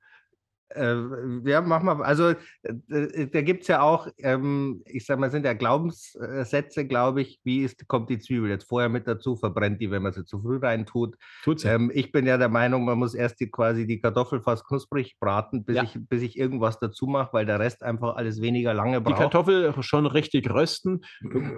Äh, 0.71 0.97
ja, 1.45 1.61
mach 1.61 1.83
mal. 1.83 2.03
Also, 2.03 2.31
äh, 2.63 3.27
da 3.29 3.43
gibt 3.43 3.63
es 3.63 3.69
ja 3.69 3.83
auch, 3.83 4.09
ähm, 4.19 4.83
ich 4.87 5.07
sag 5.07 5.19
mal, 5.19 5.31
sind 5.31 5.45
ja 5.45 5.53
Glaubenssätze, 5.53 6.87
glaube 6.87 7.23
ich. 7.23 7.41
Wie 7.45 7.63
ist, 7.63 7.87
kommt 7.89 8.11
die 8.11 8.19
Zwiebel 8.19 8.51
jetzt 8.51 8.69
vorher 8.69 8.89
mit 8.89 9.07
dazu? 9.07 9.37
Verbrennt 9.37 9.81
die, 9.81 9.91
wenn 9.91 10.03
man 10.03 10.13
sie 10.13 10.25
zu 10.25 10.41
früh 10.41 10.59
reintut? 10.59 11.17
Tut's 11.45 11.63
ja. 11.63 11.75
Ähm, 11.75 11.91
ich 11.95 12.11
bin 12.13 12.27
ja 12.27 12.37
der 12.37 12.49
Meinung, 12.49 12.85
man 12.85 12.99
muss 12.99 13.15
erst 13.15 13.41
die, 13.41 13.51
quasi 13.51 13.87
die 13.87 14.01
Kartoffel 14.01 14.41
fast 14.41 14.67
knusprig 14.67 15.17
braten, 15.21 15.65
bis, 15.65 15.77
Ja. 15.77 15.83
ich, 15.85 15.97
bis 16.09 16.23
ich 16.23 16.39
irgendwas 16.39 16.79
dazu 16.81 17.07
mache, 17.07 17.33
weil 17.33 17.47
der 17.47 17.61
Rest 17.61 17.83
einfach 17.83 18.17
alles 18.17 18.41
weniger 18.43 18.75
lange 18.75 18.99
die 18.99 19.05
braucht. 19.05 19.19
Kartoffel 19.19 19.73
schon 19.83 20.07
richtig 20.07 20.51
rösten. 20.51 21.05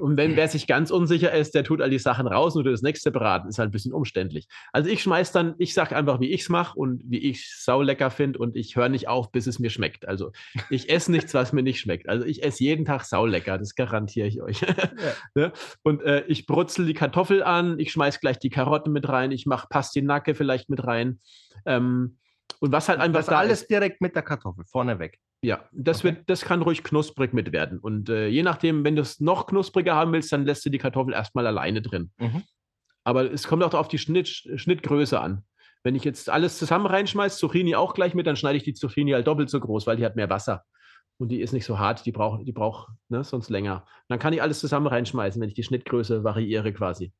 Und 0.01 0.16
wenn 0.16 0.37
wer 0.37 0.49
sich 0.49 0.66
ganz 0.66 0.90
unsicher 0.90 1.33
ist, 1.33 1.55
der 1.55 1.64
tut 1.64 1.81
all 1.81 1.90
die 1.90 1.99
Sachen 1.99 2.27
raus 2.27 2.57
und 2.57 2.64
tut 2.64 2.73
das 2.73 2.83
nächste 2.83 3.11
braten. 3.11 3.49
Ist 3.49 3.59
halt 3.59 3.71
ein 3.71 3.73
bisschen 3.73 3.92
umständlich. 3.92 4.49
Also 4.73 4.90
ich 4.90 5.03
schmeiß 5.03 5.33
dann, 5.33 5.55
ich 5.59 5.73
sag 5.75 5.92
einfach, 5.92 6.21
wie 6.21 6.31
ich 6.31 6.42
es 6.42 6.49
mache 6.49 6.79
und 6.79 7.03
wie 7.07 7.18
ich 7.18 7.38
es 7.38 7.64
saulecker 7.64 8.11
finde 8.11 8.38
und 8.38 8.55
ich 8.57 8.77
höre 8.77 8.88
nicht 8.88 8.98
auf, 9.07 9.31
bis 9.31 9.47
es 9.47 9.61
mir 9.61 9.71
schmeckt. 9.71 10.09
Also 10.09 10.33
ich 10.71 10.91
esse 10.91 11.13
nichts, 11.13 11.35
was 11.35 11.53
mir 11.53 11.63
nicht 11.63 11.79
schmeckt. 11.79 12.09
Also 12.09 12.25
ich 12.27 12.43
esse 12.43 12.65
jeden 12.65 12.85
Tag 12.85 13.05
saulecker, 13.05 13.59
das 13.59 13.77
garantiere 13.77 14.27
ich 14.27 14.43
euch. 14.43 14.63
ne? 15.35 15.53
Und 15.85 16.03
äh, 16.03 16.25
ich 16.27 16.47
brutzel 16.47 16.87
die 16.87 16.95
Kartoffel 16.95 17.43
an, 17.45 17.79
ich 17.79 17.93
schmeiß 17.93 18.19
gleich 18.19 18.39
die 18.41 18.51
Karotten 18.51 18.93
mit 18.93 19.09
rein, 19.09 19.31
ich 19.31 19.47
mache 19.47 19.69
Pastinake 19.71 20.35
vielleicht 20.35 20.69
mit 20.71 20.85
rein. 20.85 21.21
Ähm, 21.67 22.17
und 22.61 22.73
was 22.73 22.89
halt 22.89 22.99
einfach 22.99 23.21
das 23.21 23.27
da 23.27 23.39
alles 23.39 23.63
ist, 23.63 23.71
direkt 23.71 24.01
mit 24.01 24.17
der 24.17 24.23
Kartoffel, 24.23 24.65
vorneweg. 24.65 25.19
ja, 25.43 25.69
das, 25.71 25.99
Okay. 25.99 26.17
wird, 26.17 26.31
das 26.31 26.41
kann 26.41 26.63
ruhig 26.63 26.83
knusprig 26.83 27.33
mit 27.33 27.53
werden. 27.53 27.79
Und 27.79 28.09
äh, 28.09 28.27
je 28.27 28.43
nachdem, 28.43 28.83
wenn 28.85 28.97
du 28.97 29.03
es 29.03 29.21
noch 29.21 29.47
knuspriger 29.47 29.95
haben 29.95 30.13
willst, 30.13 30.33
dann 30.33 30.45
lässt 30.45 30.65
du 30.67 30.71
die 30.71 30.79
Kartoffel 30.79 31.13
erstmal 31.13 31.47
alleine 31.47 31.83
drin. 31.83 32.11
Mhm. 32.19 32.43
Aber 33.05 33.31
es 33.31 33.47
kommt 33.47 33.63
auch 33.63 33.75
auf 33.75 33.89
die 33.89 33.99
Schnitt, 33.99 34.29
Schnittgröße 34.29 35.21
an. 35.21 35.45
Wenn 35.88 35.94
ich 35.94 36.05
jetzt 36.05 36.29
alles 36.29 36.59
zusammen 36.59 36.85
reinschmeiße, 36.85 37.38
Zucchini 37.38 37.74
auch 37.74 37.94
gleich 37.94 38.12
mit, 38.12 38.27
dann 38.27 38.37
schneide 38.37 38.59
ich 38.59 38.62
die 38.62 38.74
Zucchini 38.74 39.12
halt 39.12 39.27
doppelt 39.27 39.48
so 39.48 39.59
groß, 39.59 39.87
weil 39.87 39.96
die 39.96 40.05
hat 40.05 40.16
mehr 40.16 40.29
Wasser. 40.29 40.66
Und 41.16 41.31
die 41.31 41.40
ist 41.40 41.55
nicht 41.55 41.64
so 41.64 41.79
hart, 41.79 42.05
die 42.05 42.12
braucht, 42.12 42.46
die 42.46 42.53
braucht 42.53 42.90
ne, 43.09 43.24
sonst 43.24 43.48
länger. 43.48 43.87
Dann 44.09 44.18
kann 44.18 44.35
ich 44.35 44.42
alles 44.42 44.61
zusammen 44.61 44.87
reinschmeißen, 44.87 45.40
wenn 45.40 45.48
ich 45.48 45.55
die 45.55 45.62
Schnittgröße 45.62 46.24
variiere 46.24 46.74
quasi. 46.74 47.14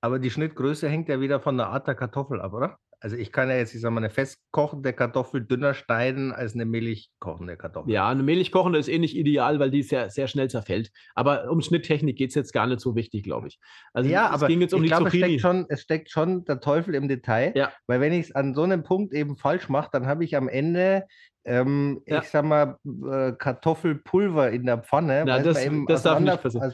Aber 0.00 0.20
die 0.20 0.30
Schnittgröße 0.30 0.88
hängt 0.88 1.08
ja 1.08 1.20
wieder 1.20 1.40
von 1.40 1.56
der 1.56 1.70
Art 1.70 1.88
der 1.88 1.96
Kartoffel 1.96 2.40
ab, 2.40 2.52
oder? 2.52 2.78
Also 3.02 3.16
ich 3.16 3.32
kann 3.32 3.48
ja 3.48 3.56
jetzt, 3.56 3.74
ich 3.74 3.80
sag 3.80 3.90
mal, 3.90 3.98
eine 3.98 4.10
festkochende 4.10 4.92
Kartoffel 4.92 5.44
dünner 5.44 5.74
schneiden 5.74 6.30
als 6.30 6.54
eine 6.54 6.64
milchkochende 6.64 7.56
Kartoffel. 7.56 7.92
Ja, 7.92 8.08
eine 8.08 8.22
Milchkochende 8.22 8.78
ist 8.78 8.88
eh 8.88 9.00
nicht 9.00 9.16
ideal, 9.16 9.58
weil 9.58 9.72
die 9.72 9.82
sehr, 9.82 10.08
sehr 10.08 10.28
schnell 10.28 10.48
zerfällt. 10.48 10.92
Aber 11.16 11.50
um 11.50 11.60
Schnitttechnik 11.60 12.16
geht 12.16 12.28
es 12.28 12.36
jetzt 12.36 12.52
gar 12.52 12.68
nicht 12.68 12.78
so 12.78 12.94
wichtig, 12.94 13.24
glaube 13.24 13.48
ich. 13.48 13.58
Also 13.92 14.08
ja, 14.08 14.28
es 14.28 14.34
aber 14.34 14.46
ging 14.46 14.60
jetzt 14.60 14.72
um 14.72 14.84
ich 14.84 14.90
die 14.90 14.96
glaube, 14.96 15.08
es 15.08 15.16
steckt, 15.16 15.40
schon, 15.40 15.66
es 15.68 15.82
steckt 15.82 16.10
schon 16.10 16.44
der 16.44 16.60
Teufel 16.60 16.94
im 16.94 17.08
Detail. 17.08 17.52
Ja. 17.56 17.72
Weil 17.88 18.00
wenn 18.00 18.12
ich 18.12 18.26
es 18.26 18.34
an 18.36 18.54
so 18.54 18.62
einem 18.62 18.84
Punkt 18.84 19.12
eben 19.14 19.36
falsch 19.36 19.68
mache, 19.68 19.88
dann 19.90 20.06
habe 20.06 20.24
ich 20.24 20.36
am 20.36 20.48
Ende, 20.48 21.04
ähm, 21.44 22.00
Ja. 22.06 22.20
ich 22.20 22.28
sag 22.28 22.44
mal, 22.44 22.76
äh, 22.84 23.32
Kartoffelpulver 23.32 24.50
in 24.50 24.64
der 24.66 24.78
Pfanne, 24.78 25.24
Na, 25.26 25.38
das- 25.40 25.58
das 25.88 26.02
darf 26.02 26.20
nicht 26.20 26.42
passieren. 26.42 26.72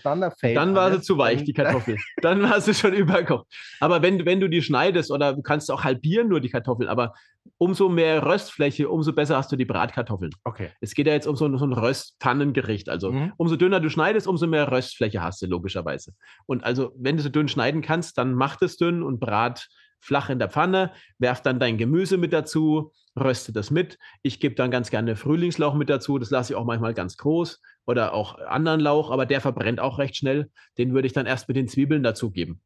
Dann 0.54 0.74
war 0.74 0.92
sie 0.92 1.00
zu 1.00 1.16
weich, 1.18 1.44
die 1.44 1.52
Kartoffel. 1.52 1.96
Dann 2.22 2.42
war 2.42 2.61
sie 2.61 2.74
schon 2.74 2.92
überkocht. 2.92 3.46
Aber 3.81 4.02
wenn, 4.02 4.24
wenn 4.26 4.40
du 4.40 4.48
die 4.48 4.62
schneidest 4.62 5.11
oder 5.11 5.35
du 5.35 5.42
kannst 5.42 5.70
auch 5.70 5.85
halbieren 5.85 6.28
nur 6.28 6.40
die 6.40 6.50
Kartoffel, 6.50 6.88
aber 6.88 7.14
umso 7.57 7.88
mehr 7.88 8.24
Röstfläche, 8.26 8.88
umso 8.90 9.12
besser 9.14 9.37
hast 9.38 9.50
du 9.50 9.57
die 9.57 9.64
Bratkartoffeln. 9.64 10.33
Okay. 10.44 10.68
Es 10.81 10.94
geht 10.94 11.07
ja 11.07 11.14
jetzt 11.14 11.26
um 11.26 11.35
so 11.37 11.46
ein, 11.46 11.57
so 11.57 11.64
ein 11.64 11.72
Röstpfannengericht. 11.72 12.88
Also 12.88 13.12
Mhm. 13.12 13.33
umso 13.37 13.57
dünner 13.57 13.81
du 13.81 13.88
schneidest, 13.88 14.26
umso 14.26 14.46
mehr 14.46 14.70
Röstfläche 14.70 15.22
hast 15.22 15.40
du 15.42 15.46
logischerweise. 15.46 16.12
Und 16.46 16.62
also 16.64 16.92
wenn 16.96 17.16
du 17.16 17.22
so 17.22 17.28
dünn 17.31 17.48
schneiden 17.48 17.81
kannst, 17.81 18.18
dann 18.18 18.35
mach 18.35 18.57
das 18.57 18.76
dünn 18.76 19.02
und 19.02 19.18
brat 19.20 19.66
flach 20.00 20.30
in 20.30 20.38
der 20.38 20.48
Pfanne, 20.48 20.92
werf 21.18 21.42
dann 21.42 21.61
dein 21.61 21.78
Gemüse 21.78 22.16
mit 22.16 22.32
dazu, 22.32 22.92
röste 23.18 23.52
das 23.52 23.70
mit. 23.70 23.98
Ich 24.22 24.40
gebe 24.40 24.54
dann 24.54 24.70
ganz 24.70 24.90
gerne 24.90 25.16
Frühlingslauch 25.16 25.74
mit 25.74 25.90
dazu, 25.90 26.18
das 26.18 26.30
lasse 26.30 26.52
ich 26.52 26.56
auch 26.56 26.64
manchmal 26.64 26.94
ganz 26.94 27.16
groß 27.16 27.61
oder 27.87 28.12
auch 28.14 28.38
anderen 28.38 28.80
Lauch, 28.80 29.11
aber 29.11 29.26
der 29.26 29.40
verbrennt 29.40 29.80
auch 29.80 29.98
recht 29.98 30.16
schnell. 30.16 30.50
Den 30.76 30.94
würde 30.94 31.06
ich 31.06 31.12
dann 31.12 31.26
erst 31.26 31.48
mit 31.48 31.56
den 31.56 31.68
Zwiebeln 31.68 32.02
dazugeben. 32.02 32.61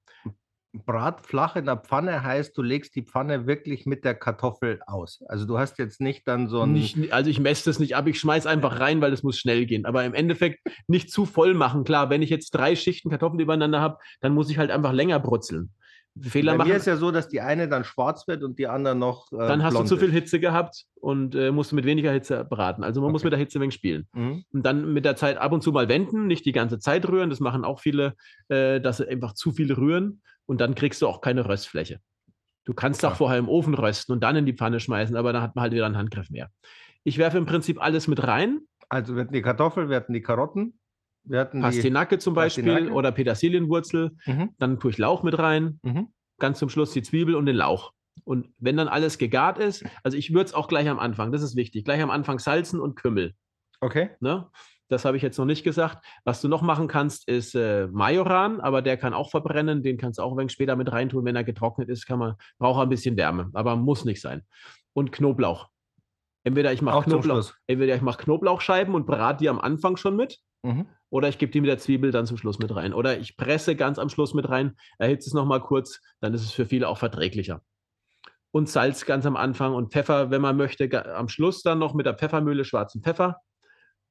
Brat 0.74 1.20
flach 1.20 1.56
in 1.56 1.66
der 1.66 1.76
Pfanne 1.76 2.22
heißt, 2.22 2.56
du 2.56 2.62
legst 2.62 2.96
die 2.96 3.02
Pfanne 3.02 3.46
wirklich 3.46 3.84
mit 3.84 4.04
der 4.04 4.14
Kartoffel 4.14 4.80
aus. 4.86 5.22
Also 5.28 5.44
du 5.46 5.58
hast 5.58 5.78
jetzt 5.78 6.00
nicht 6.00 6.26
dann 6.26 6.48
so 6.48 6.62
ein. 6.62 6.72
Nicht, 6.72 7.12
also 7.12 7.28
ich 7.28 7.40
messe 7.40 7.66
das 7.66 7.78
nicht 7.78 7.94
ab, 7.94 8.06
ich 8.06 8.18
schmeiß 8.18 8.46
einfach 8.46 8.80
rein, 8.80 9.02
weil 9.02 9.12
es 9.12 9.22
muss 9.22 9.38
schnell 9.38 9.66
gehen. 9.66 9.84
Aber 9.84 10.02
im 10.04 10.14
Endeffekt 10.14 10.60
nicht 10.86 11.10
zu 11.10 11.26
voll 11.26 11.52
machen. 11.52 11.84
Klar, 11.84 12.08
wenn 12.08 12.22
ich 12.22 12.30
jetzt 12.30 12.52
drei 12.52 12.74
Schichten 12.74 13.10
Kartoffeln 13.10 13.40
übereinander 13.40 13.82
habe, 13.82 13.98
dann 14.20 14.32
muss 14.32 14.48
ich 14.48 14.56
halt 14.56 14.70
einfach 14.70 14.92
länger 14.92 15.20
brutzeln. 15.20 15.72
Fehler 16.20 16.52
Bei 16.52 16.58
machen, 16.58 16.68
mir 16.70 16.76
ist 16.76 16.86
ja 16.86 16.96
so, 16.96 17.10
dass 17.10 17.28
die 17.28 17.40
eine 17.40 17.68
dann 17.68 17.84
schwarz 17.84 18.28
wird 18.28 18.42
und 18.42 18.58
die 18.58 18.66
andere 18.66 18.94
noch. 18.94 19.32
Äh, 19.32 19.38
dann 19.38 19.62
hast 19.62 19.76
du 19.78 19.84
zu 19.84 19.96
viel. 19.96 20.10
Hitze 20.12 20.38
gehabt 20.40 20.84
und 21.00 21.34
äh, 21.34 21.50
musst 21.50 21.72
mit 21.72 21.86
weniger 21.86 22.12
Hitze 22.12 22.44
braten. 22.44 22.84
Also 22.84 23.00
man 23.00 23.12
muss 23.12 23.22
Okay. 23.22 23.26
mit 23.26 23.32
der 23.32 23.38
Hitze 23.38 23.58
ein 23.58 23.62
wenig 23.62 23.74
spielen. 23.74 24.06
Mhm. 24.12 24.44
Und 24.52 24.66
dann 24.66 24.92
mit 24.92 25.04
der 25.06 25.16
Zeit 25.16 25.38
ab 25.38 25.52
und 25.52 25.62
zu 25.62 25.72
mal 25.72 25.88
wenden, 25.88 26.26
nicht 26.26 26.44
die 26.44 26.52
ganze 26.52 26.78
Zeit 26.78 27.08
rühren. 27.08 27.30
Das 27.30 27.40
machen 27.40 27.64
auch 27.64 27.80
viele, 27.80 28.14
äh, 28.48 28.80
dass 28.80 28.98
sie 28.98 29.08
einfach 29.08 29.32
zu 29.32 29.52
viel 29.52 29.72
rühren 29.72 30.20
und 30.46 30.60
dann 30.60 30.74
kriegst 30.74 31.00
du 31.00 31.08
auch 31.08 31.20
keine 31.22 31.48
Röstfläche. 31.48 31.98
Du 32.64 32.74
kannst 32.74 33.04
auch 33.04 33.10
Klar. 33.10 33.16
vorher 33.16 33.38
im 33.38 33.48
Ofen 33.48 33.74
rösten 33.74 34.12
und 34.12 34.22
dann 34.22 34.36
in 34.36 34.46
die 34.46 34.52
Pfanne 34.52 34.80
schmeißen, 34.80 35.16
aber 35.16 35.32
dann 35.32 35.42
hat 35.42 35.56
man 35.56 35.62
halt 35.62 35.72
wieder 35.72 35.86
einen 35.86 35.96
Handgriff 35.96 36.30
mehr. 36.30 36.48
Ich 37.04 37.18
werfe 37.18 37.38
im 37.38 37.46
Prinzip 37.46 37.82
alles 37.82 38.06
mit 38.06 38.22
rein. 38.22 38.60
Also 38.88 39.16
wir 39.16 39.22
hatten 39.22 39.32
die 39.32 39.42
Kartoffel, 39.42 39.88
wir 39.88 39.96
hatten 39.96 40.12
die 40.12 40.20
Karotten, 40.22 40.78
wir 41.24 41.40
hatten 41.40 41.58
die. 41.58 41.62
Pastinake 41.62 42.18
zum 42.18 42.34
Beispiel 42.34 42.64
Pastinake. 42.64 42.92
oder 42.94 43.12
Petersilienwurzel. 43.12 44.12
Mhm. 44.26 44.50
Dann 44.58 44.80
tue 44.80 44.90
ich 44.90 44.98
Lauch 44.98 45.22
mit 45.22 45.38
rein. 45.38 45.78
Mhm. 45.82 46.08
Ganz 46.38 46.58
zum 46.58 46.68
Schluss 46.68 46.92
die 46.92 47.02
Zwiebel 47.02 47.34
und 47.34 47.46
den 47.46 47.56
Lauch. 47.56 47.92
Und 48.24 48.48
wenn 48.58 48.76
dann 48.76 48.88
alles 48.88 49.18
gegart 49.18 49.58
ist, 49.58 49.84
also 50.02 50.16
ich 50.16 50.34
würze 50.34 50.56
auch 50.56 50.68
gleich 50.68 50.88
am 50.88 50.98
Anfang, 50.98 51.32
das 51.32 51.42
ist 51.42 51.56
wichtig, 51.56 51.84
gleich 51.84 52.02
am 52.02 52.10
Anfang 52.10 52.38
salzen 52.38 52.80
und 52.80 52.94
Kümmel. 52.96 53.34
Okay. 53.80 54.10
Ne? 54.20 54.48
Das 54.88 55.04
habe 55.04 55.16
ich 55.16 55.22
jetzt 55.22 55.38
noch 55.38 55.46
nicht 55.46 55.64
gesagt. 55.64 56.04
Was 56.24 56.40
du 56.42 56.48
noch 56.48 56.60
machen 56.60 56.86
kannst, 56.88 57.26
ist 57.26 57.54
äh, 57.54 57.86
Majoran, 57.88 58.60
aber 58.60 58.82
der 58.82 58.96
kann 58.96 59.14
auch 59.14 59.30
verbrennen. 59.30 59.82
Den 59.82 59.96
kannst 59.96 60.18
du 60.18 60.22
auch 60.22 60.32
ein 60.32 60.38
wenig 60.38 60.52
später 60.52 60.76
mit 60.76 60.92
reintun. 60.92 61.24
Wenn 61.24 61.36
er 61.36 61.44
getrocknet 61.44 61.88
ist, 61.88 62.06
kann 62.06 62.18
man, 62.18 62.34
braucht 62.58 62.78
er 62.78 62.82
ein 62.82 62.88
bisschen 62.90 63.16
Wärme, 63.16 63.50
aber 63.54 63.76
muss 63.76 64.04
nicht 64.04 64.20
sein. 64.20 64.42
Und 64.92 65.10
Knoblauch. 65.10 65.68
Entweder 66.44 66.72
ich 66.72 66.82
mache 66.82 67.04
Knoblauch, 67.08 67.52
entweder 67.66 67.94
ich 67.94 68.02
mache 68.02 68.22
Knoblauchscheiben 68.24 68.94
und 68.94 69.06
brate 69.06 69.38
die 69.38 69.48
am 69.48 69.60
Anfang 69.60 69.96
schon 69.96 70.16
mit, 70.16 70.40
Mhm. 70.64 70.86
Oder 71.12 71.28
ich 71.28 71.36
gebe 71.36 71.52
die 71.52 71.60
mit 71.60 71.68
der 71.68 71.78
Zwiebel 71.78 72.10
dann 72.10 72.24
zum 72.26 72.38
Schluss 72.38 72.58
mit 72.58 72.74
rein. 72.74 72.94
Oder 72.94 73.18
ich 73.18 73.36
presse 73.36 73.76
ganz 73.76 73.98
am 73.98 74.08
Schluss 74.08 74.32
mit 74.32 74.48
rein, 74.48 74.76
erhitze 74.98 75.28
es 75.28 75.34
nochmal 75.34 75.60
kurz, 75.60 76.00
dann 76.20 76.32
ist 76.32 76.42
es 76.42 76.52
für 76.52 76.64
viele 76.64 76.88
auch 76.88 76.96
verträglicher. 76.96 77.60
Und 78.50 78.68
Salz 78.68 79.04
ganz 79.04 79.26
am 79.26 79.36
Anfang 79.36 79.74
und 79.74 79.92
Pfeffer, 79.92 80.30
wenn 80.30 80.40
man 80.40 80.56
möchte, 80.56 80.88
am 81.14 81.28
Schluss 81.28 81.62
dann 81.62 81.78
noch 81.78 81.92
mit 81.94 82.06
der 82.06 82.14
Pfeffermühle 82.14 82.64
schwarzen 82.64 83.02
Pfeffer. 83.02 83.38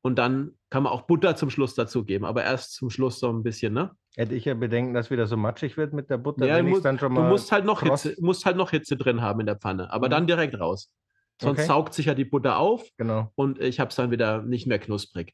Und 0.04 0.18
dann 0.18 0.58
kann 0.70 0.84
man 0.84 0.92
auch 0.92 1.04
Butter 1.04 1.36
zum 1.36 1.50
Schluss 1.52 1.76
dazu 1.76 2.04
geben, 2.06 2.26
aber 2.26 2.44
erst 2.44 2.74
zum 2.74 2.90
Schluss 2.90 3.20
so 3.20 3.30
ein 3.32 3.44
bisschen, 3.44 3.74
ne? 3.74 3.92
Hätte 4.16 4.34
ich 4.36 4.46
ja 4.46 4.54
Bedenken, 4.56 4.94
dass 4.94 5.10
wieder 5.12 5.26
so 5.28 5.38
matschig 5.38 5.78
wird 5.78 5.94
mit 5.94 6.10
der 6.10 6.18
Butter. 6.18 6.46
Ja, 6.46 6.56
wenn 6.58 6.66
du 6.66 6.72
musst- 6.72 6.86
dann 6.86 6.98
schon 7.00 7.14
Du 7.16 7.22
mal 7.22 7.30
musst 7.30 7.52
halt 7.52 7.66
noch 7.66 7.82
Hitze, 7.82 8.16
musst 8.20 8.46
halt 8.46 8.58
noch 8.58 8.72
Hitze 8.72 8.96
drin 8.98 9.22
haben 9.22 9.40
in 9.40 9.46
der 9.48 9.58
Pfanne, 9.58 9.92
aber 9.92 10.08
Mhm. 10.08 10.12
dann 10.12 10.28
direkt 10.28 10.60
raus. 10.60 10.92
Sonst 11.40 11.60
Okay. 11.60 11.68
saugt 11.68 11.94
sich 11.96 12.08
ja 12.08 12.14
die 12.16 12.26
Butter 12.26 12.58
auf 12.58 12.84
Genau. 12.98 13.32
und 13.36 13.60
ich 13.60 13.80
habe 13.80 13.90
es 13.90 13.96
dann 13.96 14.12
wieder 14.12 14.42
nicht 14.44 14.66
mehr 14.68 14.80
knusprig. 14.80 15.34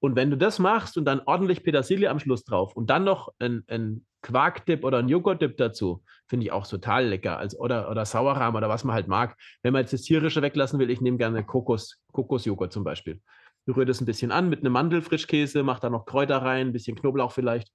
Und 0.00 0.16
wenn 0.16 0.30
du 0.30 0.36
das 0.36 0.58
machst 0.58 0.96
und 0.96 1.04
dann 1.04 1.20
ordentlich 1.26 1.62
Petersilie 1.62 2.10
am 2.10 2.20
Schluss 2.20 2.44
drauf 2.44 2.76
und 2.76 2.88
dann 2.90 3.04
noch 3.04 3.32
ein, 3.38 3.64
ein 3.68 4.06
Quarkdip 4.22 4.84
oder 4.84 4.98
einen 4.98 5.08
Joghurtdip 5.08 5.56
dazu. 5.56 6.02
Finde 6.26 6.46
ich 6.46 6.52
auch 6.52 6.66
total 6.66 7.06
lecker. 7.06 7.38
Als, 7.38 7.58
oder, 7.58 7.90
oder 7.90 8.04
Sauerrahm 8.04 8.54
oder 8.54 8.68
was 8.68 8.84
man 8.84 8.94
halt 8.94 9.08
mag. 9.08 9.36
Wenn 9.62 9.72
man 9.72 9.82
jetzt 9.82 9.92
das 9.92 10.02
Tierische 10.02 10.42
weglassen 10.42 10.78
will, 10.78 10.90
ich 10.90 11.00
nehme 11.00 11.18
gerne 11.18 11.44
Kokos, 11.44 12.00
Kokosjoghurt 12.12 12.72
zum 12.72 12.84
Beispiel. 12.84 13.20
Rühre 13.66 13.84
das 13.84 14.00
ein 14.00 14.06
bisschen 14.06 14.32
an 14.32 14.48
mit 14.48 14.60
einem 14.60 14.72
Mandelfrischkäse, 14.72 15.62
mache 15.62 15.80
da 15.80 15.90
noch 15.90 16.06
Kräuter 16.06 16.38
rein, 16.38 16.68
ein 16.68 16.72
bisschen 16.72 16.96
Knoblauch 16.96 17.32
vielleicht. 17.32 17.72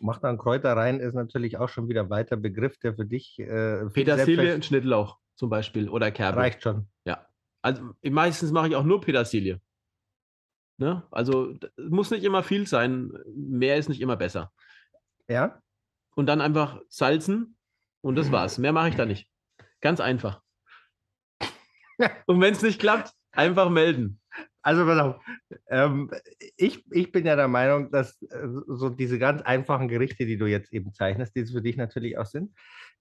Macht 0.00 0.22
dann 0.24 0.38
Kräuter 0.38 0.76
rein, 0.76 1.00
ist 1.00 1.14
natürlich 1.14 1.56
auch 1.58 1.68
schon 1.68 1.88
wieder 1.88 2.02
ein 2.02 2.10
weiter 2.10 2.36
Begriff, 2.36 2.78
der 2.78 2.94
für 2.94 3.04
dich. 3.04 3.38
Äh, 3.38 3.86
Petersilie 3.86 4.54
und 4.54 4.64
Schnittlauch 4.64 5.18
zum 5.34 5.50
Beispiel 5.50 5.88
oder 5.88 6.10
Kerbe. 6.10 6.38
Reicht 6.38 6.62
schon. 6.62 6.88
Ja. 7.04 7.26
Also 7.62 7.82
meistens 8.02 8.52
mache 8.52 8.68
ich 8.68 8.76
auch 8.76 8.84
nur 8.84 9.00
Petersilie. 9.00 9.60
Ne? 10.78 11.02
Also 11.10 11.54
muss 11.76 12.10
nicht 12.10 12.24
immer 12.24 12.42
viel 12.42 12.66
sein. 12.66 13.12
Mehr 13.34 13.76
ist 13.76 13.88
nicht 13.88 14.00
immer 14.00 14.16
besser. 14.16 14.52
Ja. 15.28 15.60
Und 16.14 16.26
dann 16.26 16.40
einfach 16.40 16.80
salzen 16.88 17.56
und 18.00 18.16
das 18.16 18.32
war's. 18.32 18.58
Mehr 18.58 18.72
mache 18.72 18.88
ich 18.88 18.94
da 18.94 19.04
nicht. 19.04 19.28
Ganz 19.80 20.00
einfach. 20.00 20.40
und 22.26 22.40
wenn 22.40 22.52
es 22.52 22.62
nicht 22.62 22.80
klappt, 22.80 23.12
einfach 23.32 23.70
melden. 23.70 24.20
Also 24.68 24.84
pass 24.84 24.98
auf, 24.98 25.16
ähm, 25.70 26.10
ich, 26.58 26.84
ich 26.90 27.10
bin 27.10 27.24
ja 27.24 27.36
der 27.36 27.48
Meinung, 27.48 27.90
dass 27.90 28.20
äh, 28.20 28.48
so 28.66 28.90
diese 28.90 29.18
ganz 29.18 29.40
einfachen 29.40 29.88
Gerichte, 29.88 30.26
die 30.26 30.36
du 30.36 30.44
jetzt 30.44 30.74
eben 30.74 30.92
zeichnest, 30.92 31.34
die 31.34 31.40
es 31.40 31.52
für 31.52 31.62
dich 31.62 31.78
natürlich 31.78 32.18
auch 32.18 32.26
sind, 32.26 32.52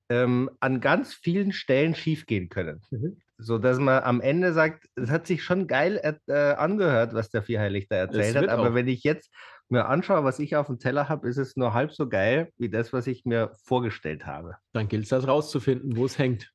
ähm, 0.08 0.50
an 0.62 0.80
ganz 0.80 1.14
vielen 1.14 1.52
Stellen 1.52 1.94
schiefgehen 1.94 2.48
können. 2.48 2.84
Mhm. 2.90 3.18
So 3.38 3.58
dass 3.58 3.80
man 3.80 4.02
am 4.04 4.22
Ende 4.22 4.54
sagt, 4.54 4.88
es 4.96 5.10
hat 5.10 5.28
sich 5.28 5.44
schon 5.44 5.68
geil 5.68 6.00
äh, 6.28 6.34
angehört, 6.54 7.14
was 7.14 7.32
der 7.32 7.44
Vierheilig 7.44 7.90
da 7.90 7.98
erzählt 7.98 8.38
hat, 8.38 8.48
aber 8.48 8.70
auch. 8.70 8.74
wenn 8.74 8.88
ich 8.88 9.04
jetzt 9.04 9.30
mir 9.68 9.88
anschaue, 9.88 10.24
was 10.24 10.40
ich 10.40 10.56
auf 10.56 10.68
dem 10.68 10.80
Teller 10.80 11.10
habe, 11.10 11.28
ist 11.28 11.36
es 11.36 11.58
nur 11.58 11.74
halb 11.74 11.92
so 11.92 12.08
geil 12.08 12.50
wie 12.58 12.70
das, 12.70 12.94
was 12.94 13.08
ich 13.08 13.26
mir 13.26 13.52
vorgestellt 13.66 14.26
habe. 14.26 14.56
Dann 14.72 14.88
gilt 14.88 15.04
es, 15.04 15.10
das 15.10 15.28
rauszufinden, 15.28 15.98
wo 15.98 16.06
es 16.06 16.18
hängt. 16.18 16.50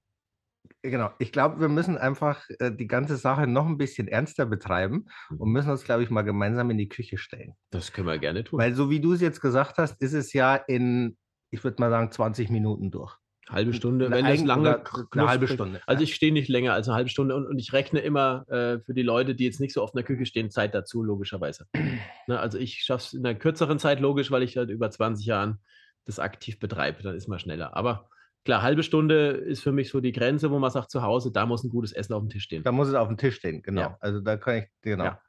Genau, 0.83 1.11
ich 1.21 1.31
glaube, 1.31 1.61
wir 1.61 1.69
müssen 1.69 1.97
einfach 1.97 2.45
äh, 2.59 2.73
die 2.73 2.89
ganze 2.89 3.17
Sache 3.17 3.47
noch 3.47 3.67
ein 3.67 3.79
bisschen 3.79 4.09
ernster 4.09 4.47
betreiben 4.47 5.07
und 5.31 5.49
mhm. 5.49 5.53
müssen 5.53 5.71
uns, 5.71 5.85
glaube 5.85 6.03
ich, 6.03 6.11
mal 6.11 6.23
gemeinsam 6.23 6.71
in 6.71 6.79
die 6.79 6.89
Küche 6.89 7.19
stellen. 7.19 7.55
Das 7.71 7.93
können 7.93 8.09
wir 8.09 8.19
gerne 8.19 8.43
tun. 8.43 8.59
Weil 8.59 8.75
so 8.75 8.91
wie 8.91 9.01
du 9.01 9.13
es 9.13 9.21
jetzt 9.21 9.41
gesagt 9.41 9.79
hast, 9.79 10.03
ist 10.03 10.13
es 10.13 10.33
ja 10.33 10.57
in, 10.57 11.17
ich 11.51 11.63
würde 11.63 11.81
mal 11.81 11.91
sagen, 11.91 12.11
20 12.11 12.51
Minuten 12.51 12.91
durch. 12.91 13.17
Halbe 13.49 13.75
Stunde, 13.75 14.11
wenn 14.11 14.25
es 14.27 14.43
lange 14.45 14.83
eine 15.13 15.29
halbe 15.29 15.47
Stunde. 15.47 15.81
Also 15.87 16.03
ich 16.05 16.15
stehe 16.15 16.33
nicht 16.33 16.49
länger 16.49 16.73
als 16.75 16.89
eine 16.89 16.97
halbe 16.97 17.11
Stunde 17.11 17.37
und, 17.37 17.47
und 17.47 17.59
ich 17.59 17.73
rechne 17.73 18.01
immer 18.01 18.45
äh, 18.49 18.79
für 18.81 18.95
die 18.95 19.03
Leute, 19.03 19.35
die 19.35 19.45
jetzt 19.45 19.61
nicht 19.61 19.75
so 19.75 19.83
oft 19.83 19.95
in 19.95 19.99
der 19.99 20.05
Küche 20.05 20.27
stehen, 20.27 20.51
Zeit 20.51 20.75
dazu, 20.75 21.03
logischerweise. 21.03 21.67
ne, 22.27 22.39
also 22.39 22.59
ich 22.59 22.83
schaffe 22.83 23.05
es 23.05 23.13
in 23.13 23.27
einer 23.27 23.39
kürzeren 23.39 23.79
Zeit, 23.79 24.01
logisch, 24.01 24.31
weil 24.31 24.43
ich 24.43 24.57
halt 24.57 24.71
über 24.71 24.91
20 24.91 25.27
Jahren 25.27 25.59
das 26.07 26.19
aktiv 26.19 26.59
betreibe, 26.59 27.03
dann 27.03 27.15
ist 27.15 27.29
man 27.29 27.39
schneller. 27.39 27.77
Aber 27.77 28.09
klar, 28.45 28.63
halbe 28.63 28.83
Stunde 28.83 29.31
ist 29.31 29.63
für 29.63 29.73
mich 29.73 29.91
so 29.91 30.01
die 30.01 30.13
Grenze, 30.13 30.51
wo 30.51 30.59
man 30.59 30.71
sagt, 30.71 30.91
zu 30.91 31.03
Hause, 31.03 31.33
da 31.33 31.47
muss 31.47 31.65
ein 31.65 31.71
gutes 31.71 31.93
Essen 31.93 32.13
auf 32.13 32.23
dem 32.23 32.29
Tisch 32.29 32.45
stehen. 32.45 32.63
Da 32.63 32.73
muss 32.73 32.89
es 32.89 32.95
auf 32.95 33.09
dem 33.09 33.17
Tisch 33.17 33.37
stehen, 33.37 33.63
genau. 33.63 33.81
Ja. 33.83 33.97
Also 34.01 34.21
da 34.21 34.37
kann 34.37 34.59
ich, 34.59 34.65
genau. 34.81 35.05
Ja. 35.05 35.23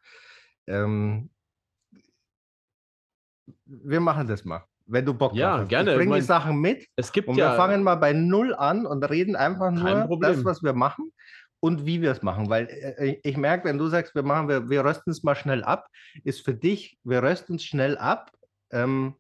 Ähm, 0.67 1.29
wir 3.65 3.99
machen 3.99 4.27
das 4.27 4.45
mal 4.45 4.63
wenn 4.85 5.05
du 5.05 5.13
Bock 5.13 5.33
ja, 5.33 5.59
hast. 5.59 5.69
gerne. 5.69 5.91
Ich 5.91 5.97
bringe 5.97 6.15
die 6.15 6.21
Sachen 6.21 6.59
mit. 6.59 6.87
Es 6.95 7.11
gibt 7.11 7.27
und 7.27 7.35
ja, 7.35 7.51
wir 7.51 7.57
fangen 7.57 7.83
mal 7.83 7.95
bei 7.95 8.13
Null 8.13 8.53
an 8.53 8.85
und 8.85 9.03
reden 9.03 9.35
einfach 9.35 9.71
nur 9.71 10.19
das, 10.19 10.43
was 10.43 10.63
wir 10.63 10.73
machen 10.73 11.11
und 11.59 11.85
wie 11.85 12.01
wir 12.01 12.11
es 12.11 12.21
machen. 12.21 12.49
Weil 12.49 12.67
äh, 12.69 13.17
ich 13.23 13.37
merke, 13.37 13.65
wenn 13.65 13.77
du 13.77 13.87
sagst, 13.87 14.15
wir 14.15 14.23
machen, 14.23 14.47
wir, 14.47 14.69
wir 14.69 14.83
rösten 14.83 15.11
es 15.11 15.23
mal 15.23 15.35
schnell 15.35 15.63
ab, 15.63 15.87
ist 16.23 16.43
für 16.43 16.53
dich, 16.53 16.97
wir 17.03 17.23
rösten 17.23 17.55
es 17.55 17.63
schnell 17.63 17.97
ab. 17.97 18.31
Ähm, 18.71 19.15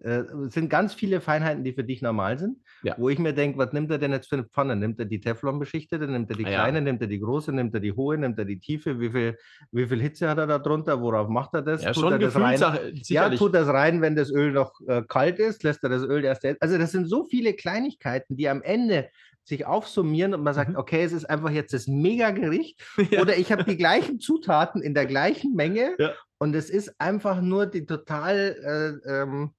äh, 0.00 0.22
sind 0.48 0.68
ganz 0.68 0.94
viele 0.94 1.20
Feinheiten, 1.20 1.64
die 1.64 1.72
für 1.72 1.84
dich 1.84 2.02
normal 2.02 2.38
sind. 2.38 2.58
Ja. 2.82 2.94
Wo 2.98 3.08
ich 3.08 3.18
mir 3.18 3.32
denke, 3.32 3.58
was 3.58 3.72
nimmt 3.72 3.90
er 3.90 3.98
denn 3.98 4.12
jetzt 4.12 4.28
für 4.28 4.36
eine 4.36 4.44
Pfanne? 4.44 4.74
Nimmt 4.76 4.98
er 4.98 5.04
die 5.04 5.20
Teflon-beschichtete, 5.20 6.06
nimmt 6.06 6.30
er 6.30 6.36
die 6.36 6.46
ah, 6.46 6.48
kleine, 6.48 6.78
ja. 6.78 6.84
nimmt 6.84 7.00
er 7.00 7.06
die 7.06 7.20
große, 7.20 7.52
nimmt 7.52 7.74
er 7.74 7.80
die 7.80 7.92
hohe, 7.92 8.18
nimmt 8.18 8.38
er 8.38 8.44
die 8.44 8.58
tiefe? 8.58 8.98
Wie 8.98 9.10
viel, 9.10 9.36
wie 9.70 9.86
viel 9.86 10.00
Hitze 10.00 10.28
hat 10.28 10.38
er 10.38 10.46
da 10.46 10.58
drunter? 10.58 11.00
Worauf 11.00 11.28
macht 11.28 11.54
er 11.54 11.62
das? 11.62 11.82
Ja, 11.82 11.92
tut 11.92 12.02
schon 12.02 12.12
er 12.12 12.18
das 12.18 12.36
rein? 12.36 12.92
Ja, 13.04 13.30
tut 13.30 13.54
das 13.54 13.68
rein, 13.68 14.00
wenn 14.00 14.16
das 14.16 14.30
Öl 14.30 14.52
noch 14.52 14.72
äh, 14.86 15.02
kalt 15.06 15.38
ist, 15.38 15.62
lässt 15.62 15.84
er 15.84 15.90
das 15.90 16.02
Öl 16.02 16.24
erst. 16.24 16.44
Also, 16.60 16.78
das 16.78 16.92
sind 16.92 17.06
so 17.06 17.24
viele 17.24 17.54
Kleinigkeiten, 17.54 18.36
die 18.36 18.48
am 18.48 18.62
Ende 18.62 19.08
sich 19.44 19.66
aufsummieren 19.66 20.34
und 20.34 20.42
man 20.42 20.54
sagt, 20.54 20.70
mhm. 20.70 20.76
okay, 20.76 21.02
es 21.02 21.12
ist 21.12 21.28
einfach 21.28 21.50
jetzt 21.50 21.72
das 21.72 21.86
Mega-Gericht 21.86 22.80
ja. 23.10 23.20
oder 23.20 23.36
ich 23.36 23.50
habe 23.50 23.64
die 23.64 23.76
gleichen 23.76 24.20
Zutaten 24.20 24.82
in 24.82 24.94
der 24.94 25.06
gleichen 25.06 25.54
Menge 25.54 25.94
ja. 25.98 26.12
und 26.38 26.54
es 26.54 26.70
ist 26.70 27.00
einfach 27.00 27.40
nur 27.40 27.66
die 27.66 27.84
total 27.84 29.00
äh, 29.04 29.22
ähm, 29.22 29.52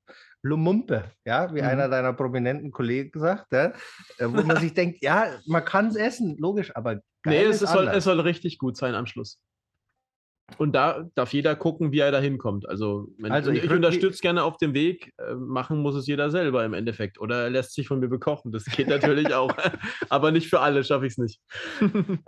Lumumpe, 0.43 1.05
ja, 1.25 1.53
wie 1.53 1.61
mhm. 1.61 1.67
einer 1.67 1.89
deiner 1.89 2.13
prominenten 2.13 2.71
Kollegen 2.71 3.19
sagt, 3.19 3.51
ja, 3.51 3.73
äh, 4.17 4.27
wo 4.27 4.41
man 4.43 4.57
sich 4.61 4.73
denkt, 4.73 5.01
ja, 5.01 5.27
man 5.47 5.65
kann 5.65 5.87
es 5.87 5.95
essen, 5.95 6.37
logisch, 6.37 6.75
aber 6.75 6.99
Nee, 7.25 7.43
es, 7.43 7.59
soll, 7.59 7.87
es 7.87 8.03
soll 8.03 8.19
richtig 8.19 8.57
gut 8.57 8.75
sein 8.75 8.95
am 8.95 9.05
Schluss. 9.05 9.39
Und 10.57 10.73
da 10.73 11.09
darf 11.15 11.33
jeder 11.33 11.55
gucken, 11.55 11.93
wie 11.93 11.99
er 11.99 12.11
da 12.11 12.19
hinkommt. 12.19 12.67
Also, 12.67 13.07
also 13.23 13.49
ich, 13.49 13.63
ich 13.63 13.71
unterstütze 13.71 14.21
gerne 14.21 14.43
auf 14.43 14.57
dem 14.57 14.73
Weg. 14.73 15.13
Äh, 15.17 15.35
machen 15.35 15.79
muss 15.79 15.95
es 15.95 16.05
jeder 16.05 16.29
selber 16.29 16.65
im 16.65 16.73
Endeffekt. 16.73 17.19
Oder 17.19 17.43
er 17.43 17.49
lässt 17.49 17.73
sich 17.73 17.87
von 17.87 17.99
mir 17.99 18.09
bekochen. 18.09 18.51
Das 18.51 18.65
geht 18.65 18.87
natürlich 18.87 19.33
auch. 19.33 19.55
Aber 20.09 20.31
nicht 20.31 20.49
für 20.49 20.59
alle 20.59 20.83
schaffe 20.83 21.07
ich 21.07 21.13
es 21.13 21.17
nicht. 21.17 21.41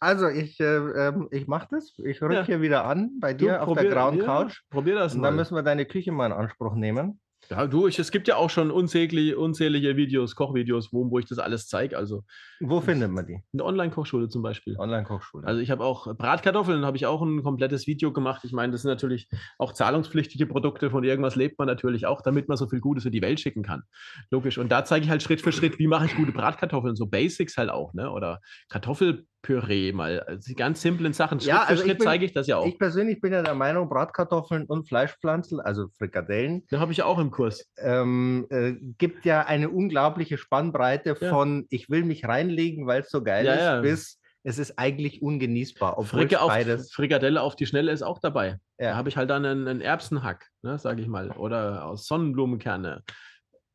also, 0.00 0.28
ich, 0.28 0.58
äh, 0.60 0.76
ähm, 0.76 1.28
ich 1.30 1.46
mache 1.46 1.68
das. 1.70 1.94
Ich 2.04 2.20
rücke 2.20 2.34
ja. 2.34 2.44
hier 2.44 2.60
wieder 2.60 2.84
an 2.84 3.18
bei 3.20 3.32
dir 3.32 3.52
du, 3.52 3.62
auf 3.62 3.78
der 3.78 3.88
grauen 3.88 4.18
Couch. 4.18 4.60
Probier 4.70 4.96
das 4.96 5.14
Und 5.14 5.20
mal. 5.20 5.28
dann 5.28 5.36
müssen 5.36 5.54
wir 5.54 5.62
deine 5.62 5.86
Küche 5.86 6.10
mal 6.10 6.26
in 6.26 6.32
Anspruch 6.32 6.74
nehmen. 6.74 7.20
Ja, 7.50 7.66
du, 7.66 7.86
ich, 7.86 7.98
es 7.98 8.10
gibt 8.10 8.28
ja 8.28 8.36
auch 8.36 8.50
schon 8.50 8.70
unzählige, 8.70 9.38
unzählige 9.38 9.96
Videos, 9.96 10.34
Kochvideos, 10.34 10.92
wo, 10.92 11.10
wo 11.10 11.18
ich 11.18 11.26
das 11.26 11.38
alles 11.38 11.68
zeige. 11.68 11.96
Also, 11.96 12.24
wo 12.60 12.80
findet 12.80 13.10
man 13.10 13.26
die? 13.26 13.40
Eine 13.52 13.64
Online-Kochschule 13.64 14.28
zum 14.28 14.42
Beispiel. 14.42 14.76
Online-Kochschule. 14.78 15.46
Also 15.46 15.60
ich 15.60 15.70
habe 15.70 15.84
auch 15.84 16.14
Bratkartoffeln, 16.14 16.84
habe 16.84 16.96
ich 16.96 17.06
auch 17.06 17.22
ein 17.22 17.42
komplettes 17.42 17.86
Video 17.86 18.12
gemacht. 18.12 18.42
Ich 18.44 18.52
meine, 18.52 18.72
das 18.72 18.82
sind 18.82 18.90
natürlich 18.90 19.28
auch 19.58 19.72
zahlungspflichtige 19.72 20.46
Produkte, 20.46 20.90
von 20.90 21.04
irgendwas 21.04 21.36
lebt 21.36 21.58
man 21.58 21.68
natürlich 21.68 22.06
auch, 22.06 22.22
damit 22.22 22.48
man 22.48 22.56
so 22.56 22.66
viel 22.66 22.80
Gutes 22.80 23.04
für 23.04 23.10
die 23.10 23.22
Welt 23.22 23.40
schicken 23.40 23.62
kann. 23.62 23.82
Logisch. 24.30 24.58
Und 24.58 24.70
da 24.70 24.84
zeige 24.84 25.04
ich 25.04 25.10
halt 25.10 25.22
Schritt 25.22 25.40
für 25.40 25.52
Schritt, 25.52 25.78
wie 25.78 25.86
mache 25.86 26.06
ich 26.06 26.16
gute 26.16 26.32
Bratkartoffeln, 26.32 26.96
so 26.96 27.06
Basics 27.06 27.56
halt 27.56 27.70
auch, 27.70 27.94
ne? 27.94 28.10
Oder 28.10 28.40
Kartoffel 28.68 29.26
Püree 29.44 29.92
mal. 29.92 30.20
Also 30.20 30.48
die 30.48 30.54
ganz 30.56 30.80
simplen 30.80 31.12
Sachen. 31.12 31.38
Schritt 31.38 31.48
ja, 31.48 31.62
also 31.62 31.82
für 31.82 31.88
Schritt 31.88 32.02
zeige 32.02 32.24
ich 32.24 32.32
das 32.32 32.46
ja 32.46 32.56
auch. 32.56 32.66
Ich 32.66 32.78
persönlich 32.78 33.20
bin 33.20 33.32
ja 33.32 33.42
der 33.42 33.54
Meinung, 33.54 33.88
Bratkartoffeln 33.88 34.64
und 34.64 34.88
Fleischpflanzen, 34.88 35.60
also 35.60 35.88
Frikadellen. 35.98 36.64
Da 36.70 36.80
habe 36.80 36.92
ich 36.92 37.02
auch 37.02 37.18
im 37.18 37.30
Kurs. 37.30 37.70
Ähm, 37.76 38.46
äh, 38.50 38.72
gibt 38.98 39.24
ja 39.26 39.42
eine 39.42 39.68
unglaubliche 39.68 40.38
Spannbreite 40.38 41.16
ja. 41.20 41.30
von 41.30 41.66
ich 41.68 41.90
will 41.90 42.04
mich 42.04 42.26
reinlegen, 42.26 42.86
weil 42.86 43.02
es 43.02 43.10
so 43.10 43.22
geil 43.22 43.44
ja, 43.44 43.52
ist, 43.52 43.60
ja. 43.60 43.80
bis 43.82 44.20
es 44.46 44.58
ist 44.58 44.78
eigentlich 44.78 45.22
ungenießbar. 45.22 46.02
Fricke 46.04 46.40
auf, 46.40 46.52
Frikadelle 46.92 47.40
auf 47.40 47.54
die 47.54 47.66
Schnelle 47.66 47.92
ist 47.92 48.02
auch 48.02 48.18
dabei. 48.18 48.58
Da 48.78 48.96
habe 48.96 49.08
ich 49.08 49.16
halt 49.16 49.30
dann 49.30 49.44
einen, 49.44 49.68
einen 49.68 49.80
Erbsenhack, 49.80 50.50
ne, 50.62 50.78
sage 50.78 51.00
ich 51.00 51.08
mal. 51.08 51.30
Oder 51.30 51.84
aus 51.84 52.06
Sonnenblumenkerne. 52.06 53.02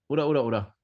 Oder, 0.08 0.27
oder, 0.27 0.45
oder 0.45 0.75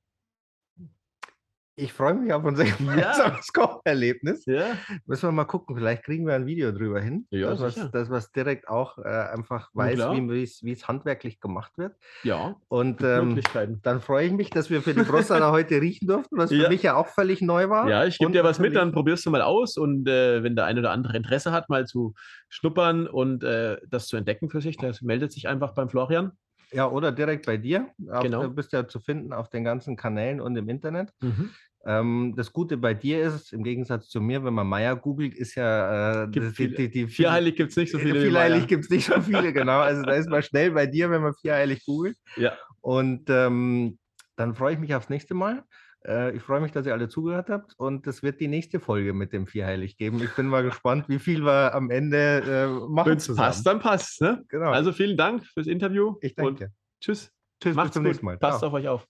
ich 1.77 1.91
freue 1.91 2.13
mich 2.13 2.31
auf 2.31 2.43
unser 2.43 2.63
gemeinsames 2.77 3.49
ja. 3.53 3.67
Kocherlebnis. 3.67 4.45
Ja. 4.45 4.77
Müssen 5.05 5.27
wir 5.27 5.31
mal 5.31 5.45
gucken, 5.45 5.75
vielleicht 5.75 6.03
kriegen 6.03 6.25
wir 6.25 6.33
ein 6.33 6.45
Video 6.45 6.71
drüber 6.71 7.01
hin. 7.01 7.27
Ja, 7.29 7.49
das, 7.49 7.59
was, 7.61 7.91
das, 7.91 8.09
was 8.09 8.31
direkt 8.31 8.67
auch 8.67 8.97
äh, 8.97 9.03
einfach 9.03 9.69
weiß, 9.73 9.99
wie 10.21 10.71
es 10.71 10.87
handwerklich 10.87 11.39
gemacht 11.39 11.77
wird. 11.77 11.95
Ja. 12.23 12.55
Und 12.67 13.01
ähm, 13.03 13.39
dann 13.83 14.01
freue 14.01 14.27
ich 14.27 14.33
mich, 14.33 14.49
dass 14.49 14.69
wir 14.69 14.81
für 14.81 14.93
die 14.93 15.03
Prostata 15.03 15.51
heute 15.51 15.81
riechen 15.81 16.07
durften, 16.07 16.37
was 16.37 16.51
für 16.51 16.69
mich 16.69 16.83
ja 16.83 16.95
auch 16.95 17.07
völlig 17.07 17.41
neu 17.41 17.69
war. 17.69 17.89
Ja, 17.89 18.05
ich 18.05 18.17
gebe 18.17 18.31
dir 18.31 18.43
was 18.43 18.59
mit, 18.59 18.75
dann 18.75 18.91
probierst 18.91 19.25
du 19.25 19.31
mal 19.31 19.41
aus. 19.41 19.77
Und 19.77 20.07
äh, 20.07 20.43
wenn 20.43 20.55
der 20.55 20.65
eine 20.65 20.79
oder 20.79 20.91
andere 20.91 21.17
Interesse 21.17 21.51
hat, 21.51 21.69
mal 21.69 21.85
zu 21.85 22.13
schnuppern 22.49 23.07
und 23.07 23.43
äh, 23.43 23.77
das 23.87 24.07
zu 24.07 24.15
entdecken 24.15 24.49
für 24.49 24.61
sich, 24.61 24.77
das 24.77 25.01
meldet 25.01 25.31
sich 25.31 25.47
einfach 25.47 25.73
beim 25.73 25.89
Florian. 25.89 26.31
Ja, 26.71 26.89
oder 26.89 27.11
direkt 27.11 27.45
bei 27.45 27.57
dir. 27.57 27.89
Genau. 27.97 28.43
Du 28.43 28.49
bist 28.49 28.73
ja 28.73 28.87
zu 28.87 28.99
finden 28.99 29.33
auf 29.33 29.49
den 29.49 29.63
ganzen 29.63 29.95
Kanälen 29.95 30.41
und 30.41 30.55
im 30.55 30.69
Internet. 30.69 31.11
Mhm. 31.21 31.51
Ähm, 31.87 32.33
das 32.35 32.51
Gute 32.51 32.77
bei 32.77 32.95
dir 32.95 33.21
ist, 33.23 33.53
im 33.53 33.63
Gegensatz 33.63 34.09
zu 34.09 34.19
mir, 34.19 34.43
wenn 34.43 34.55
man 34.55 34.65
Meier 34.65 34.95
googelt, 34.95 35.35
ist 35.35 35.53
ja 35.53 36.23
äh, 36.23 36.31
die, 36.31 36.73
die, 36.73 36.89
die, 36.89 37.07
Vierheilig 37.07 37.55
gibt 37.55 37.71
es 37.71 37.77
nicht 37.77 37.91
so 37.91 37.99
viele. 37.99 38.21
Vierheilig 38.21 38.67
gibt 38.67 38.85
es 38.85 38.89
nicht 38.89 39.05
so 39.05 39.21
viele, 39.21 39.53
genau. 39.53 39.79
Also 39.79 40.01
da 40.01 40.13
ist 40.13 40.27
man 40.27 40.41
schnell 40.41 40.71
bei 40.71 40.87
dir, 40.87 41.11
wenn 41.11 41.21
man 41.21 41.35
vierheilig 41.35 41.85
googelt. 41.85 42.17
Ja. 42.37 42.53
Und 42.81 43.29
ähm, 43.29 43.99
dann 44.35 44.55
freue 44.55 44.73
ich 44.73 44.79
mich 44.79 44.95
aufs 44.95 45.09
nächste 45.09 45.35
Mal. 45.35 45.63
Äh, 46.05 46.35
ich 46.35 46.43
freue 46.43 46.61
mich, 46.61 46.71
dass 46.71 46.85
ihr 46.85 46.93
alle 46.93 47.09
zugehört 47.09 47.49
habt 47.49 47.73
und 47.77 48.05
es 48.07 48.21
wird 48.21 48.39
die 48.39 48.47
nächste 48.47 48.79
Folge 48.79 49.13
mit 49.13 49.33
dem 49.33 49.47
Vierheilig 49.47 49.97
geben. 49.97 50.21
Ich 50.23 50.35
bin 50.35 50.47
mal 50.47 50.63
gespannt, 50.63 51.09
wie 51.09 51.19
viel 51.19 51.43
wir 51.43 51.73
am 51.73 51.89
Ende 51.89 52.43
äh, 52.45 52.89
machen 52.89 53.11
Wenn's 53.11 53.25
zusammen. 53.25 53.47
passt, 53.47 53.65
dann 53.65 53.79
passt. 53.79 54.21
Ne? 54.21 54.43
Genau. 54.49 54.71
Also 54.71 54.91
vielen 54.91 55.17
Dank 55.17 55.45
fürs 55.45 55.67
Interview. 55.67 56.15
Ich 56.21 56.35
danke. 56.35 56.71
tschüss. 57.01 57.31
Tschüss, 57.61 57.75
Macht's 57.75 57.89
bis 57.89 57.93
zum 57.93 58.03
nächsten 58.03 58.25
Mal. 58.25 58.37
Passt 58.37 58.59
Ciao. 58.59 58.67
auf 58.69 58.73
euch 58.73 58.87
auf. 58.87 59.07